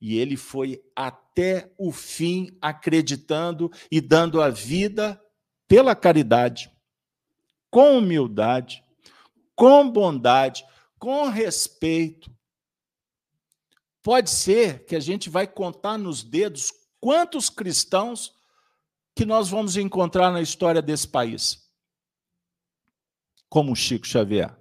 E 0.00 0.16
ele 0.16 0.34
foi 0.34 0.82
até 0.96 1.70
o 1.76 1.92
fim 1.92 2.56
acreditando 2.58 3.70
e 3.90 4.00
dando 4.00 4.40
a 4.40 4.48
vida 4.48 5.22
pela 5.68 5.94
caridade, 5.94 6.72
com 7.70 7.98
humildade, 7.98 8.82
com 9.54 9.90
bondade, 9.90 10.64
com 10.98 11.28
respeito. 11.28 12.33
Pode 14.04 14.30
ser 14.30 14.84
que 14.84 14.94
a 14.94 15.00
gente 15.00 15.28
vai 15.28 15.48
contar 15.48 15.98
nos 15.98 16.22
dedos 16.22 16.72
quantos 17.00 17.50
cristãos 17.50 18.32
que 19.16 19.24
nós 19.24 19.48
vamos 19.48 19.76
encontrar 19.76 20.30
na 20.30 20.40
história 20.40 20.80
desse 20.80 21.08
país. 21.08 21.68
Como 23.48 23.74
Chico 23.74 24.06
Xavier 24.06 24.56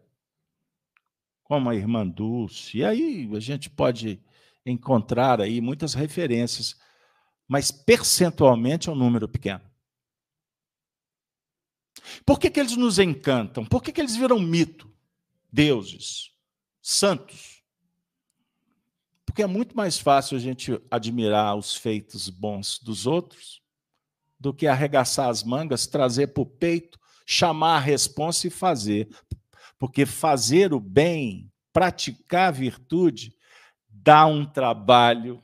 como 1.43 1.69
a 1.69 1.75
irmã 1.75 2.07
Dulce. 2.07 2.79
E 2.79 2.83
aí 2.83 3.29
a 3.31 3.39
gente 3.39 3.69
pode 3.69 4.19
encontrar 4.65 5.39
aí 5.39 5.61
muitas 5.61 5.93
referências, 5.93 6.75
mas 7.47 7.69
percentualmente 7.69 8.89
é 8.89 8.91
um 8.91 8.95
número 8.95 9.27
pequeno. 9.29 9.61
Por 12.25 12.39
que, 12.39 12.49
que 12.49 12.59
eles 12.59 12.75
nos 12.75 12.97
encantam? 12.97 13.63
Por 13.65 13.83
que, 13.83 13.91
que 13.91 14.01
eles 14.01 14.15
viram 14.15 14.39
mito? 14.39 14.91
Deuses, 15.51 16.31
santos. 16.81 17.52
Porque 19.33 19.41
é 19.41 19.47
muito 19.47 19.75
mais 19.75 19.97
fácil 19.97 20.37
a 20.37 20.39
gente 20.39 20.79
admirar 20.91 21.55
os 21.55 21.75
feitos 21.75 22.29
bons 22.29 22.77
dos 22.77 23.07
outros 23.07 23.63
do 24.39 24.53
que 24.53 24.67
arregaçar 24.67 25.27
as 25.27 25.41
mangas, 25.41 25.87
trazer 25.87 26.27
para 26.27 26.43
o 26.43 26.45
peito, 26.45 26.99
chamar 27.25 27.77
a 27.77 27.79
responsa 27.79 28.45
e 28.45 28.51
fazer. 28.51 29.09
Porque 29.79 30.05
fazer 30.05 30.71
o 30.71 30.79
bem, 30.79 31.51
praticar 31.73 32.49
a 32.49 32.51
virtude, 32.51 33.35
dá 33.89 34.23
um 34.27 34.45
trabalho. 34.45 35.41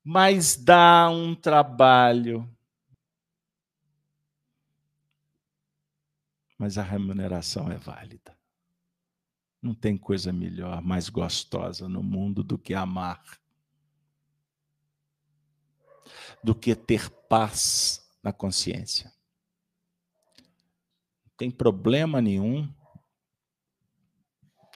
Mas 0.00 0.54
dá 0.54 1.10
um 1.10 1.34
trabalho. 1.34 2.48
Mas 6.56 6.78
a 6.78 6.82
remuneração 6.84 7.72
é 7.72 7.76
válida. 7.76 8.33
Não 9.64 9.74
tem 9.74 9.96
coisa 9.96 10.32
melhor, 10.32 10.82
mais 10.82 11.08
gostosa 11.08 11.88
no 11.88 12.02
mundo 12.02 12.44
do 12.44 12.58
que 12.58 12.74
amar, 12.74 13.22
do 16.42 16.54
que 16.54 16.74
ter 16.74 17.08
paz 17.08 18.06
na 18.22 18.32
consciência 18.32 19.14
tem 21.36 21.50
problema 21.50 22.20
nenhum 22.20 22.68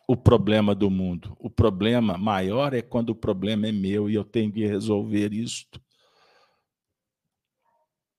o 0.06 0.16
problema 0.16 0.74
do 0.74 0.90
mundo. 0.90 1.36
O 1.38 1.50
problema 1.50 2.16
maior 2.16 2.72
é 2.72 2.80
quando 2.80 3.10
o 3.10 3.14
problema 3.14 3.68
é 3.68 3.72
meu 3.72 4.08
e 4.08 4.14
eu 4.14 4.24
tenho 4.24 4.50
que 4.50 4.66
resolver 4.66 5.32
isto. 5.32 5.80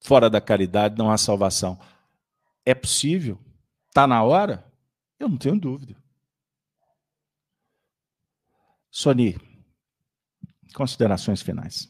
Fora 0.02 0.30
da 0.30 0.40
caridade 0.40 0.98
não 0.98 1.10
há 1.10 1.18
salvação. 1.18 1.80
É 2.66 2.74
possível? 2.76 3.40
Está 3.88 4.06
na 4.06 4.24
hora? 4.24 4.72
Eu 5.20 5.28
não 5.28 5.38
tenho 5.38 5.60
dúvida. 5.60 5.96
Sony, 9.00 9.40
considerações 10.76 11.42
finais. 11.42 11.88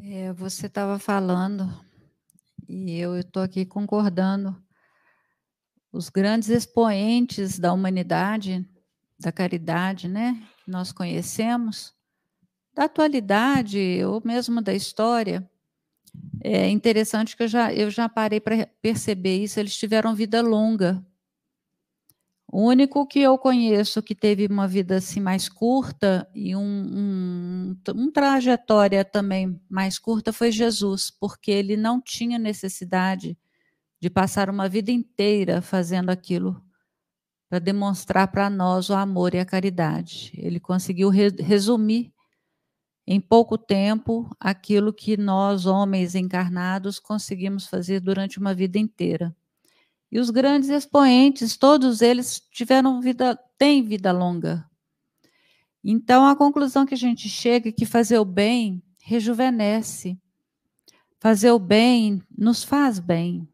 É, 0.00 0.32
você 0.32 0.66
estava 0.66 1.00
falando 1.00 1.68
e 2.68 2.96
eu 2.96 3.18
estou 3.18 3.42
aqui 3.42 3.66
concordando. 3.66 4.56
Os 5.92 6.08
grandes 6.10 6.48
expoentes 6.48 7.58
da 7.58 7.72
humanidade 7.72 8.64
da 9.18 9.32
caridade, 9.32 10.06
né? 10.06 10.40
Nós 10.64 10.92
conhecemos, 10.92 11.92
da 12.72 12.84
atualidade 12.84 14.04
ou 14.04 14.22
mesmo 14.24 14.62
da 14.62 14.74
história. 14.74 15.50
É 16.40 16.68
interessante 16.68 17.36
que 17.36 17.42
eu 17.42 17.48
já, 17.48 17.74
eu 17.74 17.90
já 17.90 18.08
parei 18.08 18.38
para 18.38 18.68
perceber 18.80 19.42
isso, 19.42 19.58
eles 19.58 19.76
tiveram 19.76 20.14
vida 20.14 20.40
longa. 20.40 21.04
O 22.48 22.62
único 22.62 23.06
que 23.06 23.20
eu 23.20 23.36
conheço 23.36 24.02
que 24.02 24.14
teve 24.14 24.46
uma 24.46 24.68
vida 24.68 24.96
assim 24.96 25.20
mais 25.20 25.48
curta 25.48 26.28
e 26.34 26.54
um, 26.54 26.60
um, 26.62 27.76
um 27.94 28.10
trajetória 28.10 29.04
também 29.04 29.60
mais 29.68 29.98
curta 29.98 30.32
foi 30.32 30.52
Jesus, 30.52 31.10
porque 31.10 31.50
ele 31.50 31.76
não 31.76 32.00
tinha 32.00 32.38
necessidade 32.38 33.36
de 34.00 34.08
passar 34.08 34.48
uma 34.48 34.68
vida 34.68 34.92
inteira 34.92 35.60
fazendo 35.60 36.10
aquilo 36.10 36.62
para 37.48 37.58
demonstrar 37.58 38.28
para 38.28 38.48
nós 38.50 38.90
o 38.90 38.94
amor 38.94 39.34
e 39.34 39.38
a 39.38 39.44
caridade. 39.44 40.32
Ele 40.34 40.60
conseguiu 40.60 41.08
re 41.08 41.30
resumir 41.30 42.12
em 43.06 43.20
pouco 43.20 43.56
tempo 43.56 44.28
aquilo 44.38 44.92
que 44.92 45.16
nós, 45.16 45.64
homens 45.64 46.14
encarnados, 46.14 46.98
conseguimos 46.98 47.66
fazer 47.66 48.00
durante 48.00 48.38
uma 48.38 48.52
vida 48.52 48.78
inteira. 48.78 49.34
E 50.10 50.18
os 50.18 50.30
grandes 50.30 50.68
expoentes, 50.68 51.56
todos 51.56 52.00
eles 52.00 52.40
tiveram 52.52 53.00
vida, 53.00 53.38
têm 53.58 53.82
vida 53.82 54.12
longa. 54.12 54.64
Então, 55.82 56.26
a 56.26 56.34
conclusão 56.34 56.86
que 56.86 56.94
a 56.94 56.98
gente 56.98 57.28
chega 57.28 57.68
é 57.68 57.72
que 57.72 57.86
fazer 57.86 58.18
o 58.18 58.24
bem 58.24 58.82
rejuvenesce. 59.00 60.18
Fazer 61.20 61.50
o 61.50 61.58
bem 61.58 62.22
nos 62.36 62.64
faz 62.64 62.98
bem. 62.98 63.48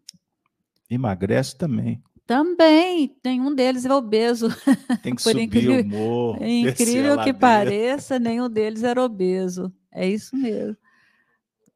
Emagrece 0.88 1.57
também. 1.57 2.03
Também, 2.26 3.14
nenhum 3.24 3.55
deles 3.55 3.84
é 3.84 3.92
obeso. 3.92 4.48
Tem 5.03 5.14
que 5.14 5.22
Por 5.22 5.32
subir 5.32 5.42
incrível, 5.42 5.80
o 5.80 5.84
morro. 5.84 6.42
É 6.42 6.48
incrível 6.48 7.22
que 7.22 7.32
pareça, 7.32 8.18
nenhum 8.18 8.48
deles 8.48 8.82
era 8.82 9.03
obeso. 9.03 9.72
É 9.92 10.09
isso 10.09 10.34
mesmo. 10.36 10.76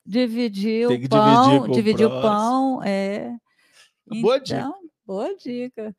Dividir 0.05 0.87
o 0.87 1.09
pão, 1.09 1.69
dividir, 1.69 2.07
o 2.07 2.23
pão, 2.23 2.83
é. 2.83 3.37
Boa 4.07 4.41
dica. 4.41 4.59
Então, 4.59 4.75
boa 5.07 5.37
dica. 5.37 5.95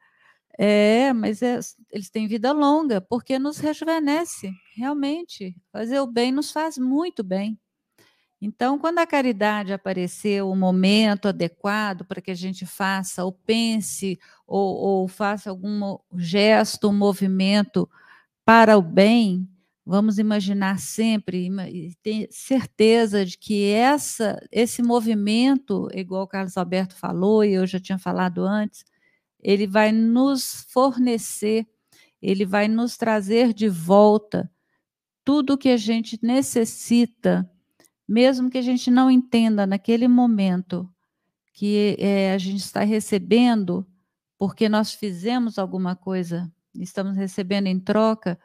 É, 0.58 1.14
mas 1.14 1.41
é, 1.41 1.60
eles 1.91 2.10
têm 2.10 2.28
vida 2.28 2.51
longa, 2.51 2.99
porque 3.01 3.38
nos 3.38 3.58
rejuvenesce, 3.60 4.51
realmente. 4.76 5.55
Fazer 5.72 5.99
o 5.99 6.08
bem 6.08 6.32
nos 6.32 6.51
faz 6.51 6.78
muito 6.78 7.24
bem. 7.24 7.60
Então, 8.41 8.78
quando 8.78 8.99
a 8.99 9.08
caridade 9.08 9.74
aparecer, 9.74 10.43
o 10.43 10.55
momento 10.55 11.28
adequado 11.28 12.05
para 12.05 12.22
que 12.22 12.32
a 12.32 12.36
gente 12.36 12.66
faça, 12.66 13.26
ou 13.26 13.32
pense, 13.32 14.20
ou, 14.45 14.76
ou 14.76 15.08
faça 15.08 15.49
algum 15.49 15.97
gesto, 16.16 16.89
um 16.89 16.93
movimento 16.93 17.89
para 18.45 18.78
o 18.78 18.82
bem, 18.82 19.47
vamos 19.88 20.19
imaginar 20.19 20.79
sempre 20.79 21.47
e 21.69 21.95
ter 22.03 22.27
certeza 22.29 23.25
de 23.25 23.38
que 23.38 23.69
essa, 23.71 24.39
esse 24.51 24.83
movimento, 24.83 25.88
igual 25.93 26.23
o 26.23 26.27
Carlos 26.27 26.57
Alberto 26.57 26.95
falou 26.95 27.43
e 27.43 27.53
eu 27.53 27.65
já 27.65 27.79
tinha 27.79 27.97
falado 27.97 28.43
antes, 28.43 28.83
ele 29.39 29.65
vai 29.65 29.91
nos 29.91 30.67
fornecer, 30.69 31.65
ele 32.21 32.45
vai 32.45 32.67
nos 32.67 32.97
trazer 32.97 33.53
de 33.53 33.69
volta 33.69 34.51
tudo 35.23 35.53
o 35.53 35.57
que 35.57 35.69
a 35.69 35.77
gente 35.77 36.19
necessita 36.21 37.49
mesmo 38.07 38.49
que 38.49 38.57
a 38.57 38.61
gente 38.61 38.89
não 38.89 39.11
entenda 39.11 39.67
naquele 39.67 40.07
momento 40.07 40.89
que 41.53 41.97
é, 41.99 42.31
a 42.31 42.38
gente 42.38 42.61
está 42.61 42.83
recebendo 42.83 43.85
porque 44.38 44.69
nós 44.69 44.93
fizemos 44.93 45.57
alguma 45.57 45.95
coisa, 45.95 46.49
estamos 46.75 47.17
recebendo 47.17 47.67
em 47.67 47.79
troca, 47.79 48.39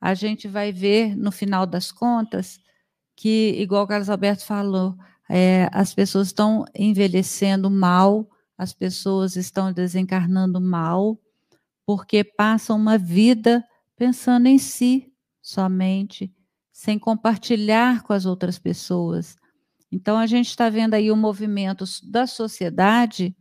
a 0.00 0.14
gente 0.14 0.46
vai 0.46 0.72
ver 0.72 1.16
no 1.16 1.32
final 1.32 1.66
das 1.66 1.90
contas 1.90 2.60
que, 3.16 3.54
igual 3.58 3.84
o 3.84 3.86
Carlos 3.86 4.08
Alberto 4.08 4.44
falou, 4.44 4.96
é, 5.28 5.68
as 5.72 5.92
pessoas 5.92 6.28
estão 6.28 6.64
envelhecendo 6.74 7.70
mal, 7.70 8.28
as 8.56 8.72
pessoas 8.72 9.36
estão 9.36 9.72
desencarnando 9.72 10.60
mal, 10.60 11.18
porque 11.84 12.22
passam 12.22 12.76
uma 12.76 12.96
vida 12.96 13.64
pensando 13.96 14.46
em 14.46 14.58
si 14.58 15.12
somente, 15.42 16.32
sem 16.72 16.98
compartilhar 16.98 18.02
com 18.02 18.12
as 18.12 18.24
outras 18.24 18.58
pessoas. 18.58 19.36
Então, 19.90 20.16
a 20.16 20.26
gente 20.26 20.48
está 20.48 20.68
vendo 20.68 20.94
aí 20.94 21.10
o 21.10 21.16
movimento 21.16 21.84
da 22.04 22.26
sociedade 22.26 23.34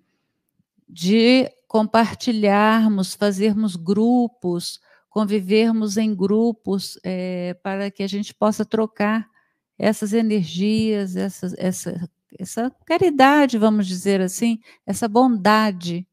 de 0.88 1.50
compartilharmos, 1.68 3.14
fazermos 3.14 3.76
grupos, 3.76 4.80
convivermos 5.18 5.98
em 5.98 6.14
grupos 6.14 7.00
é, 7.04 7.56
para 7.64 7.90
que 7.90 8.04
a 8.04 8.08
gente 8.08 8.36
possa 8.36 8.64
trocar 8.64 9.28
essas 9.76 10.14
energias, 10.14 11.16
essa, 11.16 11.52
essa, 11.58 12.10
essa 12.38 12.72
caridade, 12.86 13.58
vamos 13.58 13.88
dizer 13.88 14.22
assim, 14.22 14.60
essa 14.86 15.08
bondade. 15.08 16.08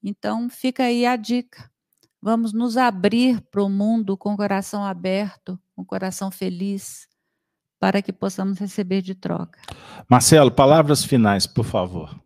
Então, 0.00 0.48
fica 0.48 0.84
aí 0.84 1.04
a 1.04 1.16
dica. 1.16 1.68
Vamos 2.22 2.52
nos 2.52 2.76
abrir 2.76 3.40
para 3.50 3.64
o 3.64 3.68
mundo 3.68 4.16
com 4.16 4.34
o 4.34 4.36
coração 4.36 4.84
aberto, 4.84 5.58
com 5.74 5.82
o 5.82 5.86
coração 5.86 6.30
feliz, 6.30 7.08
para 7.80 8.00
que 8.00 8.12
possamos 8.12 8.56
receber 8.56 9.02
de 9.02 9.16
troca. 9.16 9.58
Marcelo, 10.08 10.52
palavras 10.52 11.04
finais, 11.04 11.44
por 11.44 11.64
favor. 11.64 12.16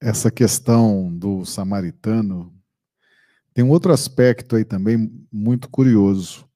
Essa 0.00 0.30
questão 0.30 1.12
do 1.12 1.44
samaritano 1.44 2.56
tem 3.58 3.64
um 3.64 3.70
outro 3.70 3.92
aspecto 3.92 4.54
aí 4.54 4.64
também 4.64 5.10
muito 5.32 5.68
curioso. 5.68 6.48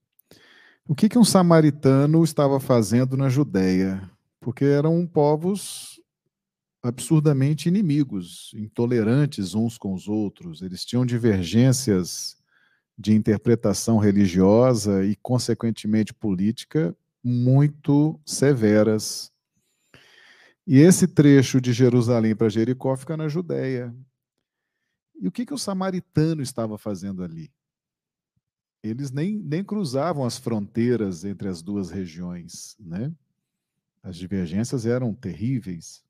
O 0.87 0.95
que, 0.95 1.09
que 1.09 1.19
um 1.19 1.25
samaritano 1.25 2.23
estava 2.23 2.61
fazendo 2.61 3.17
na 3.17 3.29
Judéia? 3.29 4.09
Porque 4.41 4.65
eram 4.65 5.05
povos 5.05 6.01
absurdamente 6.81 7.69
inimigos, 7.69 8.53
intolerantes 8.55 9.53
uns 9.53 9.77
com 9.77 9.93
os 9.95 10.07
outros. 10.07 10.63
Eles 10.63 10.85
tinham 10.85 11.05
divergências 11.05 12.37
de 12.97 13.13
interpretação 13.13 13.99
religiosa 13.99 15.05
e, 15.05 15.17
consequentemente, 15.17 16.15
política 16.15 16.97
muito 17.21 18.17
severas. 18.25 19.33
E 20.65 20.79
esse 20.79 21.09
trecho 21.09 21.61
de 21.61 21.73
Jerusalém 21.73 22.37
para 22.37 22.49
Jericó 22.49 22.97
fica 22.97 23.17
na 23.17 23.27
Judéia. 23.27 23.93
E 25.15 25.29
o 25.29 25.33
que, 25.33 25.47
que 25.47 25.55
o 25.55 25.59
samaritano 25.59 26.43
estava 26.43 26.77
fazendo 26.77 27.23
ali? 27.23 27.53
Eles 28.83 29.11
nem, 29.13 29.39
nem 29.39 29.63
cruzavam 29.63 30.25
as 30.25 30.39
fronteiras 30.39 31.25
entre 31.25 31.49
as 31.49 31.63
duas 31.63 31.91
regiões, 31.91 32.77
né? 32.81 33.15
As 34.03 34.17
divergências 34.17 34.85
eram 34.85 35.15
terríveis. 35.15 36.05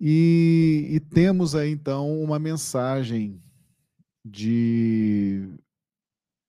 E, 0.00 0.88
e 0.90 1.00
temos 1.00 1.54
aí 1.54 1.70
então 1.70 2.20
uma 2.20 2.38
mensagem 2.38 3.40
de, 4.24 5.48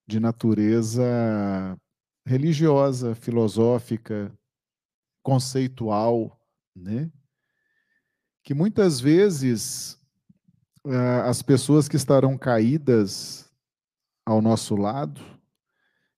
de 0.07 0.19
natureza 0.19 1.79
religiosa, 2.25 3.15
filosófica, 3.15 4.35
conceitual, 5.23 6.37
né? 6.75 7.11
Que 8.43 8.53
muitas 8.53 8.99
vezes 8.99 9.99
as 11.25 11.41
pessoas 11.41 11.87
que 11.87 11.95
estarão 11.95 12.37
caídas 12.37 13.51
ao 14.25 14.41
nosso 14.41 14.75
lado, 14.75 15.21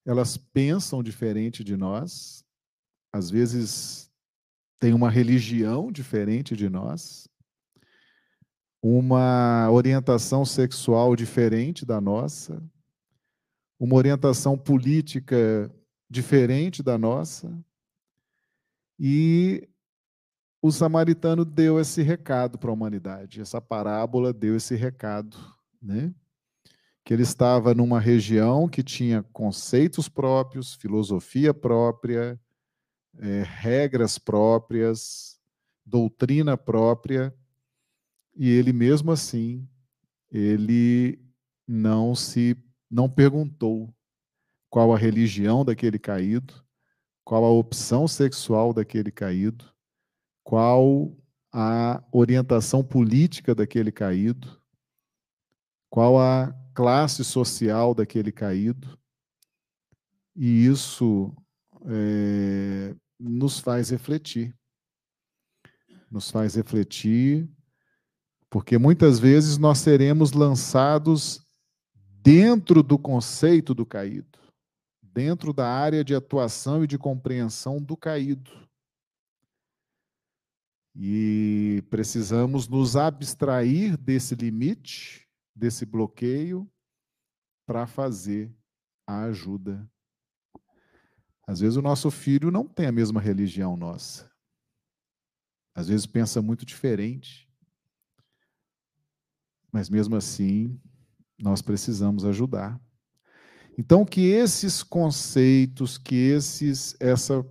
elas 0.06 0.38
pensam 0.38 1.04
diferente 1.04 1.64
de 1.64 1.78
nós, 1.78 2.44
às 3.14 3.30
vezes 3.30 4.12
tem 4.80 4.94
uma 4.94 5.10
religião 5.10 5.92
diferente 5.92 6.56
de 6.56 6.70
nós, 6.70 7.28
uma 8.82 9.70
orientação 9.72 10.46
sexual 10.46 11.16
diferente 11.16 11.86
da 11.86 12.00
nossa, 12.00 12.64
uma 13.80 13.96
orientação 13.96 14.58
política 14.58 15.72
diferente 16.10 16.82
da 16.82 16.98
nossa. 16.98 17.56
E 19.00 19.69
o 20.62 20.72
samaritano 20.72 21.46
deu 21.46 21.80
esse 21.80 22.02
recado 22.02 22.58
para 22.58 22.70
a 22.70 22.74
humanidade, 22.74 23.42
essa 23.42 23.62
parábola 23.62 24.34
deu 24.34 24.56
esse 24.56 24.76
recado, 24.76 25.38
né? 25.82 26.14
Que 27.04 27.14
ele 27.14 27.24
estava 27.24 27.74
numa 27.74 28.00
região 28.00 28.68
que 28.68 28.84
tinha 28.84 29.24
conceitos 29.32 30.10
próprios, 30.10 30.74
filosofia 30.76 31.54
própria, 31.54 32.40
é, 33.18 33.44
regras 33.44 34.18
próprias, 34.18 35.40
doutrina 35.86 36.58
própria, 36.58 37.34
e 38.36 38.50
ele 38.50 38.72
mesmo 38.72 39.12
assim, 39.12 39.68
ele 40.32 41.20
não 41.68 42.14
se 42.14 42.56
não 42.90 43.10
perguntou 43.10 43.94
qual 44.70 44.94
a 44.94 44.98
religião 44.98 45.64
daquele 45.64 45.98
caído, 45.98 46.64
qual 47.24 47.44
a 47.44 47.50
opção 47.50 48.08
sexual 48.08 48.74
daquele 48.74 49.12
caído, 49.12 49.72
qual 50.50 51.16
a 51.54 52.04
orientação 52.12 52.84
política 52.84 53.54
daquele 53.54 53.92
caído, 53.92 54.60
qual 55.92 56.20
a 56.20 56.52
classe 56.74 57.24
social 57.24 57.94
daquele 57.94 58.32
caído, 58.32 58.98
e 60.36 60.66
isso 60.66 61.32
é, 61.86 62.96
nos 63.20 63.60
faz 63.60 63.92
refletir. 63.92 64.52
Nos 66.10 66.32
faz 66.32 66.56
refletir, 66.56 67.48
porque 68.50 68.76
muitas 68.80 69.20
vezes 69.20 69.56
nós 69.56 69.78
seremos 69.78 70.32
lançados 70.32 71.46
dentro 72.24 72.82
do 72.82 72.98
conceito 72.98 73.76
do 73.76 73.86
caído, 73.86 74.40
dentro 75.04 75.54
da 75.54 75.68
área 75.68 76.04
de 76.04 76.16
atuação 76.16 76.84
e 76.84 76.88
de 76.88 76.98
compreensão 76.98 77.80
do 77.80 77.96
caído. 77.96 78.68
E 81.02 81.82
precisamos 81.90 82.68
nos 82.68 82.98
abstrair 82.98 83.96
desse 83.98 84.36
limite, 84.36 85.26
desse 85.56 85.86
bloqueio, 85.86 86.70
para 87.66 87.88
fazer 87.88 88.54
a 89.08 89.24
ajuda 89.24 89.90
às 91.50 91.62
vezes 91.62 91.78
o 91.78 91.82
nosso 91.82 92.12
filho 92.12 92.52
não 92.52 92.68
tem 92.68 92.86
a 92.86 92.92
mesma 92.92 93.20
religião 93.20 93.76
nossa. 93.76 94.30
Às 95.74 95.88
vezes 95.88 96.06
pensa 96.06 96.44
muito 96.44 96.64
diferente. 96.64 97.50
Mas 99.72 99.90
mesmo 99.90 100.16
assim, 100.16 100.80
nós 101.40 101.60
precisamos 101.60 102.24
ajudar. 102.24 102.80
Então 103.80 104.06
que 104.06 104.28
esses 104.28 104.84
conceitos, 104.84 105.98
que 105.98 106.14
esses 106.14 106.96
essa 107.00 107.44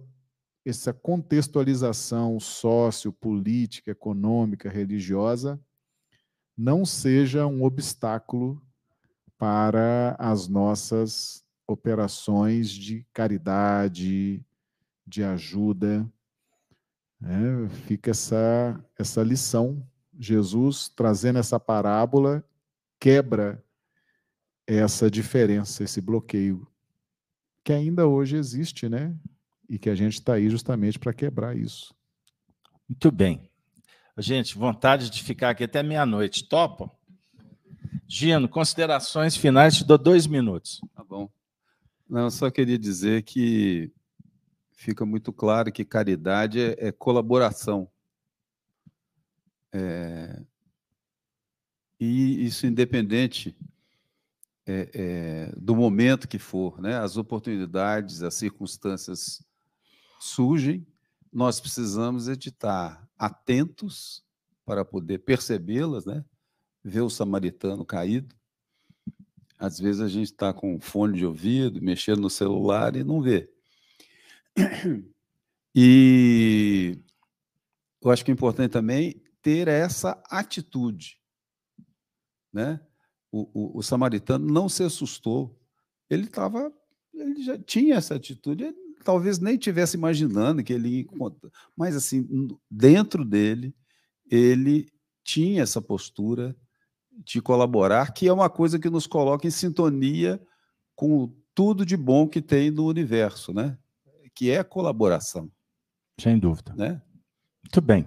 essa 0.71 0.93
contextualização 0.93 2.39
sociopolítica, 2.39 3.91
econômica, 3.91 4.69
religiosa 4.69 5.61
não 6.57 6.85
seja 6.85 7.47
um 7.47 7.63
obstáculo 7.63 8.61
para 9.39 10.17
as 10.19 10.49
nossas 10.49 11.45
operações 11.69 12.69
de 12.69 13.07
caridade, 13.13 14.45
de 15.07 15.23
ajuda. 15.23 16.11
Né? 17.21 17.69
Fica 17.87 18.11
essa, 18.11 18.85
essa 18.99 19.23
lição. 19.23 19.87
Jesus, 20.19 20.89
trazendo 20.89 21.39
essa 21.39 21.61
parábola, 21.61 22.45
quebra 22.99 23.63
essa 24.67 25.09
diferença, 25.09 25.85
esse 25.85 26.01
bloqueio, 26.01 26.67
que 27.63 27.73
ainda 27.73 28.09
hoje 28.09 28.37
existe, 28.37 28.89
né? 28.89 29.15
E 29.69 29.79
que 29.79 29.91
a 29.91 29.95
gente 29.95 30.15
está 30.15 30.35
aí 30.35 30.49
justamente 30.49 30.99
para 30.99 31.13
quebrar 31.13 31.57
isso. 31.57 31.95
Muito 32.89 33.11
bem. 33.11 33.51
Gente, 34.17 34.57
vontade 34.57 35.11
de 35.11 35.23
ficar 35.23 35.51
aqui 35.51 35.65
até 35.65 35.83
meia-noite. 35.83 36.49
Topa? 36.49 36.91
Gino, 38.07 38.49
considerações 38.49 39.37
finais, 39.37 39.77
te 39.77 39.85
dou 39.85 39.99
dois 39.99 40.27
minutos. 40.27 40.81
Tá 40.95 41.05
bom. 41.05 41.31
Não, 42.09 42.31
só 42.31 42.51
queria 42.51 42.79
dizer 42.79 43.23
que 43.23 43.93
fica 44.73 45.05
muito 45.05 45.33
claro 45.33 45.71
que 45.71 45.85
caridade 45.85 46.61
é, 46.61 46.89
é 46.89 46.93
colaboração. 46.93 47.89
É, 49.73 50.41
e 52.01 52.47
isso 52.47 52.67
independente 52.67 53.57
é, 54.67 54.91
é, 54.95 55.53
do 55.57 55.77
momento 55.77 56.29
que 56.29 56.39
for, 56.39 56.81
né? 56.81 56.97
As 56.97 57.17
oportunidades, 57.17 58.23
as 58.23 58.35
circunstâncias 58.35 59.43
surgem, 60.21 60.87
nós 61.33 61.61
precisamos 61.61 62.27
estar 62.27 63.09
atentos 63.19 64.25
para 64.65 64.85
poder 64.85 65.19
percebê-las, 65.19 66.05
né? 66.05 66.25
Ver 66.83 67.01
o 67.01 67.11
samaritano 67.11 67.85
caído, 67.85 68.35
às 69.59 69.81
vezes 69.81 70.01
a 70.01 70.09
gente 70.09 70.27
está 70.27 70.53
com 70.53 70.79
fone 70.81 71.19
de 71.19 71.27
ouvido, 71.27 71.83
mexendo 71.83 72.21
no 72.21 72.31
celular 72.31 72.95
e 72.95 73.03
não 73.03 73.21
vê. 73.21 73.51
E 75.75 76.99
eu 78.03 78.11
acho 78.11 78.25
que 78.25 78.31
é 78.31 78.35
importante 78.35 78.73
também 78.73 79.23
ter 79.43 79.69
essa 79.69 80.21
atitude. 80.29 81.21
Né? 82.53 82.81
O, 83.31 83.43
o, 83.53 83.79
o 83.79 83.83
samaritano 83.83 84.51
não 84.51 84.69
se 84.69 84.83
assustou. 84.83 85.57
Ele 86.09 86.25
estava, 86.25 86.73
ele 87.15 87.43
já 87.43 87.59
tinha 87.59 87.97
essa 87.97 88.15
atitude, 88.15 88.65
ele 88.65 88.88
talvez 89.05 89.39
nem 89.39 89.57
tivesse 89.57 89.97
imaginando 89.97 90.63
que 90.63 90.73
ele 90.73 91.01
ia 91.01 91.07
mas 91.77 91.97
assim, 91.97 92.27
dentro 92.71 93.25
dele, 93.25 93.75
ele 94.31 94.87
tinha 95.25 95.63
essa 95.63 95.81
postura 95.81 96.57
de 97.25 97.41
colaborar, 97.41 98.13
que 98.13 98.29
é 98.29 98.33
uma 98.33 98.49
coisa 98.49 98.79
que 98.79 98.89
nos 98.89 99.07
coloca 99.07 99.47
em 99.47 99.51
sintonia 99.51 100.41
com 100.95 101.33
tudo 101.55 101.85
de 101.85 101.97
bom 101.97 102.29
que 102.29 102.41
tem 102.41 102.71
no 102.71 102.87
universo, 102.87 103.53
né? 103.53 103.77
Que 104.35 104.51
é 104.51 104.59
a 104.59 104.65
colaboração. 104.65 105.51
Sem 106.21 106.39
dúvida. 106.39 106.73
Né? 106.77 107.03
Muito 107.63 107.81
bem. 107.81 108.07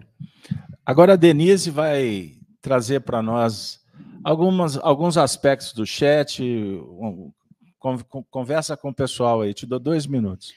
Agora 0.86 1.14
a 1.14 1.18
Denise 1.18 1.70
vai 1.70 2.38
trazer 2.62 3.02
para 3.02 3.22
nós 3.22 3.82
algumas, 4.24 4.78
alguns 4.78 5.18
aspectos 5.18 5.74
do 5.74 5.86
chat. 5.86 6.42
Conversa 8.30 8.78
com 8.78 8.90
o 8.90 8.96
pessoal 8.96 9.42
aí, 9.42 9.54
te 9.54 9.66
dou 9.66 9.80
dois 9.80 10.08
minutos. 10.08 10.54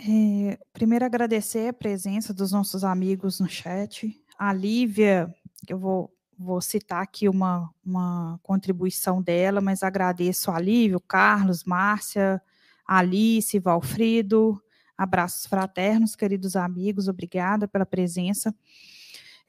É, 0.00 0.58
primeiro, 0.72 1.04
agradecer 1.04 1.68
a 1.68 1.72
presença 1.72 2.32
dos 2.32 2.52
nossos 2.52 2.84
amigos 2.84 3.40
no 3.40 3.48
chat. 3.48 4.14
A 4.38 4.52
Lívia, 4.52 5.34
eu 5.68 5.78
vou 5.78 6.14
vou 6.38 6.60
citar 6.60 7.02
aqui 7.02 7.28
uma, 7.28 7.68
uma 7.84 8.38
contribuição 8.44 9.20
dela, 9.20 9.60
mas 9.60 9.82
agradeço 9.82 10.52
a 10.52 10.60
Lívio, 10.60 11.00
Carlos, 11.00 11.64
Márcia, 11.64 12.40
Alice, 12.86 13.58
Valfrido, 13.58 14.62
abraços 14.96 15.46
fraternos, 15.46 16.14
queridos 16.14 16.54
amigos, 16.54 17.08
obrigada 17.08 17.66
pela 17.66 17.84
presença. 17.84 18.54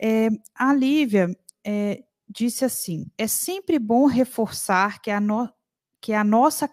É, 0.02 0.30
a 0.56 0.74
Lívia 0.74 1.30
é, 1.64 2.04
disse 2.28 2.66
assim: 2.66 3.06
é 3.18 3.28
sempre 3.28 3.78
bom 3.78 4.08
reforçar 4.08 5.00
que 5.00 5.12
a, 5.12 5.22
no, 5.22 5.48
que 6.02 6.14
a 6.14 6.24
nossa, 6.24 6.70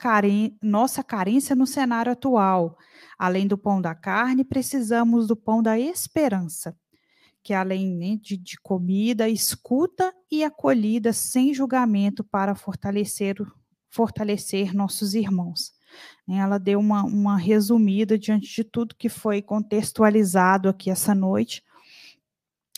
nossa 0.63 1.03
carência 1.03 1.57
no 1.57 1.67
cenário 1.67 2.13
atual, 2.13 2.77
além 3.19 3.47
do 3.47 3.59
pão 3.59 3.81
da 3.81 3.95
carne, 3.95 4.45
precisamos 4.45 5.27
do 5.27 5.37
pão 5.37 5.63
da 5.63 5.79
esperança 5.79 6.77
que 7.47 7.55
além 7.55 7.95
né, 7.95 8.19
de, 8.21 8.37
de, 8.37 8.59
comida, 8.61 9.29
escuta 9.29 10.13
e 10.29 10.43
acolhida 10.43 11.13
sem 11.13 11.55
julgamento 11.55 12.25
para 12.25 12.57
fortalecer, 12.57 13.37
fortalecer 13.89 14.75
nossos 14.75 15.15
irmãos. 15.15 15.73
Ela 16.29 16.59
deu 16.59 16.81
uma, 16.81 17.05
uma 17.05 17.39
resumida 17.39 18.19
diante 18.19 18.53
de 18.53 18.65
tudo 18.65 18.97
que 18.97 19.09
foi 19.09 19.41
contextualizado 19.41 20.69
aqui 20.69 20.91
essa 20.91 21.15
noite. 21.15 21.63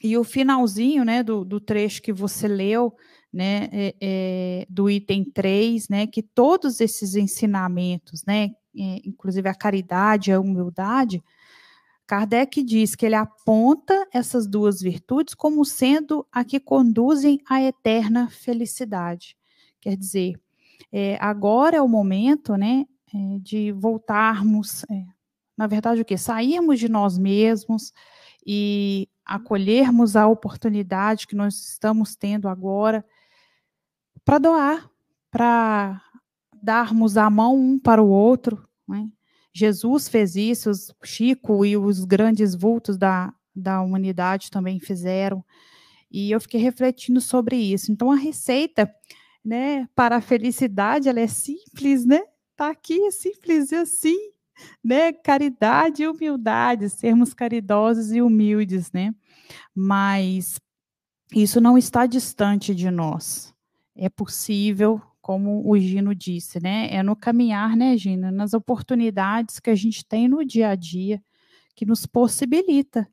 E 0.03 0.19
o 0.19 0.23
finalzinho 0.23 1.03
né, 1.03 1.23
do, 1.23 1.47
do 1.47 1.59
trecho 1.59 2.03
que 2.03 2.13
você 2.13 2.47
leu, 2.47 2.95
né, 3.33 3.69
é, 3.73 3.95
é, 4.01 4.67
do 4.69 4.89
item 4.89 5.25
3, 5.25 5.89
né, 5.89 6.07
que 6.07 6.23
todos 6.23 6.81
esses 6.81 7.15
ensinamentos, 7.15 8.25
né, 8.25 8.51
é, 8.77 9.01
inclusive 9.05 9.49
a 9.49 9.55
caridade, 9.55 10.33
a 10.33 10.41
humildade, 10.41 11.23
Kardec 12.07 12.63
diz 12.63 12.95
que 12.95 13.05
ele 13.05 13.15
aponta 13.15 14.09
essas 14.13 14.47
duas 14.47 14.81
virtudes 14.81 15.35
como 15.35 15.63
sendo 15.65 16.27
a 16.33 16.43
que 16.43 16.59
conduzem 16.59 17.39
à 17.47 17.61
eterna 17.61 18.31
felicidade. 18.31 19.37
Quer 19.79 19.95
dizer, 19.95 20.41
agora 21.21 21.77
é 21.77 21.83
o 21.83 21.89
momento 21.89 22.57
né, 22.57 22.87
de 23.43 23.73
voltarmos, 23.73 24.87
na 25.55 25.67
verdade, 25.67 26.01
o 26.01 26.05
que? 26.05 26.17
Sairmos 26.17 26.81
de 26.81 26.89
nós 26.89 27.19
mesmos 27.19 27.93
e 28.47 29.07
acolhermos 29.23 30.17
a 30.17 30.27
oportunidade 30.27 31.27
que 31.27 31.37
nós 31.37 31.55
estamos 31.57 32.17
tendo 32.17 32.49
agora 32.49 33.05
para 34.29 34.37
doar, 34.37 34.91
para 35.31 36.03
darmos 36.63 37.17
a 37.17 37.31
mão 37.31 37.57
um 37.57 37.79
para 37.79 38.03
o 38.03 38.11
outro, 38.11 38.63
né? 38.87 39.09
Jesus 39.55 40.07
fez 40.07 40.37
isso, 40.37 40.71
Chico 41.03 41.65
e 41.65 41.79
os 41.79 42.05
grandes 42.05 42.55
vultos 42.55 42.99
da, 42.99 43.33
da 43.57 43.81
humanidade 43.81 44.51
também 44.51 44.79
fizeram. 44.79 45.43
E 46.13 46.31
eu 46.31 46.39
fiquei 46.43 46.61
refletindo 46.61 47.23
sobre 47.23 47.57
isso. 47.57 47.91
Então, 47.91 48.11
a 48.11 48.17
receita 48.17 48.95
né, 49.43 49.89
para 49.95 50.17
a 50.17 50.21
felicidade 50.21 51.09
ela 51.09 51.21
é 51.21 51.27
simples, 51.27 52.05
né? 52.05 52.21
Está 52.51 52.69
aqui, 52.69 53.01
é 53.07 53.11
simples 53.11 53.73
assim, 53.73 54.19
né? 54.85 55.11
Caridade 55.11 56.03
e 56.03 56.07
humildade, 56.07 56.91
sermos 56.91 57.33
caridosos 57.33 58.13
e 58.13 58.21
humildes, 58.21 58.93
né? 58.93 59.15
Mas 59.75 60.61
isso 61.35 61.63
não 61.63 61.79
está 61.79 62.05
distante 62.05 62.75
de 62.75 62.91
nós. 62.91 63.57
É 63.99 64.09
possível 64.09 65.03
como 65.21 65.69
o 65.69 65.79
Gino 65.79 66.15
disse, 66.15 66.59
né? 66.63 66.89
É 66.91 67.03
no 67.03 67.15
caminhar, 67.15 67.77
né, 67.77 67.97
Gina? 67.97 68.31
Nas 68.31 68.55
oportunidades 68.55 69.61
que 69.61 69.69
a 69.69 69.75
gente 69.75 70.05
tem 70.07 70.29
no 70.29 70.45
dia 70.45 70.71
a 70.71 70.75
dia 70.75 71.23
que 71.75 71.85
nos 71.85 72.07
possibilita 72.07 73.07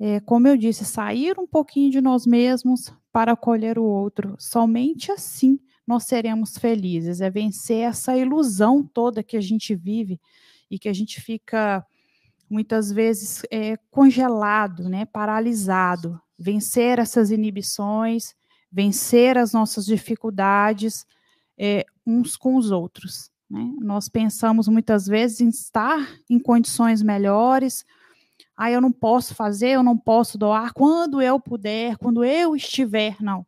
é, 0.00 0.18
como 0.18 0.48
eu 0.48 0.56
disse, 0.56 0.82
sair 0.86 1.38
um 1.38 1.46
pouquinho 1.46 1.90
de 1.90 2.00
nós 2.00 2.24
mesmos 2.24 2.90
para 3.12 3.32
acolher 3.32 3.78
o 3.78 3.84
outro. 3.84 4.34
Somente 4.38 5.12
assim 5.12 5.60
nós 5.86 6.04
seremos 6.04 6.56
felizes. 6.56 7.20
É 7.20 7.28
vencer 7.28 7.82
essa 7.82 8.16
ilusão 8.16 8.82
toda 8.82 9.22
que 9.22 9.36
a 9.36 9.40
gente 9.42 9.74
vive 9.74 10.18
e 10.70 10.78
que 10.78 10.88
a 10.88 10.92
gente 10.94 11.20
fica 11.20 11.84
muitas 12.48 12.90
vezes 12.90 13.42
é, 13.50 13.76
congelado, 13.90 14.88
né, 14.88 15.04
paralisado. 15.04 16.18
Vencer 16.38 16.98
essas 16.98 17.30
inibições, 17.30 18.34
vencer 18.70 19.36
as 19.36 19.52
nossas 19.52 19.84
dificuldades 19.84 21.06
é, 21.58 21.84
uns 22.06 22.36
com 22.36 22.56
os 22.56 22.70
outros. 22.70 23.30
Né? 23.48 23.74
Nós 23.80 24.08
pensamos 24.08 24.68
muitas 24.68 25.06
vezes 25.06 25.40
em 25.40 25.48
estar 25.48 26.08
em 26.28 26.38
condições 26.38 27.02
melhores. 27.02 27.84
Ah, 28.56 28.70
eu 28.70 28.80
não 28.80 28.92
posso 28.92 29.34
fazer, 29.34 29.70
eu 29.70 29.82
não 29.82 29.96
posso 29.96 30.38
doar 30.38 30.72
quando 30.72 31.20
eu 31.20 31.40
puder, 31.40 31.96
quando 31.96 32.24
eu 32.24 32.54
estiver. 32.54 33.16
Não. 33.20 33.44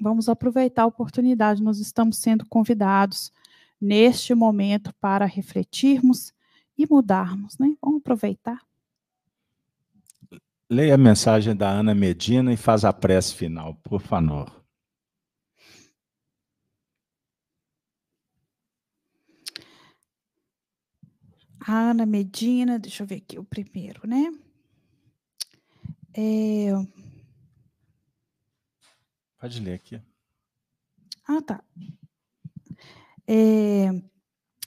Vamos 0.00 0.28
aproveitar 0.28 0.82
a 0.82 0.86
oportunidade. 0.86 1.62
Nós 1.62 1.78
estamos 1.78 2.18
sendo 2.18 2.46
convidados 2.46 3.32
neste 3.80 4.34
momento 4.34 4.92
para 5.00 5.24
refletirmos 5.26 6.32
e 6.76 6.86
mudarmos, 6.90 7.58
né? 7.58 7.74
Vamos 7.82 8.00
aproveitar. 8.00 8.60
Leia 10.72 10.94
a 10.94 10.98
mensagem 10.98 11.56
da 11.56 11.68
Ana 11.68 11.96
Medina 11.96 12.52
e 12.52 12.56
faz 12.56 12.84
a 12.84 12.92
prece 12.92 13.34
final, 13.34 13.74
por 13.82 14.00
favor. 14.00 14.64
A 21.58 21.90
Ana 21.90 22.06
Medina, 22.06 22.78
deixa 22.78 23.02
eu 23.02 23.06
ver 23.08 23.16
aqui 23.16 23.36
o 23.36 23.42
primeiro, 23.42 24.06
né? 24.06 24.32
É... 26.14 26.70
Pode 29.40 29.58
ler 29.58 29.74
aqui. 29.74 30.00
Ah, 31.26 31.42
tá. 31.42 31.64
É... 33.26 33.86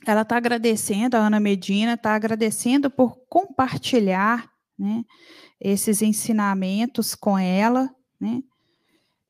Ela 0.06 0.24
está 0.24 0.36
agradecendo, 0.36 1.16
a 1.16 1.26
Ana 1.28 1.40
Medina 1.40 1.94
está 1.94 2.14
agradecendo 2.14 2.92
por 2.92 3.16
compartilhar 3.30 4.54
né, 4.78 5.06
esses 5.64 6.02
ensinamentos 6.02 7.16
com 7.16 7.40
ela, 7.40 7.90
né? 8.20 8.44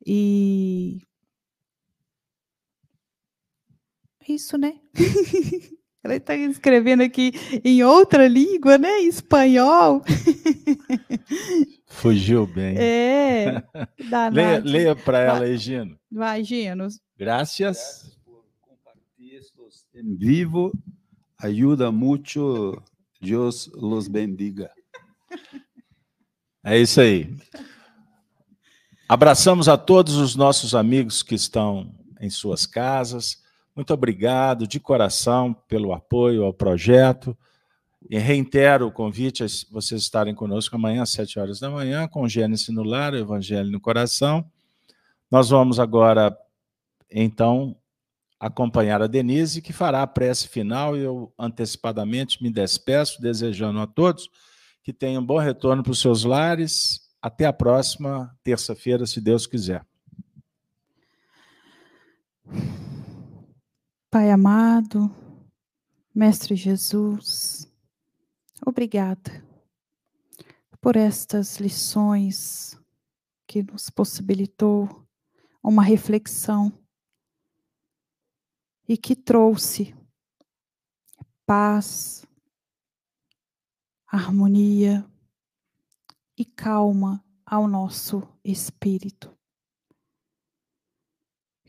E 0.06 1.02
isso, 4.28 4.58
né? 4.58 4.80
Ela 6.04 6.16
está 6.18 6.36
escrevendo 6.36 7.02
aqui 7.02 7.32
em 7.64 7.82
outra 7.82 8.28
língua, 8.28 8.78
né? 8.78 9.00
Espanhol. 9.04 10.04
Fugiu 11.88 12.46
bem. 12.46 12.76
É. 12.78 13.64
leia 14.34 14.60
leia 14.60 14.96
para 14.98 15.20
ela 15.20 15.46
aí, 15.46 15.58
Gino. 15.58 15.98
Vai, 16.12 16.44
Gino. 16.44 16.90
Graças. 17.18 18.18
por 18.26 18.44
compartilhar 18.60 19.40
em 19.96 20.16
vivo. 20.18 20.74
Ajuda 21.40 21.90
muito. 21.90 22.82
Deus 23.22 23.72
los 23.74 24.10
bendiga. 24.10 24.70
É 26.64 26.78
isso 26.78 27.02
aí. 27.02 27.36
Abraçamos 29.08 29.68
a 29.68 29.78
todos 29.78 30.16
os 30.16 30.36
nossos 30.36 30.74
amigos 30.74 31.22
que 31.22 31.36
estão 31.36 31.94
em 32.20 32.30
suas 32.30 32.66
casas 32.66 33.44
muito 33.76 33.92
obrigado 33.92 34.68
de 34.68 34.80
coração 34.80 35.52
pelo 35.68 35.94
apoio 35.94 36.44
ao 36.44 36.54
projeto. 36.54 37.36
E 38.08 38.20
reitero 38.20 38.88
o 38.88 38.92
convite 38.92 39.44
a 39.44 39.48
vocês 39.72 40.02
estarem 40.02 40.36
conosco 40.36 40.76
amanhã 40.76 41.02
às 41.02 41.10
sete 41.10 41.40
horas 41.40 41.60
da 41.60 41.72
manhã, 41.72 42.08
com 42.08 42.28
Gênesis 42.28 42.68
no 42.70 42.84
lar, 42.84 43.16
Evangelho 43.16 43.72
no 43.72 43.80
coração. 43.80 44.46
Nós 45.32 45.50
vamos 45.50 45.80
agora, 45.80 46.38
então, 47.10 47.76
acompanhar 48.40 49.02
a 49.02 49.08
Denise, 49.08 49.62
que 49.62 49.74
fará 49.74 50.04
a 50.04 50.08
prece 50.08 50.48
final, 50.48 50.96
e 50.96 51.02
eu 51.02 51.34
antecipadamente 51.40 52.44
me 52.44 52.52
despeço, 52.52 53.20
desejando 53.20 53.80
a 53.80 53.88
todos 53.88 54.30
que 54.84 54.94
tenham 54.94 55.22
um 55.22 55.26
bom 55.26 55.40
retorno 55.40 55.82
para 55.82 55.92
os 55.92 56.02
seus 56.02 56.24
lares. 56.24 57.02
Até 57.22 57.46
a 57.46 57.54
próxima 57.54 58.38
terça-feira, 58.44 59.06
se 59.06 59.22
Deus 59.22 59.48
quiser. 59.48 59.86
Pai 64.12 64.30
amado, 64.30 65.10
Mestre 66.14 66.56
Jesus, 66.56 67.68
obrigada 68.64 69.44
por 70.80 70.98
estas 70.98 71.58
lições 71.58 72.78
que 73.48 73.64
nos 73.64 73.90
possibilitou 73.90 75.08
uma 75.64 75.82
reflexão 75.82 76.72
e 78.88 78.98
que 78.98 79.16
trouxe 79.16 79.96
paz, 81.46 82.26
harmonia 84.16 85.04
e 86.38 86.46
calma 86.46 87.26
ao 87.44 87.68
nosso 87.68 88.22
espírito. 88.44 89.36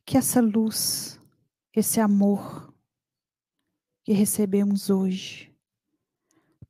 Que 0.05 0.19
essa 0.19 0.43
luz 0.43 1.19
esse 1.75 2.01
amor 2.01 2.73
que 4.05 4.13
recebemos 4.13 4.91
hoje 4.91 5.53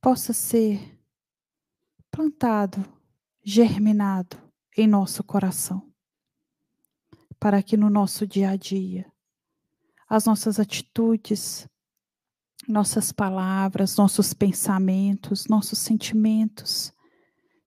possa 0.01 0.32
ser 0.32 0.98
plantado, 2.10 2.78
germinado 3.42 4.40
em 4.76 4.86
nosso 4.86 5.24
coração, 5.24 5.92
para 7.38 7.62
que 7.62 7.76
no 7.76 7.90
nosso 7.90 8.26
dia 8.26 8.51
a 8.51 8.56
dia 8.56 9.12
as 10.09 10.24
nossas 10.24 10.60
atitudes, 10.60 11.68
nossas 12.69 13.12
palavras, 13.12 13.97
nossos 13.97 14.32
pensamentos, 14.32 15.47
nossos 15.47 15.78
sentimentos 15.78 16.93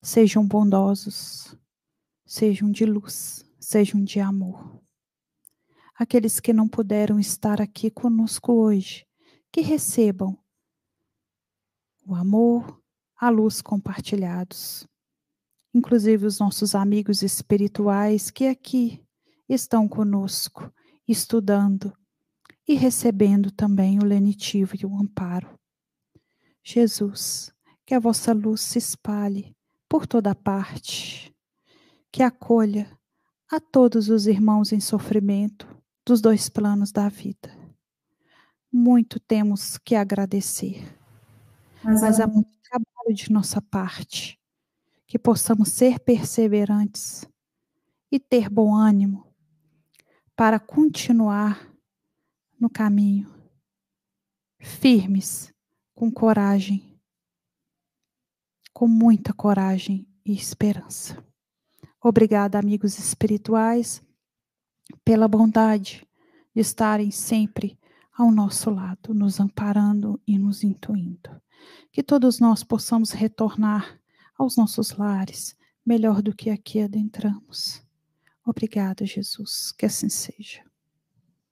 sejam 0.01 0.47
bondosos, 0.47 1.55
sejam 2.25 2.71
de 2.71 2.85
luz, 2.85 3.43
sejam 3.59 4.03
de 4.03 4.19
amor 4.19 4.77
aqueles 5.97 6.39
que 6.39 6.53
não 6.53 6.67
puderam 6.67 7.19
estar 7.19 7.59
aqui 7.59 7.89
conosco 7.89 8.53
hoje, 8.53 9.05
que 9.51 9.61
recebam 9.61 10.37
o 12.05 12.13
amor, 12.13 12.79
a 13.19 13.29
luz 13.29 13.61
compartilhados. 13.61 14.87
Inclusive 15.73 16.25
os 16.25 16.39
nossos 16.39 16.75
amigos 16.75 17.23
espirituais 17.23 18.29
que 18.29 18.45
aqui 18.45 19.03
estão 19.49 19.87
conosco, 19.87 20.71
estudando 21.07 21.91
e 22.67 22.75
recebendo 22.75 23.49
também 23.49 23.97
o 23.99 24.03
lenitivo 24.03 24.75
e 24.75 24.85
o 24.85 24.95
amparo. 24.99 25.57
Jesus, 26.63 27.53
que 27.85 27.93
a 27.93 27.99
vossa 27.99 28.33
luz 28.33 28.59
se 28.61 28.77
espalhe 28.77 29.55
por 29.87 30.05
toda 30.05 30.35
parte, 30.35 31.33
que 32.11 32.21
acolha 32.21 32.91
a 33.49 33.59
todos 33.59 34.09
os 34.09 34.27
irmãos 34.27 34.73
em 34.73 34.81
sofrimento, 34.81 35.65
dos 36.05 36.19
dois 36.19 36.49
planos 36.49 36.91
da 36.91 37.07
vida. 37.07 37.55
Muito 38.69 39.19
temos 39.19 39.77
que 39.77 39.95
agradecer, 39.95 40.83
mas, 41.81 42.01
mas 42.01 42.19
há 42.19 42.27
muito 42.27 42.51
trabalho 42.61 43.15
de 43.15 43.31
nossa 43.31 43.61
parte, 43.61 44.37
que 45.05 45.17
possamos 45.17 45.69
ser 45.69 46.01
perseverantes 46.01 47.25
e 48.11 48.19
ter 48.19 48.49
bom 48.49 48.75
ânimo 48.75 49.25
para 50.35 50.59
continuar 50.59 51.76
no 52.59 52.69
caminho, 52.69 53.29
firmes, 54.59 55.53
com 55.93 56.11
coragem, 56.11 56.99
com 58.73 58.87
muita 58.87 59.33
coragem 59.33 60.07
e 60.25 60.33
esperança. 60.33 61.23
Obrigada, 62.01 62.59
amigos 62.59 62.97
espirituais 62.99 64.01
pela 65.03 65.27
bondade 65.27 66.07
de 66.53 66.61
estarem 66.61 67.11
sempre 67.11 67.77
ao 68.13 68.31
nosso 68.31 68.69
lado, 68.69 69.13
nos 69.13 69.39
amparando 69.39 70.19
e 70.25 70.37
nos 70.37 70.63
intuindo. 70.63 71.29
Que 71.91 72.01
todos 72.01 72.39
nós 72.39 72.63
possamos 72.63 73.11
retornar 73.11 73.99
aos 74.37 74.57
nossos 74.57 74.91
lares 74.91 75.55
melhor 75.85 76.21
do 76.21 76.35
que 76.35 76.49
aqui 76.49 76.81
adentramos. 76.81 77.81
Obrigada, 78.45 79.05
Jesus, 79.05 79.71
que 79.71 79.85
assim 79.85 80.09
seja. 80.09 80.66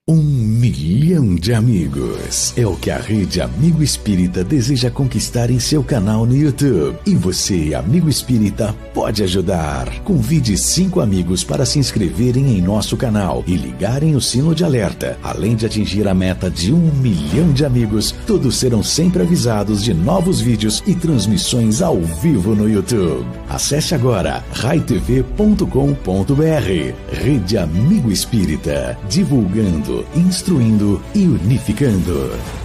Um 0.07 0.22
milhão 0.22 1.34
de 1.34 1.52
amigos 1.52 2.53
é 2.56 2.64
o 2.64 2.76
que 2.76 2.91
a 2.91 2.99
Rede 2.99 3.41
Amigo 3.41 3.82
Espírita 3.82 4.44
deseja 4.44 4.91
conquistar 4.91 5.49
em 5.49 5.60
seu 5.60 5.84
canal 5.84 6.27
no 6.27 6.38
YouTube. 6.38 6.95
E 7.07 7.15
você, 7.15 7.73
amigo 7.73 8.07
espírita, 8.07 8.76
pode 8.94 9.23
ajudar. 9.23 9.90
Convide 10.03 10.60
cinco 10.60 11.02
amigos 11.02 11.44
para 11.44 11.65
se 11.65 11.80
inscreverem 11.80 12.56
em 12.56 12.61
nosso 12.61 12.95
canal 12.95 13.44
e 13.48 13.56
ligarem 13.56 14.15
o 14.15 14.22
sino 14.22 14.53
de 14.53 14.64
alerta. 14.64 15.18
Além 15.23 15.56
de 15.56 15.65
atingir 15.65 16.07
a 16.07 16.14
meta 16.14 16.52
de 16.52 16.72
um 16.72 16.91
milhão 17.02 17.52
de 17.52 17.65
amigos, 17.65 18.14
todos 18.27 18.57
serão 18.57 18.84
sempre 18.84 19.23
avisados 19.23 19.84
de 19.84 19.91
novos 19.91 20.40
vídeos 20.40 20.84
e 20.86 20.94
transmissões 20.94 21.82
ao 21.82 21.99
vivo 21.99 22.53
no 22.53 22.69
YouTube. 22.69 23.26
Acesse 23.49 23.95
agora 23.95 24.44
raitv.com.br. 24.53 25.65
Rede 27.11 27.57
Amigo 27.57 28.11
Espírita, 28.11 28.95
divulgando 29.10 29.95
instruindo 30.16 31.02
e 31.14 31.28
unificando. 31.28 32.65